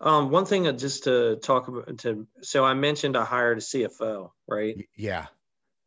Um, 0.01 0.31
one 0.31 0.45
thing 0.45 0.65
just 0.77 1.05
to 1.05 1.37
talk 1.37 1.69
about 1.69 1.99
to 1.99 2.27
so 2.43 2.65
I 2.65 2.75
mentioned 2.75 3.17
I 3.17 3.25
hired 3.25 3.59
a 3.59 3.61
CFO, 3.61 4.31
right? 4.47 4.89
Yeah. 4.97 5.27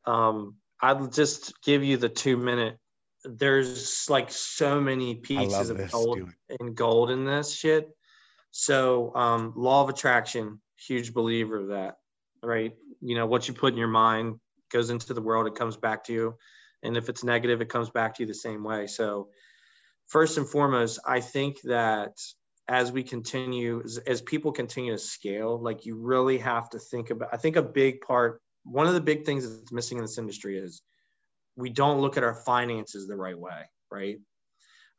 Um, 0.05 0.55
I'll 0.81 1.07
just 1.07 1.61
give 1.61 1.83
you 1.83 1.97
the 1.97 2.09
two 2.09 2.37
minute. 2.37 2.77
There's 3.23 4.09
like 4.09 4.31
so 4.31 4.81
many 4.81 5.15
pieces 5.15 5.69
of 5.69 5.77
this, 5.77 5.91
gold 5.91 6.29
and 6.59 6.75
gold 6.75 7.11
in 7.11 7.25
this 7.25 7.53
shit. 7.53 7.89
So 8.49 9.15
um, 9.15 9.53
law 9.55 9.83
of 9.83 9.89
attraction, 9.89 10.59
huge 10.75 11.13
believer 11.13 11.57
of 11.57 11.67
that, 11.67 11.97
right? 12.43 12.73
You 13.01 13.15
know 13.15 13.25
what 13.25 13.47
you 13.47 13.53
put 13.53 13.73
in 13.73 13.79
your 13.79 13.87
mind 13.87 14.39
goes 14.71 14.89
into 14.89 15.13
the 15.13 15.21
world, 15.21 15.47
it 15.47 15.55
comes 15.55 15.75
back 15.77 16.03
to 16.05 16.13
you, 16.13 16.35
and 16.83 16.95
if 16.95 17.09
it's 17.09 17.23
negative, 17.23 17.61
it 17.61 17.69
comes 17.69 17.89
back 17.89 18.15
to 18.15 18.23
you 18.23 18.27
the 18.27 18.33
same 18.33 18.63
way. 18.63 18.87
So 18.87 19.29
first 20.07 20.37
and 20.37 20.47
foremost, 20.47 20.99
I 21.05 21.19
think 21.19 21.61
that 21.63 22.13
as 22.67 22.91
we 22.91 23.03
continue 23.03 23.81
as, 23.83 23.97
as, 23.99 24.21
people 24.21 24.51
continue 24.51 24.93
to 24.93 24.97
scale 24.97 25.61
like 25.61 25.85
you 25.85 25.95
really 25.95 26.37
have 26.37 26.69
to 26.69 26.79
think 26.79 27.09
about 27.09 27.29
i 27.33 27.37
think 27.37 27.55
a 27.55 27.61
big 27.61 28.01
part 28.01 28.41
one 28.63 28.87
of 28.87 28.93
the 28.93 29.01
big 29.01 29.25
things 29.25 29.59
that's 29.59 29.71
missing 29.71 29.97
in 29.97 30.03
this 30.03 30.17
industry 30.17 30.57
is 30.57 30.81
we 31.55 31.69
don't 31.69 31.99
look 31.99 32.17
at 32.17 32.23
our 32.23 32.35
finances 32.35 33.07
the 33.07 33.15
right 33.15 33.37
way 33.37 33.63
right 33.91 34.19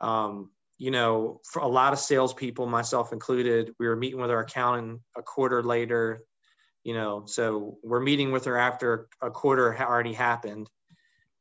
um, 0.01 0.51
you 0.79 0.91
know 0.91 1.41
for 1.51 1.63
a 1.63 1.69
lot 1.69 1.93
of 1.93 1.99
salespeople 1.99 2.67
myself 2.67 3.13
included 3.13 3.73
we 3.79 3.87
were 3.87 3.97
meeting 3.97 4.21
with 4.21 4.31
our 4.31 4.41
accountant 4.41 5.01
a 5.17 5.23
quarter 5.23 5.63
later 5.63 6.23
you 6.85 6.95
know 6.95 7.25
so 7.27 7.79
we're 7.83 8.01
meeting 8.01 8.33
with 8.33 8.45
her 8.45 8.57
after 8.57 9.09
a 9.21 9.31
quarter 9.31 9.77
already 9.79 10.13
happened 10.13 10.69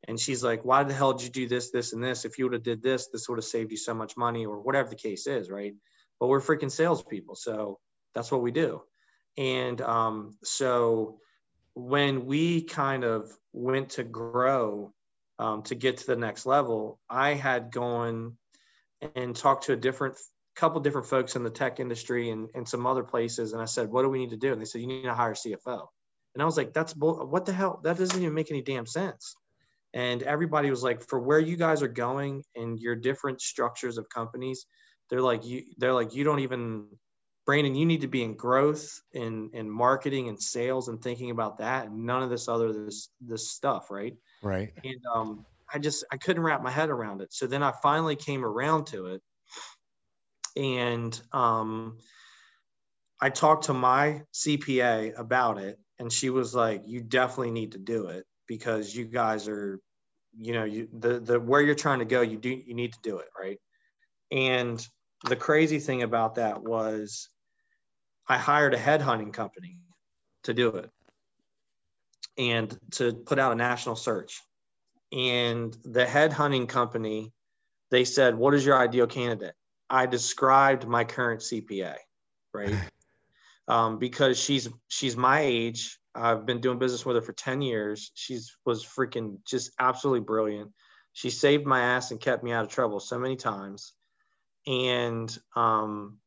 and 0.08 0.18
she's 0.18 0.42
like 0.42 0.64
why 0.64 0.82
the 0.82 0.94
hell 0.94 1.12
did 1.12 1.24
you 1.24 1.30
do 1.30 1.48
this 1.48 1.70
this 1.70 1.92
and 1.92 2.02
this 2.02 2.24
if 2.24 2.38
you 2.38 2.44
would 2.44 2.54
have 2.54 2.62
did 2.62 2.82
this 2.82 3.08
this 3.08 3.28
would 3.28 3.38
have 3.38 3.44
saved 3.44 3.70
you 3.70 3.76
so 3.76 3.94
much 3.94 4.16
money 4.16 4.46
or 4.46 4.60
whatever 4.60 4.88
the 4.88 4.96
case 4.96 5.26
is 5.26 5.50
right 5.50 5.74
but 6.22 6.28
we're 6.28 6.40
freaking 6.40 6.70
salespeople. 6.70 7.34
So 7.34 7.80
that's 8.14 8.30
what 8.30 8.42
we 8.42 8.52
do. 8.52 8.82
And 9.36 9.80
um, 9.80 10.36
so 10.44 11.18
when 11.74 12.26
we 12.26 12.62
kind 12.62 13.02
of 13.02 13.28
went 13.52 13.88
to 13.90 14.04
grow 14.04 14.94
um, 15.40 15.62
to 15.64 15.74
get 15.74 15.96
to 15.96 16.06
the 16.06 16.14
next 16.14 16.46
level, 16.46 17.00
I 17.10 17.34
had 17.34 17.72
gone 17.72 18.36
and 19.16 19.34
talked 19.34 19.64
to 19.64 19.72
a 19.72 19.76
different 19.76 20.14
couple 20.54 20.80
different 20.80 21.06
folks 21.06 21.36
in 21.36 21.44
the 21.44 21.50
tech 21.50 21.80
industry 21.80 22.30
and, 22.30 22.48
and 22.54 22.68
some 22.68 22.86
other 22.86 23.02
places. 23.02 23.52
And 23.52 23.62
I 23.62 23.66
said, 23.66 23.90
what 23.90 24.02
do 24.02 24.08
we 24.08 24.18
need 24.18 24.30
to 24.30 24.36
do? 24.36 24.52
And 24.52 24.60
they 24.60 24.66
said, 24.66 24.80
you 24.80 24.86
need 24.86 25.04
to 25.04 25.14
hire 25.14 25.32
a 25.32 25.34
CFO. 25.34 25.86
And 26.34 26.42
I 26.42 26.44
was 26.44 26.56
like, 26.56 26.72
that's 26.72 26.94
bull- 26.94 27.26
what 27.26 27.46
the 27.46 27.52
hell? 27.52 27.80
That 27.84 27.98
doesn't 27.98 28.20
even 28.20 28.34
make 28.34 28.50
any 28.50 28.62
damn 28.62 28.86
sense. 28.86 29.34
And 29.94 30.22
everybody 30.22 30.70
was 30.70 30.82
like, 30.82 31.02
for 31.02 31.18
where 31.18 31.38
you 31.38 31.56
guys 31.56 31.82
are 31.82 31.88
going 31.88 32.42
and 32.54 32.78
your 32.78 32.96
different 32.96 33.40
structures 33.40 33.98
of 33.98 34.08
companies, 34.08 34.66
they're 35.12 35.20
like 35.20 35.44
you 35.44 35.64
they're 35.76 35.92
like 35.92 36.14
you 36.14 36.24
don't 36.24 36.40
even 36.40 36.86
brandon 37.44 37.74
you 37.74 37.84
need 37.84 38.00
to 38.00 38.08
be 38.08 38.22
in 38.22 38.34
growth 38.34 38.98
in 39.12 39.50
in 39.52 39.68
marketing 39.68 40.28
and 40.28 40.40
sales 40.40 40.88
and 40.88 41.02
thinking 41.02 41.30
about 41.30 41.58
that 41.58 41.86
and 41.86 42.06
none 42.06 42.22
of 42.22 42.30
this 42.30 42.48
other 42.48 42.72
this 42.72 43.10
this 43.20 43.50
stuff 43.50 43.90
right 43.90 44.16
right 44.42 44.72
and 44.82 45.00
um 45.14 45.44
i 45.72 45.78
just 45.78 46.02
i 46.10 46.16
couldn't 46.16 46.42
wrap 46.42 46.62
my 46.62 46.70
head 46.70 46.88
around 46.88 47.20
it 47.20 47.30
so 47.30 47.46
then 47.46 47.62
i 47.62 47.70
finally 47.82 48.16
came 48.16 48.42
around 48.42 48.86
to 48.86 49.06
it 49.08 49.20
and 50.56 51.20
um 51.32 51.98
i 53.20 53.28
talked 53.30 53.64
to 53.64 53.74
my 53.74 54.22
cpa 54.34 55.18
about 55.18 55.58
it 55.58 55.78
and 55.98 56.12
she 56.12 56.30
was 56.30 56.54
like 56.54 56.82
you 56.86 57.00
definitely 57.00 57.50
need 57.50 57.72
to 57.72 57.78
do 57.78 58.06
it 58.06 58.24
because 58.46 58.94
you 58.94 59.04
guys 59.04 59.48
are 59.48 59.80
you 60.38 60.52
know 60.52 60.64
you 60.64 60.88
the 60.98 61.20
the 61.20 61.40
where 61.40 61.60
you're 61.60 61.74
trying 61.74 61.98
to 61.98 62.04
go 62.04 62.20
you 62.20 62.36
do 62.36 62.50
you 62.50 62.74
need 62.74 62.92
to 62.92 62.98
do 63.02 63.18
it 63.18 63.28
right 63.38 63.58
and 64.30 64.86
the 65.28 65.36
crazy 65.36 65.78
thing 65.78 66.02
about 66.02 66.36
that 66.36 66.62
was 66.62 67.28
I 68.28 68.38
hired 68.38 68.74
a 68.74 68.78
headhunting 68.78 69.32
company 69.32 69.78
to 70.44 70.54
do 70.54 70.68
it 70.68 70.90
and 72.38 72.76
to 72.92 73.12
put 73.12 73.38
out 73.38 73.52
a 73.52 73.56
national 73.56 73.96
search. 73.96 74.40
And 75.12 75.76
the 75.84 76.04
headhunting 76.04 76.68
company, 76.68 77.32
they 77.90 78.04
said, 78.04 78.34
What 78.34 78.54
is 78.54 78.64
your 78.64 78.78
ideal 78.78 79.06
candidate? 79.06 79.54
I 79.92 80.06
described 80.06 80.88
my 80.88 81.04
current 81.04 81.40
CPA, 81.40 81.94
right? 82.52 82.74
um, 83.68 83.98
because 83.98 84.40
she's 84.40 84.68
she's 84.88 85.16
my 85.16 85.40
age. 85.40 85.98
I've 86.14 86.44
been 86.44 86.60
doing 86.60 86.78
business 86.78 87.06
with 87.06 87.16
her 87.16 87.22
for 87.22 87.32
10 87.32 87.62
years. 87.62 88.10
She's 88.14 88.56
was 88.66 88.84
freaking 88.84 89.38
just 89.46 89.70
absolutely 89.78 90.20
brilliant. 90.20 90.72
She 91.12 91.30
saved 91.30 91.66
my 91.66 91.80
ass 91.80 92.10
and 92.10 92.20
kept 92.20 92.42
me 92.42 92.52
out 92.52 92.64
of 92.64 92.70
trouble 92.70 92.98
so 92.98 93.18
many 93.18 93.36
times 93.36 93.92
and 94.66 95.36
um, 95.56 96.18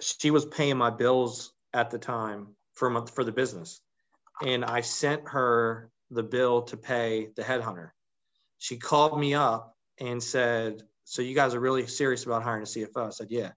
she 0.00 0.30
was 0.30 0.46
paying 0.46 0.76
my 0.76 0.90
bills 0.90 1.52
at 1.72 1.90
the 1.90 1.98
time 1.98 2.48
for 2.72 2.90
month 2.90 3.14
for 3.14 3.24
the 3.24 3.32
business, 3.32 3.80
and 4.44 4.64
I 4.64 4.80
sent 4.80 5.28
her 5.28 5.90
the 6.10 6.22
bill 6.22 6.62
to 6.62 6.76
pay 6.76 7.28
the 7.36 7.42
headhunter. 7.42 7.90
She 8.58 8.76
called 8.76 9.18
me 9.18 9.34
up 9.34 9.76
and 9.98 10.22
said, 10.22 10.82
"So 11.06 11.22
you 11.22 11.34
guys 11.34 11.54
are 11.54 11.60
really 11.60 11.86
serious 11.86 12.24
about 12.26 12.42
hiring 12.42 12.62
a 12.62 12.66
CFO?" 12.66 13.06
I 13.06 13.10
said, 13.10 13.30
"Yeah." 13.30 13.52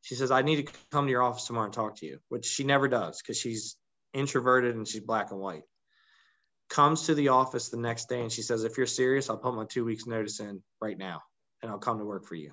She 0.00 0.14
says, 0.14 0.30
"I 0.30 0.42
need 0.42 0.66
to 0.66 0.72
come 0.90 1.06
to 1.06 1.10
your 1.10 1.22
office 1.22 1.46
tomorrow 1.46 1.66
and 1.66 1.74
talk 1.74 1.96
to 1.96 2.06
you," 2.06 2.18
which 2.28 2.46
she 2.46 2.64
never 2.64 2.88
does 2.88 3.20
because 3.20 3.38
she's 3.38 3.76
introverted 4.14 4.74
and 4.74 4.88
she's 4.88 5.02
black 5.02 5.30
and 5.30 5.40
white. 5.40 5.64
Comes 6.68 7.06
to 7.06 7.14
the 7.14 7.28
office 7.28 7.68
the 7.68 7.76
next 7.76 8.08
day 8.08 8.22
and 8.22 8.32
she 8.32 8.42
says, 8.42 8.64
"If 8.64 8.78
you're 8.78 8.86
serious, 8.86 9.28
I'll 9.28 9.36
put 9.36 9.54
my 9.54 9.66
two 9.66 9.84
weeks 9.84 10.06
notice 10.06 10.40
in 10.40 10.62
right 10.80 10.96
now, 10.96 11.22
and 11.62 11.70
I'll 11.70 11.78
come 11.78 11.98
to 11.98 12.04
work 12.04 12.24
for 12.24 12.34
you." 12.34 12.52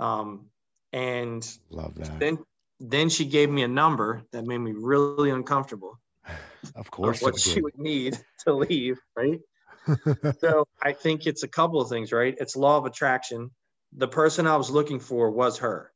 Um, 0.00 0.50
and 0.92 1.46
love 1.70 1.94
that. 1.96 2.18
Then 2.18 2.38
then 2.80 3.08
she 3.08 3.24
gave 3.26 3.50
me 3.50 3.62
a 3.62 3.68
number 3.68 4.22
that 4.32 4.46
made 4.46 4.58
me 4.58 4.72
really 4.72 5.30
uncomfortable. 5.30 5.98
Of 6.74 6.90
course, 6.90 7.18
of 7.18 7.22
what 7.22 7.40
she 7.40 7.60
would 7.60 7.78
need 7.78 8.18
to 8.44 8.52
leave, 8.52 8.98
right? 9.16 9.40
so 10.40 10.66
I 10.82 10.92
think 10.92 11.26
it's 11.26 11.42
a 11.42 11.48
couple 11.48 11.80
of 11.80 11.88
things, 11.88 12.12
right? 12.12 12.36
It's 12.38 12.56
law 12.56 12.78
of 12.78 12.84
attraction. 12.84 13.50
The 13.96 14.08
person 14.08 14.46
I 14.46 14.56
was 14.56 14.70
looking 14.70 15.00
for 15.00 15.30
was 15.30 15.58
her, 15.58 15.92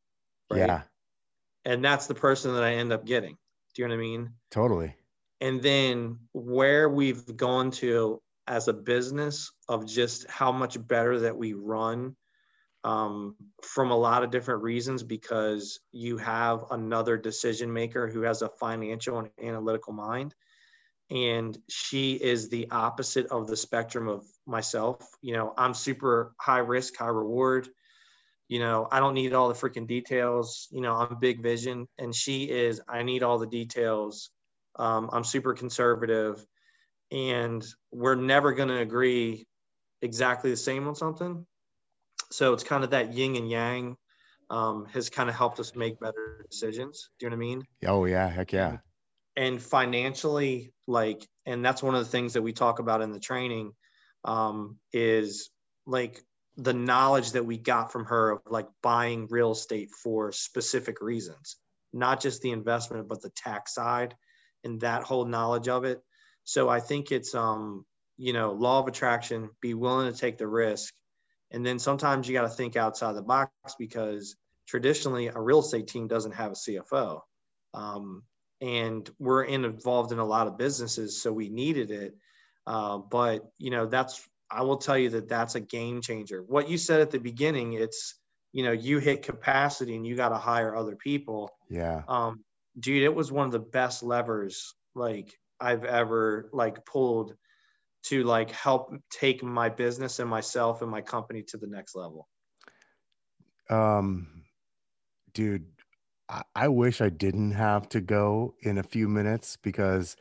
right? 0.50 0.58
Yeah. 0.58 0.82
And 1.64 1.84
that's 1.84 2.06
the 2.06 2.14
person 2.14 2.54
that 2.54 2.64
I 2.64 2.74
end 2.74 2.92
up 2.92 3.04
getting. 3.04 3.36
Do 3.74 3.82
you 3.82 3.88
know 3.88 3.94
what 3.94 4.00
I 4.00 4.04
mean? 4.04 4.30
Totally. 4.50 4.96
And 5.40 5.62
then 5.62 6.18
where 6.32 6.88
we've 6.88 7.36
gone 7.36 7.70
to 7.72 8.20
as 8.46 8.68
a 8.68 8.72
business 8.72 9.52
of 9.68 9.86
just 9.86 10.28
how 10.28 10.52
much 10.52 10.84
better 10.86 11.20
that 11.20 11.36
we 11.36 11.52
run 11.52 12.16
um, 12.84 13.36
from 13.62 13.90
a 13.90 13.96
lot 13.96 14.24
of 14.24 14.30
different 14.30 14.62
reasons 14.62 15.02
because 15.02 15.80
you 15.92 16.16
have 16.18 16.64
another 16.70 17.16
decision 17.16 17.72
maker 17.72 18.08
who 18.08 18.22
has 18.22 18.42
a 18.42 18.48
financial 18.48 19.18
and 19.18 19.30
analytical 19.40 19.92
mind 19.92 20.34
and 21.12 21.58
she 21.68 22.14
is 22.14 22.48
the 22.48 22.70
opposite 22.70 23.26
of 23.26 23.46
the 23.46 23.56
spectrum 23.56 24.08
of 24.08 24.24
myself. 24.46 25.06
You 25.20 25.34
know 25.34 25.52
i'm 25.56 25.74
super 25.74 26.34
high 26.40 26.58
risk 26.58 26.96
high 26.96 27.06
reward. 27.06 27.68
You 28.48 28.60
know 28.60 28.88
i 28.90 28.98
don't 28.98 29.14
need 29.14 29.34
all 29.34 29.48
the 29.48 29.54
freaking 29.54 29.86
details. 29.86 30.68
You 30.70 30.80
know 30.80 30.94
i'm 30.94 31.18
big 31.20 31.42
vision 31.42 31.86
and 31.98 32.14
she 32.14 32.44
is 32.44 32.80
i 32.88 33.02
need 33.02 33.22
all 33.22 33.38
the 33.38 33.46
details. 33.46 34.30
Um, 34.76 35.10
i'm 35.12 35.24
super 35.24 35.52
conservative 35.52 36.44
and 37.10 37.62
we're 37.92 38.14
never 38.14 38.52
going 38.52 38.70
to 38.70 38.78
agree 38.78 39.46
exactly 40.00 40.50
the 40.50 40.56
same 40.56 40.88
on 40.88 40.94
something. 40.94 41.46
So 42.30 42.54
it's 42.54 42.64
kind 42.64 42.84
of 42.84 42.90
that 42.90 43.12
yin 43.12 43.36
and 43.36 43.50
yang 43.50 43.96
um, 44.48 44.86
has 44.94 45.10
kind 45.10 45.28
of 45.28 45.36
helped 45.36 45.60
us 45.60 45.76
make 45.76 46.00
better 46.00 46.46
decisions. 46.50 47.10
Do 47.18 47.26
you 47.26 47.30
know 47.30 47.36
what 47.36 47.42
i 47.42 47.46
mean? 47.46 47.62
Oh 47.86 48.06
yeah. 48.06 48.28
Heck 48.30 48.54
yeah 48.54 48.78
and 49.36 49.62
financially 49.62 50.72
like 50.86 51.26
and 51.46 51.64
that's 51.64 51.82
one 51.82 51.94
of 51.94 52.04
the 52.04 52.10
things 52.10 52.34
that 52.34 52.42
we 52.42 52.52
talk 52.52 52.78
about 52.78 53.02
in 53.02 53.12
the 53.12 53.20
training 53.20 53.72
um, 54.24 54.76
is 54.92 55.50
like 55.86 56.20
the 56.56 56.74
knowledge 56.74 57.32
that 57.32 57.46
we 57.46 57.58
got 57.58 57.90
from 57.90 58.04
her 58.04 58.32
of 58.32 58.40
like 58.48 58.68
buying 58.82 59.26
real 59.30 59.52
estate 59.52 59.90
for 59.90 60.32
specific 60.32 61.00
reasons 61.00 61.56
not 61.92 62.20
just 62.20 62.42
the 62.42 62.50
investment 62.50 63.08
but 63.08 63.22
the 63.22 63.30
tax 63.30 63.74
side 63.74 64.14
and 64.64 64.80
that 64.80 65.02
whole 65.02 65.24
knowledge 65.24 65.68
of 65.68 65.84
it. 65.84 66.00
So 66.44 66.68
i 66.68 66.80
think 66.80 67.12
it's 67.12 67.34
um 67.34 67.84
you 68.16 68.32
know 68.32 68.52
law 68.52 68.80
of 68.80 68.88
attraction 68.88 69.50
be 69.60 69.74
willing 69.74 70.12
to 70.12 70.18
take 70.18 70.38
the 70.38 70.46
risk. 70.46 70.92
And 71.50 71.66
then 71.66 71.78
sometimes 71.78 72.26
you 72.26 72.32
got 72.32 72.42
to 72.42 72.48
think 72.48 72.76
outside 72.76 73.12
the 73.12 73.22
box 73.22 73.50
because 73.78 74.36
traditionally 74.66 75.26
a 75.26 75.38
real 75.38 75.60
estate 75.60 75.86
team 75.86 76.08
doesn't 76.08 76.32
have 76.32 76.52
a 76.52 76.54
cfo 76.54 77.20
um, 77.74 78.22
and 78.62 79.10
we're 79.18 79.42
in, 79.42 79.64
involved 79.64 80.12
in 80.12 80.20
a 80.20 80.24
lot 80.24 80.46
of 80.46 80.56
businesses, 80.56 81.20
so 81.20 81.32
we 81.32 81.48
needed 81.48 81.90
it. 81.90 82.14
Uh, 82.66 82.98
but 82.98 83.50
you 83.58 83.70
know, 83.70 83.86
that's 83.86 84.26
I 84.50 84.62
will 84.62 84.76
tell 84.76 84.96
you 84.96 85.10
that 85.10 85.28
that's 85.28 85.56
a 85.56 85.60
game 85.60 86.00
changer. 86.00 86.44
What 86.46 86.70
you 86.70 86.78
said 86.78 87.00
at 87.00 87.10
the 87.10 87.18
beginning, 87.18 87.74
it's 87.74 88.14
you 88.52 88.62
know, 88.62 88.72
you 88.72 88.98
hit 88.98 89.22
capacity 89.22 89.96
and 89.96 90.06
you 90.06 90.14
got 90.14 90.28
to 90.28 90.36
hire 90.36 90.76
other 90.76 90.94
people. 90.94 91.50
Yeah. 91.68 92.02
Um, 92.06 92.44
dude, 92.78 93.02
it 93.02 93.14
was 93.14 93.32
one 93.32 93.46
of 93.46 93.52
the 93.52 93.58
best 93.58 94.02
levers 94.02 94.74
like 94.94 95.34
I've 95.58 95.84
ever 95.84 96.50
like 96.52 96.84
pulled 96.84 97.34
to 98.04 98.24
like 98.24 98.50
help 98.50 98.94
take 99.10 99.42
my 99.42 99.70
business 99.70 100.18
and 100.18 100.28
myself 100.28 100.82
and 100.82 100.90
my 100.90 101.00
company 101.00 101.42
to 101.48 101.56
the 101.56 101.66
next 101.66 101.96
level. 101.96 102.28
Um, 103.70 104.44
dude, 105.32 105.66
I, 106.54 106.68
wish 106.68 107.00
I 107.00 107.08
didn't 107.08 107.52
have 107.52 107.88
to 107.90 108.00
go 108.00 108.54
in 108.60 108.78
a 108.78 108.82
few 108.82 109.08
minutes 109.08 109.56
because 109.62 110.16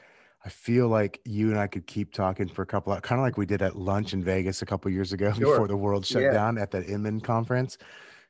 I 0.45 0.49
feel 0.49 0.88
like 0.88 1.22
you 1.26 1.49
and 1.49 1.59
I 1.59 1.68
could 1.68 1.88
keep 1.88 2.14
talking 2.14 2.47
for 2.47 2.62
a 2.64 2.66
couple 2.66 2.93
of 2.93 3.01
kind 3.01 3.20
of 3.20 3.24
like 3.24 3.38
we 3.38 3.45
did 3.45 3.62
at 3.62 3.76
lunch 3.76 4.14
in 4.14 4.24
Vegas 4.24 4.62
a 4.62 4.66
couple 4.66 4.91
years 4.91 5.14
ago 5.14 5.32
sure. 5.38 5.51
before 5.51 5.68
the 5.68 5.78
world 5.78 6.05
shut 6.05 6.24
yeah. 6.24 6.32
down 6.32 6.57
at 6.57 6.72
that 6.72 6.88
Inman 6.88 7.22
conference. 7.22 7.78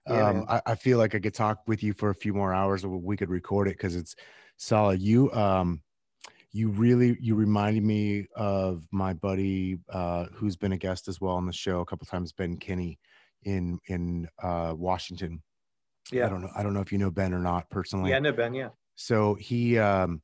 Yeah, 0.07 0.29
um, 0.29 0.45
I, 0.49 0.61
I, 0.65 0.75
feel 0.75 0.97
like 0.97 1.13
I 1.13 1.19
could 1.19 1.35
talk 1.35 1.59
with 1.67 1.83
you 1.83 1.93
for 1.93 2.09
a 2.09 2.15
few 2.15 2.33
more 2.33 2.53
hours. 2.53 2.83
We 2.85 3.15
could 3.15 3.29
record 3.29 3.67
it 3.67 3.77
because 3.77 3.95
it's 3.95 4.15
solid. 4.57 4.99
You, 4.99 5.31
um, 5.31 5.81
you 6.51 6.69
really 6.69 7.17
you 7.21 7.35
reminded 7.35 7.83
me 7.83 8.27
of 8.35 8.85
my 8.91 9.13
buddy 9.13 9.77
uh, 9.89 10.25
who's 10.33 10.55
been 10.55 10.73
a 10.73 10.77
guest 10.77 11.07
as 11.07 11.21
well 11.21 11.35
on 11.35 11.45
the 11.45 11.53
show 11.53 11.81
a 11.81 11.85
couple 11.85 12.05
times, 12.07 12.33
Ben 12.33 12.57
Kinney 12.57 12.99
in 13.43 13.79
in 13.87 14.27
uh, 14.41 14.73
Washington. 14.75 15.41
Yeah. 16.11 16.25
I 16.25 16.29
don't 16.29 16.41
know. 16.41 16.51
I 16.55 16.63
don't 16.63 16.73
know 16.73 16.81
if 16.81 16.91
you 16.91 16.97
know 16.97 17.11
Ben 17.11 17.33
or 17.33 17.39
not 17.39 17.69
personally. 17.69 18.11
Yeah, 18.11 18.17
I 18.17 18.19
know 18.19 18.31
Ben. 18.31 18.53
Yeah. 18.53 18.69
So 18.95 19.35
he 19.35 19.77
um 19.77 20.21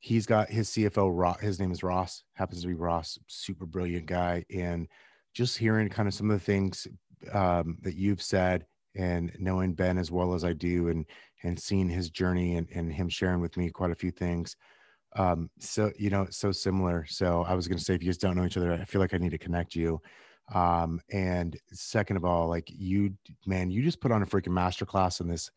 he's 0.00 0.26
got 0.26 0.48
his 0.48 0.70
CFO. 0.70 1.10
Ross, 1.12 1.40
His 1.40 1.58
name 1.58 1.72
is 1.72 1.82
Ross. 1.82 2.22
Happens 2.34 2.62
to 2.62 2.68
be 2.68 2.74
Ross. 2.74 3.18
Super 3.26 3.66
brilliant 3.66 4.06
guy. 4.06 4.44
And 4.54 4.88
just 5.34 5.58
hearing 5.58 5.88
kind 5.88 6.08
of 6.08 6.14
some 6.14 6.30
of 6.30 6.38
the 6.38 6.44
things 6.44 6.86
um, 7.32 7.78
that 7.82 7.96
you've 7.96 8.22
said 8.22 8.66
and 8.94 9.32
knowing 9.38 9.74
Ben 9.74 9.98
as 9.98 10.10
well 10.10 10.32
as 10.32 10.44
I 10.44 10.52
do, 10.52 10.88
and 10.88 11.04
and 11.42 11.58
seeing 11.58 11.88
his 11.88 12.10
journey 12.10 12.56
and, 12.56 12.68
and 12.74 12.92
him 12.92 13.08
sharing 13.08 13.40
with 13.40 13.56
me 13.56 13.70
quite 13.70 13.90
a 13.90 13.96
few 13.96 14.10
things. 14.10 14.56
Um, 15.16 15.50
so 15.58 15.92
you 15.98 16.10
know, 16.10 16.26
so 16.30 16.52
similar. 16.52 17.04
So 17.06 17.42
I 17.42 17.54
was 17.54 17.68
going 17.68 17.78
to 17.78 17.84
say, 17.84 17.94
if 17.94 18.02
you 18.02 18.08
guys 18.08 18.18
don't 18.18 18.36
know 18.36 18.44
each 18.44 18.56
other, 18.56 18.72
I 18.72 18.84
feel 18.84 19.00
like 19.00 19.14
I 19.14 19.18
need 19.18 19.30
to 19.30 19.38
connect 19.38 19.74
you. 19.74 20.00
Um, 20.54 21.00
and 21.10 21.56
second 21.72 22.16
of 22.16 22.24
all, 22.24 22.48
like 22.48 22.70
you, 22.70 23.14
man, 23.46 23.70
you 23.70 23.82
just 23.82 24.00
put 24.00 24.12
on 24.12 24.22
a 24.22 24.26
freaking 24.26 24.48
masterclass 24.48 25.20
in 25.20 25.28
this, 25.28 25.50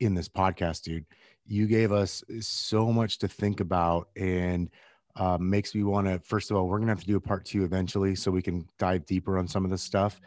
in 0.00 0.14
this 0.14 0.28
podcast, 0.28 0.82
dude. 0.82 1.04
You 1.46 1.66
gave 1.66 1.92
us 1.92 2.22
so 2.40 2.92
much 2.92 3.18
to 3.18 3.28
think 3.28 3.60
about 3.60 4.08
and 4.16 4.70
uh, 5.16 5.36
makes 5.38 5.74
me 5.74 5.82
want 5.82 6.06
to, 6.06 6.20
first 6.20 6.50
of 6.50 6.56
all, 6.56 6.68
we're 6.68 6.78
going 6.78 6.86
to 6.86 6.92
have 6.92 7.00
to 7.00 7.06
do 7.06 7.16
a 7.16 7.20
part 7.20 7.44
two 7.44 7.64
eventually 7.64 8.14
so 8.14 8.30
we 8.30 8.42
can 8.42 8.66
dive 8.78 9.04
deeper 9.06 9.38
on 9.38 9.48
some 9.48 9.64
of 9.64 9.70
this 9.70 9.82
stuff 9.82 10.20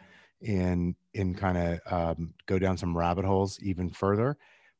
and, 0.46 0.94
and 1.14 1.36
kind 1.36 1.58
of 1.58 1.92
um, 1.92 2.34
go 2.46 2.58
down 2.58 2.76
some 2.76 2.96
rabbit 2.96 3.24
holes 3.24 3.58
even 3.62 3.88
further. 3.90 4.36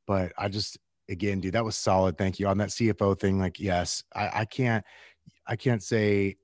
But 0.07 0.33
I 0.39 0.49
just, 0.49 0.79
again, 1.09 1.41
dude, 1.41 1.55
that 1.55 1.65
was 1.65 1.77
solid. 1.77 2.19
Thank 2.19 2.39
you 2.39 2.47
on 2.47 2.59
that 2.59 2.69
CFO 2.69 3.19
thing. 3.19 3.39
Like, 3.39 3.59
yes, 3.59 4.05
I, 4.15 4.41
I 4.41 4.45
can't, 4.45 4.85
I 5.47 5.57
can't 5.57 5.83
say 5.83 6.37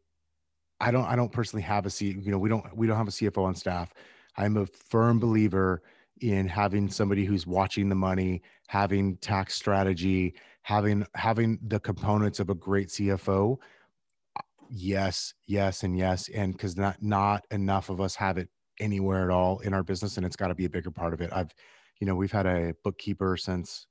I 0.81 0.91
don't 0.91 1.05
I 1.05 1.17
don't 1.17 1.33
personally 1.33 1.63
have 1.63 1.87
a 1.87 1.91
C, 1.91 2.17
you 2.21 2.31
know, 2.31 2.39
we 2.39 2.49
don't 2.49 2.65
we 2.77 2.87
don't 2.87 2.97
have 2.97 3.09
a 3.09 3.13
CFO 3.13 3.45
on 3.45 3.55
staff. 3.55 3.93
I'm 4.37 4.57
a 4.57 4.67
firm 4.67 5.19
believer 5.19 5.83
in 6.21 6.47
having 6.47 6.89
somebody 6.89 7.25
who's 7.25 7.47
watching 7.47 7.89
the 7.89 7.95
money, 7.95 8.43
having 8.69 9.17
tax 9.19 9.55
strategy, 9.55 10.35
having 10.63 11.07
having 11.15 11.59
the 11.67 11.81
components 11.81 12.41
of 12.41 12.51
a 12.51 12.55
great 12.55 12.89
CFO. 12.89 13.59
Yes, 14.71 15.35
yes, 15.47 15.83
and 15.83 15.99
yes, 15.99 16.29
and 16.29 16.53
because 16.53 16.77
not 16.77 17.03
not 17.03 17.45
enough 17.51 17.91
of 17.91 18.01
us 18.01 18.15
have 18.15 18.39
it 18.39 18.49
anywhere 18.79 19.25
at 19.25 19.31
all 19.31 19.59
in 19.61 19.75
our 19.75 19.83
business, 19.83 20.17
and 20.17 20.25
it's 20.25 20.37
got 20.37 20.49
to 20.49 20.55
be 20.55 20.65
a 20.65 20.71
bigger 20.71 20.91
part 20.91 21.13
of 21.13 21.21
it. 21.21 21.31
I've, 21.33 21.53
you 22.01 22.07
know, 22.07 22.15
we've 22.15 22.33
had 22.33 22.47
a 22.47 22.75
bookkeeper 22.85 23.37
since, 23.37 23.87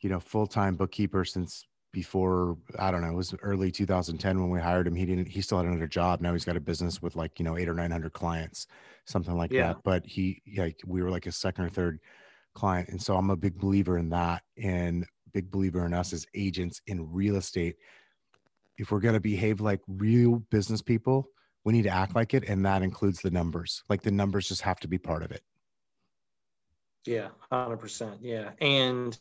you 0.00 0.10
know, 0.10 0.20
full 0.20 0.46
time 0.46 0.76
bookkeeper 0.76 1.24
since 1.24 1.66
before 1.94 2.58
I 2.78 2.90
don't 2.90 3.00
know, 3.00 3.08
it 3.08 3.14
was 3.14 3.34
early 3.40 3.70
2010 3.70 4.40
when 4.40 4.50
we 4.50 4.60
hired 4.60 4.86
him. 4.86 4.96
He 4.96 5.06
didn't, 5.06 5.28
he 5.28 5.40
still 5.40 5.58
had 5.58 5.66
another 5.66 5.86
job. 5.86 6.20
Now 6.20 6.32
he's 6.32 6.44
got 6.44 6.56
a 6.56 6.60
business 6.60 7.00
with 7.00 7.16
like, 7.16 7.38
you 7.38 7.44
know, 7.44 7.56
eight 7.56 7.68
or 7.68 7.74
900 7.74 8.12
clients, 8.12 8.66
something 9.06 9.34
like 9.34 9.52
yeah. 9.52 9.68
that. 9.68 9.78
But 9.84 10.04
he, 10.04 10.42
like, 10.56 10.80
we 10.84 11.02
were 11.02 11.10
like 11.10 11.26
a 11.26 11.32
second 11.32 11.64
or 11.64 11.68
third 11.70 12.00
client. 12.52 12.88
And 12.90 13.00
so 13.00 13.16
I'm 13.16 13.30
a 13.30 13.36
big 13.36 13.58
believer 13.58 13.96
in 13.96 14.10
that 14.10 14.42
and 14.60 15.06
big 15.32 15.50
believer 15.50 15.86
in 15.86 15.94
us 15.94 16.12
as 16.12 16.26
agents 16.34 16.82
in 16.86 17.10
real 17.12 17.36
estate. 17.36 17.76
If 18.76 18.90
we're 18.90 19.00
going 19.00 19.14
to 19.14 19.20
behave 19.20 19.60
like 19.60 19.80
real 19.86 20.40
business 20.50 20.82
people, 20.82 21.28
we 21.62 21.72
need 21.72 21.84
to 21.84 21.90
act 21.90 22.16
like 22.16 22.34
it. 22.34 22.48
And 22.48 22.66
that 22.66 22.82
includes 22.82 23.20
the 23.20 23.30
numbers. 23.30 23.84
Like 23.88 24.02
the 24.02 24.10
numbers 24.10 24.48
just 24.48 24.62
have 24.62 24.80
to 24.80 24.88
be 24.88 24.98
part 24.98 25.22
of 25.22 25.30
it. 25.30 25.42
Yeah, 27.06 27.28
100%. 27.52 28.18
Yeah. 28.20 28.50
And 28.60 29.16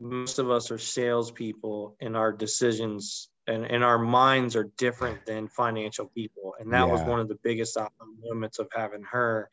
most 0.00 0.38
of 0.38 0.50
us 0.50 0.70
are 0.70 0.78
salespeople 0.78 1.96
and 2.00 2.16
our 2.16 2.32
decisions 2.32 3.28
and, 3.46 3.64
and 3.64 3.82
our 3.82 3.98
minds 3.98 4.54
are 4.54 4.70
different 4.78 5.24
than 5.26 5.48
financial 5.48 6.06
people. 6.06 6.54
And 6.60 6.72
that 6.72 6.86
yeah. 6.86 6.92
was 6.92 7.02
one 7.02 7.20
of 7.20 7.28
the 7.28 7.38
biggest 7.42 7.76
moments 8.22 8.58
of 8.58 8.68
having 8.74 9.02
her 9.02 9.50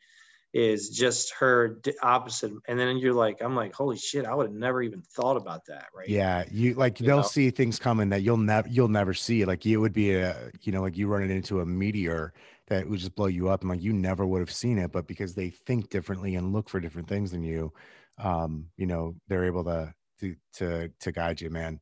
is 0.52 0.90
just 0.90 1.32
her 1.38 1.80
opposite. 2.02 2.52
And 2.66 2.78
then 2.78 2.98
you're 2.98 3.14
like, 3.14 3.40
I'm 3.40 3.54
like, 3.54 3.72
holy 3.72 3.96
shit, 3.96 4.24
I 4.24 4.34
would 4.34 4.46
have 4.46 4.54
never 4.54 4.82
even 4.82 5.00
thought 5.00 5.36
about 5.36 5.64
that. 5.66 5.86
Right. 5.94 6.08
Yeah. 6.08 6.44
You 6.50 6.74
like, 6.74 7.00
you 7.00 7.06
they'll 7.06 7.18
know? 7.18 7.22
see 7.22 7.50
things 7.50 7.78
coming 7.78 8.08
that 8.08 8.22
you'll 8.22 8.36
never, 8.36 8.68
you'll 8.68 8.88
never 8.88 9.14
see. 9.14 9.44
Like 9.44 9.64
it 9.66 9.76
would 9.76 9.92
be 9.92 10.14
a, 10.14 10.50
you 10.62 10.72
know, 10.72 10.82
like 10.82 10.96
you 10.96 11.06
running 11.06 11.30
into 11.30 11.60
a 11.60 11.66
meteor 11.66 12.32
that 12.66 12.88
would 12.88 12.98
just 12.98 13.14
blow 13.14 13.26
you 13.26 13.48
up 13.48 13.60
and 13.60 13.70
like 13.70 13.82
you 13.82 13.92
never 13.92 14.26
would 14.26 14.40
have 14.40 14.52
seen 14.52 14.78
it, 14.78 14.92
but 14.92 15.06
because 15.06 15.34
they 15.34 15.50
think 15.50 15.88
differently 15.88 16.34
and 16.36 16.52
look 16.52 16.68
for 16.68 16.80
different 16.80 17.08
things 17.08 17.30
than 17.30 17.42
you, 17.42 17.72
um, 18.18 18.66
you 18.76 18.86
know, 18.86 19.14
they're 19.28 19.46
able 19.46 19.64
to 19.64 19.92
to 20.20 20.36
to 20.54 20.90
to 21.00 21.12
guide 21.12 21.40
you, 21.40 21.50
man. 21.50 21.80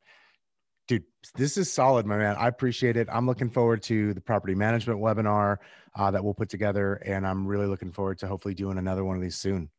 Dude, 0.86 1.04
this 1.34 1.58
is 1.58 1.70
solid, 1.70 2.06
my 2.06 2.16
man. 2.16 2.36
I 2.36 2.48
appreciate 2.48 2.96
it. 2.96 3.08
I'm 3.12 3.26
looking 3.26 3.50
forward 3.50 3.82
to 3.84 4.14
the 4.14 4.20
property 4.20 4.54
management 4.54 5.00
webinar 5.00 5.58
uh, 5.94 6.10
that 6.10 6.24
we'll 6.24 6.34
put 6.34 6.48
together, 6.48 6.94
and 6.94 7.26
I'm 7.26 7.46
really 7.46 7.66
looking 7.66 7.92
forward 7.92 8.18
to 8.20 8.26
hopefully 8.26 8.54
doing 8.54 8.78
another 8.78 9.04
one 9.04 9.16
of 9.16 9.22
these 9.22 9.36
soon. 9.36 9.70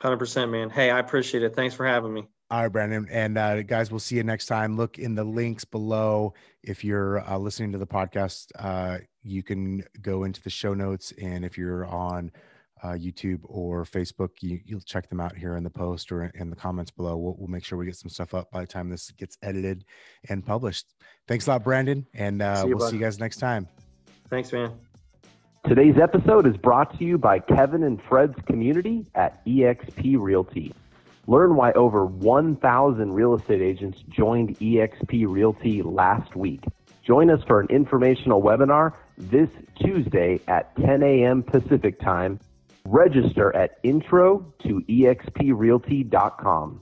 Hundred 0.00 0.18
percent, 0.18 0.50
man. 0.50 0.68
Hey, 0.68 0.90
I 0.90 0.98
appreciate 0.98 1.42
it. 1.42 1.54
Thanks 1.54 1.74
for 1.74 1.86
having 1.86 2.12
me. 2.12 2.26
All 2.50 2.60
right, 2.60 2.68
Brandon. 2.68 3.06
And 3.10 3.38
uh, 3.38 3.62
guys, 3.62 3.90
we'll 3.90 3.98
see 3.98 4.16
you 4.16 4.24
next 4.24 4.44
time. 4.44 4.76
Look 4.76 4.98
in 4.98 5.14
the 5.14 5.24
links 5.24 5.64
below. 5.64 6.34
If 6.62 6.84
you're 6.84 7.26
uh, 7.26 7.38
listening 7.38 7.72
to 7.72 7.78
the 7.78 7.86
podcast, 7.86 8.48
uh, 8.58 8.98
you 9.22 9.42
can 9.42 9.84
go 10.02 10.24
into 10.24 10.42
the 10.42 10.50
show 10.50 10.74
notes. 10.74 11.14
And 11.22 11.46
if 11.46 11.56
you're 11.56 11.86
on 11.86 12.30
uh, 12.82 12.88
YouTube 12.88 13.40
or 13.44 13.84
Facebook, 13.84 14.30
you, 14.40 14.60
will 14.70 14.80
check 14.80 15.08
them 15.08 15.20
out 15.20 15.36
here 15.36 15.56
in 15.56 15.62
the 15.62 15.70
post 15.70 16.10
or 16.10 16.24
in 16.34 16.50
the 16.50 16.56
comments 16.56 16.90
below. 16.90 17.16
We'll, 17.16 17.36
we'll, 17.38 17.48
make 17.48 17.64
sure 17.64 17.78
we 17.78 17.86
get 17.86 17.96
some 17.96 18.08
stuff 18.08 18.34
up 18.34 18.50
by 18.50 18.62
the 18.62 18.66
time 18.66 18.88
this 18.88 19.10
gets 19.12 19.38
edited 19.42 19.84
and 20.28 20.44
published. 20.44 20.86
Thanks 21.28 21.46
a 21.46 21.50
lot, 21.50 21.64
Brandon. 21.64 22.06
And 22.14 22.42
uh, 22.42 22.56
see 22.56 22.68
you, 22.68 22.76
we'll 22.76 22.86
bud. 22.86 22.90
see 22.90 22.96
you 22.96 23.02
guys 23.02 23.18
next 23.18 23.36
time. 23.36 23.68
Thanks, 24.28 24.52
man. 24.52 24.72
Today's 25.68 25.96
episode 26.02 26.46
is 26.48 26.56
brought 26.56 26.98
to 26.98 27.04
you 27.04 27.18
by 27.18 27.38
Kevin 27.38 27.84
and 27.84 28.00
Fred's 28.08 28.34
community 28.46 29.06
at 29.14 29.44
eXp 29.46 30.18
Realty. 30.18 30.74
Learn 31.28 31.54
why 31.54 31.70
over 31.72 32.04
1,000 32.04 33.12
real 33.12 33.34
estate 33.36 33.62
agents 33.62 34.00
joined 34.08 34.58
eXp 34.58 35.24
Realty 35.28 35.82
last 35.82 36.34
week. 36.34 36.64
Join 37.06 37.30
us 37.30 37.40
for 37.46 37.60
an 37.60 37.68
informational 37.68 38.42
webinar 38.42 38.94
this 39.16 39.50
Tuesday 39.76 40.40
at 40.48 40.74
10 40.76 41.04
a.m. 41.04 41.44
Pacific 41.44 42.00
Time 42.00 42.40
Register 42.84 43.54
at 43.54 43.78
intro 43.82 44.52
to 44.64 44.82
exprealty.com. 44.88 46.80